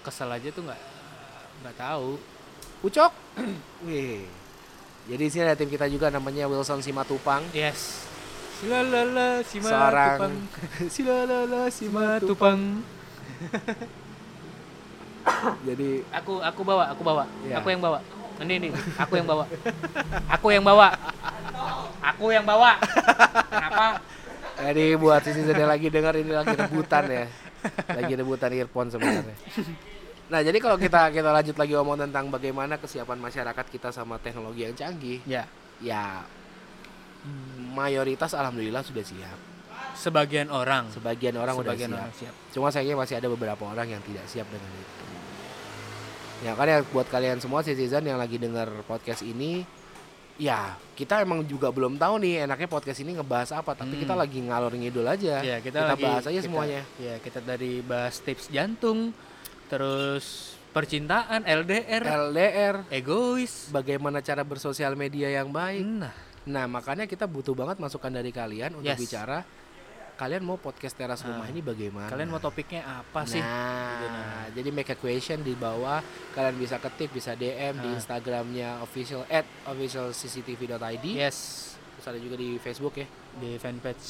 kesel 0.02 0.32
aja 0.32 0.48
tuh 0.50 0.64
nggak 0.64 0.82
nggak 1.68 1.76
tahu. 1.76 2.16
Ucok. 2.88 3.12
Wih. 3.86 4.24
Jadi 5.08 5.24
di 5.24 5.32
sini 5.32 5.44
ada 5.48 5.56
tim 5.56 5.72
kita 5.72 5.88
juga 5.88 6.12
namanya 6.12 6.48
Wilson 6.48 6.84
Simatupang. 6.84 7.44
Yes. 7.56 8.08
Silalala 8.58 9.46
sima 9.46 9.70
Seorang 9.70 10.34
Silalala 10.94 11.62
sima 11.70 12.18
tupang. 12.18 12.82
Jadi 15.68 16.02
Aku 16.12 16.42
aku 16.42 16.62
bawa, 16.66 16.90
aku 16.92 17.02
bawa. 17.06 17.24
Iya. 17.46 17.62
Aku 17.62 17.68
yang 17.70 17.84
bawa. 17.84 18.02
Ini 18.38 18.54
ini, 18.62 18.70
aku 19.02 19.14
yang 19.18 19.28
bawa. 19.28 19.46
Aku 20.30 20.48
yang 20.54 20.64
bawa. 20.66 20.88
Aku 22.14 22.26
yang 22.30 22.46
bawa. 22.46 22.78
Kenapa? 23.50 23.88
jadi 24.58 24.98
buat 24.98 25.22
sisi 25.22 25.46
yang 25.46 25.70
lagi 25.70 25.88
dengar 25.90 26.14
ini 26.18 26.34
lagi 26.34 26.54
rebutan 26.54 27.06
ya. 27.10 27.26
Lagi 27.94 28.14
rebutan 28.14 28.50
earphone 28.54 28.90
sebenarnya. 28.90 29.36
Nah, 30.28 30.44
jadi 30.44 30.58
kalau 30.60 30.76
kita 30.76 31.10
kita 31.10 31.30
lanjut 31.32 31.56
lagi 31.56 31.72
ngomong 31.78 31.98
tentang 32.04 32.28
bagaimana 32.28 32.76
kesiapan 32.76 33.16
masyarakat 33.16 33.66
kita 33.72 33.90
sama 33.90 34.20
teknologi 34.20 34.68
yang 34.68 34.76
canggih, 34.76 35.24
Ya, 35.24 35.48
ya 35.80 36.26
mayoritas 37.74 38.36
alhamdulillah 38.36 38.84
sudah 38.84 39.04
siap. 39.04 39.40
sebagian 39.98 40.54
orang. 40.54 40.94
Sebagian 40.94 41.34
orang 41.42 41.58
sebagian 41.58 41.90
udah 41.90 41.98
siap. 41.98 41.98
orang 41.98 42.14
siap. 42.14 42.34
Cuma 42.54 42.68
sayangnya 42.70 42.98
masih 43.02 43.16
ada 43.18 43.28
beberapa 43.34 43.64
orang 43.66 43.88
yang 43.88 44.02
tidak 44.06 44.26
siap 44.30 44.46
dengan 44.52 44.70
itu. 44.70 45.07
Ya 46.40 46.54
kan 46.54 46.70
ya 46.70 46.86
buat 46.86 47.08
kalian 47.08 47.42
semua 47.42 47.66
citizen 47.66 48.06
yang 48.06 48.22
lagi 48.22 48.38
dengar 48.38 48.70
podcast 48.86 49.26
ini, 49.26 49.66
ya 50.38 50.78
kita 50.94 51.26
emang 51.26 51.42
juga 51.42 51.74
belum 51.74 51.98
tahu 51.98 52.22
nih 52.22 52.46
enaknya 52.46 52.70
podcast 52.70 53.02
ini 53.02 53.18
ngebahas 53.18 53.58
apa, 53.58 53.74
tapi 53.74 53.98
Hmm. 53.98 54.02
kita 54.06 54.14
lagi 54.14 54.40
ngalor 54.46 54.70
ngidul 54.70 55.06
aja. 55.06 55.42
Ya, 55.42 55.58
kita, 55.58 55.82
Kita 55.82 55.92
lagi 55.98 56.04
bahas 56.06 56.24
aja 56.24 56.38
kita- 56.38 56.46
semuanya. 56.46 56.82
Ya, 57.02 57.18
kita 57.18 57.40
dari 57.42 57.82
bahas 57.82 58.22
tips 58.22 58.54
jantung, 58.54 59.18
terus 59.68 60.54
percintaan, 60.72 61.42
LDR, 61.42 62.06
LDR, 62.30 62.76
egois. 62.94 63.74
bagaimana 63.74 64.22
cara 64.22 64.46
bersosial 64.46 64.94
media 64.94 65.28
yang 65.28 65.50
baik. 65.50 65.82
Nah, 65.84 66.14
Nah, 66.48 66.64
makanya 66.64 67.04
kita 67.04 67.28
butuh 67.28 67.52
banget 67.52 67.76
masukan 67.76 68.08
dari 68.08 68.32
kalian 68.32 68.80
untuk 68.80 68.88
Yes. 68.88 69.02
bicara 69.04 69.44
kalian 70.18 70.42
mau 70.42 70.58
podcast 70.58 70.92
teras 70.92 71.22
rumah 71.22 71.46
Ah. 71.46 71.52
ini 71.52 71.62
bagaimana? 71.62 72.10
kalian 72.10 72.28
mau 72.28 72.40
topiknya 72.40 72.82
apa 72.84 73.22
sih? 73.24 73.38
Nah, 73.38 73.94
Gitu, 73.96 74.08
nah. 74.12 74.46
jadi 74.52 74.70
make 74.72 74.90
a 74.90 74.96
question 74.96 75.40
di 75.40 75.54
bawah. 75.54 76.02
Kalian 76.32 76.56
bisa 76.56 76.76
ketik, 76.78 77.10
bisa 77.10 77.32
DM 77.32 77.78
di 77.78 77.88
Ah. 77.88 77.96
Instagramnya 77.96 78.70
official 78.80 79.24
at 79.28 79.46
officialcctv.id. 79.64 81.06
Yes, 81.08 81.38
Terus 81.96 82.06
ada 82.08 82.20
juga 82.20 82.36
di 82.36 82.58
Facebook 82.58 82.94
ya. 82.96 83.06
di 83.36 83.56
fanpage 83.56 84.02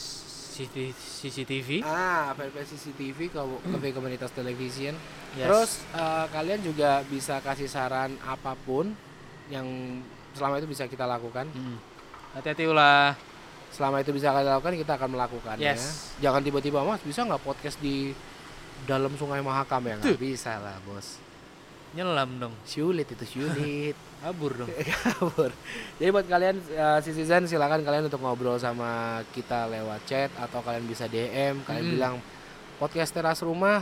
CCTV. 0.98 1.84
Ah, 1.84 2.32
fanpage 2.32 2.74
CCTV 2.74 3.30
Ko- 3.30 3.62
Cafe 3.62 3.92
Komunitas 3.92 4.32
Television. 4.32 4.96
Yes. 5.34 5.44
Terus 5.44 5.72
eh, 5.94 6.26
kalian 6.30 6.60
juga 6.62 7.04
bisa 7.04 7.38
kasih 7.40 7.68
saran 7.68 8.16
apa 8.22 8.56
pun 8.58 8.90
yang 9.48 9.68
selama 10.32 10.58
itu 10.58 10.68
bisa 10.68 10.86
kita 10.86 11.04
lakukan. 11.04 11.48
Mm. 11.50 11.78
hati-hati 12.30 12.64
ulah. 12.64 13.18
Selama 13.72 14.02
itu 14.02 14.10
bisa 14.10 14.34
kita 14.34 14.58
lakukan, 14.58 14.74
kita 14.74 14.94
akan 14.98 15.10
melakukannya. 15.14 15.76
Yes. 15.76 16.14
Jangan 16.18 16.42
tiba-tiba 16.42 16.82
mas 16.82 17.02
bisa 17.02 17.22
nggak 17.24 17.44
podcast 17.44 17.78
di 17.78 18.16
dalam 18.86 19.14
Sungai 19.18 19.42
Mahakam 19.42 19.82
ya 19.86 19.96
nggak 19.98 20.18
bisa 20.22 20.58
lah 20.58 20.78
bos. 20.86 21.18
Nyelam 21.96 22.30
dong, 22.38 22.54
Sulit 22.68 23.08
itu 23.10 23.26
sulit. 23.40 23.96
kabur 24.22 24.54
dong. 24.54 24.70
kabur. 25.08 25.50
Jadi 25.98 26.10
buat 26.12 26.28
kalian 26.28 26.58
uh, 26.76 27.00
citizen 27.00 27.48
silakan 27.48 27.82
kalian 27.82 28.12
untuk 28.12 28.20
ngobrol 28.20 28.60
sama 28.60 29.24
kita 29.32 29.66
lewat 29.72 30.04
chat 30.06 30.30
atau 30.36 30.60
kalian 30.62 30.86
bisa 30.86 31.08
DM, 31.08 31.64
kalian 31.64 31.86
Mm. 31.88 31.94
bilang 31.96 32.16
podcast 32.78 33.16
teras 33.16 33.40
rumah 33.42 33.82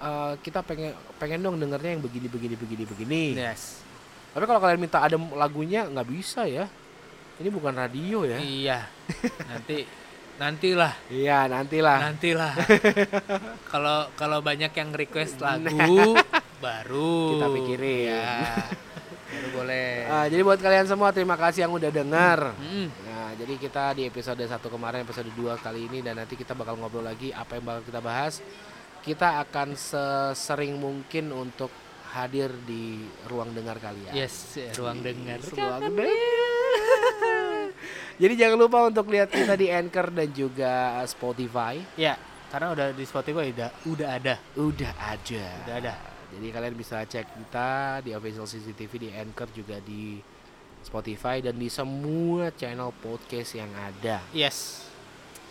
uh, 0.00 0.38
kita 0.40 0.62
pengen 0.64 0.94
pengen 1.18 1.40
dong 1.42 1.56
dengernya 1.58 1.98
yang 1.98 2.02
begini 2.04 2.28
begini 2.30 2.54
begini 2.56 2.84
begini. 2.86 3.24
Yes. 3.36 3.82
Tapi 4.32 4.44
kalau 4.46 4.60
kalian 4.62 4.80
minta 4.80 5.02
ada 5.02 5.18
lagunya 5.34 5.84
nggak 5.84 6.08
bisa 6.08 6.46
ya. 6.46 6.70
Ini 7.34 7.48
bukan 7.50 7.74
radio 7.74 8.22
ya. 8.22 8.38
Iya. 8.38 8.78
Nanti 9.50 9.82
nantilah, 10.34 10.94
Iya, 11.10 11.46
nantilah. 11.50 11.98
nantilah. 12.10 12.52
Kalau 13.74 14.10
kalau 14.14 14.38
banyak 14.42 14.70
yang 14.70 14.90
request 14.94 15.42
lagu 15.42 16.14
baru 16.64 17.38
Kita 17.38 17.46
pikirin. 17.50 18.06
Ya. 18.14 18.38
Baru 19.34 19.48
boleh. 19.50 20.06
Uh, 20.06 20.26
jadi 20.30 20.42
buat 20.46 20.60
kalian 20.62 20.86
semua 20.86 21.10
terima 21.10 21.34
kasih 21.34 21.66
yang 21.66 21.74
udah 21.74 21.90
dengar. 21.90 22.54
Mm. 22.54 22.86
Nah, 22.86 23.30
jadi 23.34 23.54
kita 23.58 23.98
di 23.98 24.06
episode 24.06 24.38
1 24.46 24.54
kemarin, 24.62 25.02
episode 25.02 25.26
2 25.34 25.58
kali 25.58 25.90
ini 25.90 25.98
dan 26.06 26.22
nanti 26.22 26.38
kita 26.38 26.54
bakal 26.54 26.78
ngobrol 26.78 27.02
lagi 27.02 27.34
apa 27.34 27.58
yang 27.58 27.66
bakal 27.66 27.82
kita 27.82 27.98
bahas. 27.98 28.38
Kita 29.02 29.42
akan 29.42 29.74
sesering 29.74 30.78
mungkin 30.78 31.34
untuk 31.34 31.68
hadir 32.14 32.54
di 32.62 33.02
ruang 33.26 33.50
dengar 33.50 33.76
kalian. 33.76 34.14
Yes, 34.14 34.54
ya, 34.54 34.70
ruang 34.78 35.02
dengar. 35.02 35.42
Ruang 35.42 35.90
dengar. 35.90 36.06
Jadi 38.22 38.34
jangan 38.38 38.56
lupa 38.56 38.86
untuk 38.86 39.10
lihat 39.10 39.28
kita 39.28 39.58
di 39.58 39.66
Anchor 39.66 40.14
dan 40.14 40.30
juga 40.30 41.02
Spotify. 41.04 41.82
Ya, 41.98 42.14
karena 42.48 42.70
udah 42.70 42.86
di 42.94 43.02
Spotify 43.02 43.50
udah 43.50 43.68
udah 43.84 44.08
ada, 44.14 44.34
Udah 44.54 44.92
ada. 44.94 45.44
udah 45.66 45.74
ada. 45.74 45.94
Jadi 46.34 46.46
kalian 46.50 46.74
bisa 46.74 47.02
cek 47.02 47.26
kita 47.34 48.02
di 48.02 48.10
official 48.14 48.46
CCTV 48.46 48.92
di 48.98 49.10
Anchor 49.10 49.50
juga 49.50 49.78
di 49.78 50.18
Spotify 50.80 51.42
dan 51.42 51.58
di 51.58 51.66
semua 51.66 52.54
channel 52.54 52.94
podcast 52.94 53.58
yang 53.58 53.70
ada. 53.74 54.22
Yes. 54.30 54.86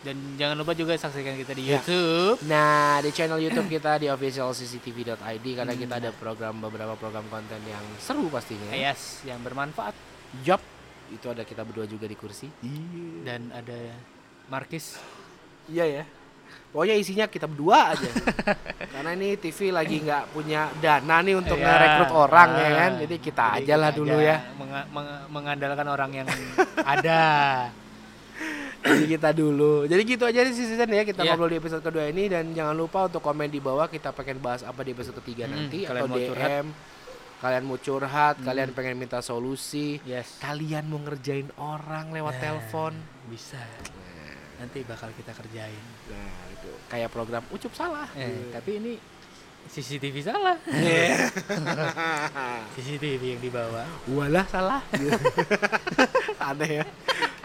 Dan 0.04 0.36
jangan 0.36 0.56
lupa 0.56 0.72
juga 0.72 0.92
saksikan 0.94 1.34
kita 1.34 1.52
di 1.52 1.64
Ya. 1.66 1.80
YouTube. 1.80 2.44
Nah, 2.44 3.00
di 3.00 3.10
channel 3.10 3.40
YouTube 3.40 3.68
kita 3.68 3.96
di 3.98 4.08
officialcctv.id 4.08 5.16
karena 5.48 5.72
Hmm. 5.72 5.80
kita 5.80 5.94
ada 5.98 6.12
program 6.12 6.60
beberapa 6.60 6.94
program 6.94 7.24
konten 7.26 7.60
yang 7.64 7.80
seru 7.98 8.28
pastinya. 8.28 8.68
Yes, 8.70 9.24
yang 9.24 9.40
bermanfaat 9.40 9.96
Yup. 10.42 10.60
Itu 11.08 11.30
ada 11.30 11.42
kita 11.42 11.62
berdua 11.62 11.86
juga 11.86 12.04
di 12.04 12.14
kursi. 12.14 12.52
dan 13.22 13.48
ada 13.50 13.96
Markis. 14.46 15.00
Iya 15.66 15.86
ya. 15.88 16.04
Pokoknya 16.70 16.96
isinya 16.96 17.26
kita 17.26 17.46
berdua 17.46 17.94
aja. 17.94 18.10
Karena 18.94 19.14
ini 19.14 19.38
TV 19.38 19.70
lagi 19.70 20.02
nggak 20.02 20.24
punya 20.30 20.68
dana 20.76 21.22
nih 21.22 21.36
untuk 21.36 21.56
Iya. 21.56 21.66
ngerekrut 21.66 22.12
orang 22.12 22.50
ya 22.52 22.70
kan. 22.76 22.92
Jadi 23.00 23.16
kita 23.18 23.46
Jadi 23.54 23.64
aja 23.64 23.76
lah 23.78 23.90
kita 23.90 24.00
dulu 24.00 24.16
aja 24.16 24.26
ya. 24.26 24.38
meng- 24.90 25.24
mengandalkan 25.30 25.88
orang 25.88 26.12
yang 26.14 26.28
ada. 26.94 27.22
Jadi 28.84 29.06
kita 29.10 29.30
dulu. 29.32 29.84
Jadi 29.84 30.02
gitu 30.04 30.24
aja 30.24 30.44
sih 30.46 30.66
season 30.66 30.88
ya 30.88 31.02
kita 31.02 31.22
Iya. 31.22 31.34
ngobrol 31.34 31.50
di 31.50 31.58
episode 31.58 31.80
kedua 31.80 32.04
ini 32.06 32.28
dan 32.28 32.52
jangan 32.52 32.72
lupa 32.74 33.08
untuk 33.08 33.20
komen 33.20 33.48
di 33.48 33.58
bawah 33.58 33.88
kita 33.88 34.12
pengen 34.12 34.38
bahas 34.38 34.62
apa 34.62 34.80
di 34.80 34.92
episode 34.92 35.16
ketiga 35.18 35.46
Hmm, 35.46 35.56
nanti 35.58 35.80
kalian 35.82 35.98
atau 35.98 36.10
mau 36.10 36.18
DM. 36.18 36.28
curhat. 36.30 36.66
Kalian 37.40 37.64
mau 37.64 37.76
curhat, 37.78 38.36
Hmm. 38.36 38.46
kalian 38.46 38.70
pengen 38.72 38.96
minta 38.98 39.20
solusi, 39.20 40.00
Yes. 40.02 40.38
kalian 40.38 40.84
mau 40.86 40.96
ngerjain 40.98 41.48
orang 41.56 42.08
lewat 42.10 42.34
Nah, 42.34 42.42
telepon. 42.42 42.94
Bisa. 43.26 43.60
Nanti 44.56 44.80
bakal 44.82 45.12
kita 45.12 45.32
kerjain. 45.34 45.84
Nah, 46.08 46.32
itu 46.50 46.72
kayak 46.88 47.10
program 47.10 47.44
ucup 47.50 47.72
salah. 47.74 48.08
Eh, 48.14 48.48
tapi 48.50 48.72
ini 48.78 48.94
CCTV 49.66 50.16
salah. 50.22 50.56
Iya. 50.66 51.28
CCTV 52.74 53.24
yang 53.30 53.42
dibawa. 53.42 53.84
Walah 54.06 54.46
salah. 54.46 54.80
Aneh 56.48 56.80
ya 56.80 56.86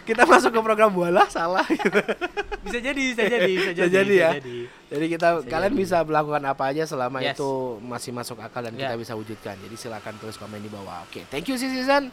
kita 0.08 0.24
masuk 0.24 0.48
ke 0.56 0.60
program 0.64 0.88
bola 0.88 1.28
salah 1.28 1.68
gitu. 1.68 2.00
bisa 2.64 2.78
jadi 2.80 3.02
bisa 3.12 3.28
jadi 3.28 3.52
bisa 3.52 3.72
jadi, 3.84 3.92
jadi 3.92 4.14
ya 4.16 4.30
jadi. 4.40 4.58
jadi 4.88 5.04
kita 5.12 5.28
bisa 5.44 5.52
kalian 5.52 5.72
jadi. 5.76 5.82
bisa 5.84 5.96
melakukan 6.00 6.42
apa 6.48 6.64
aja 6.72 6.88
selama 6.88 7.20
yes. 7.20 7.36
itu 7.36 7.76
masih 7.84 8.16
masuk 8.16 8.40
akal 8.40 8.64
dan 8.64 8.72
yeah. 8.72 8.88
kita 8.88 8.94
ya. 8.96 9.00
bisa 9.04 9.12
wujudkan 9.12 9.54
jadi 9.60 9.76
silakan 9.76 10.16
tulis 10.16 10.40
komen 10.40 10.64
di 10.64 10.72
bawah 10.72 11.04
oke 11.04 11.12
okay. 11.12 11.28
thank 11.28 11.44
you 11.44 11.60
sih 11.60 11.68
season 11.68 12.08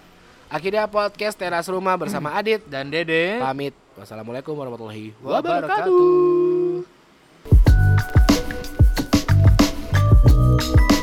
akhirnya 0.52 0.92
podcast 0.92 1.40
teras 1.40 1.72
rumah 1.72 1.96
bersama 1.96 2.36
hmm. 2.36 2.40
Adit 2.44 2.68
dan 2.68 2.92
Dede 2.92 3.40
pamit 3.40 3.72
wassalamualaikum 3.96 4.52
warahmatullahi 4.60 5.16
wabarakatuh, 5.24 5.96
wabarakatuh. 10.68 10.95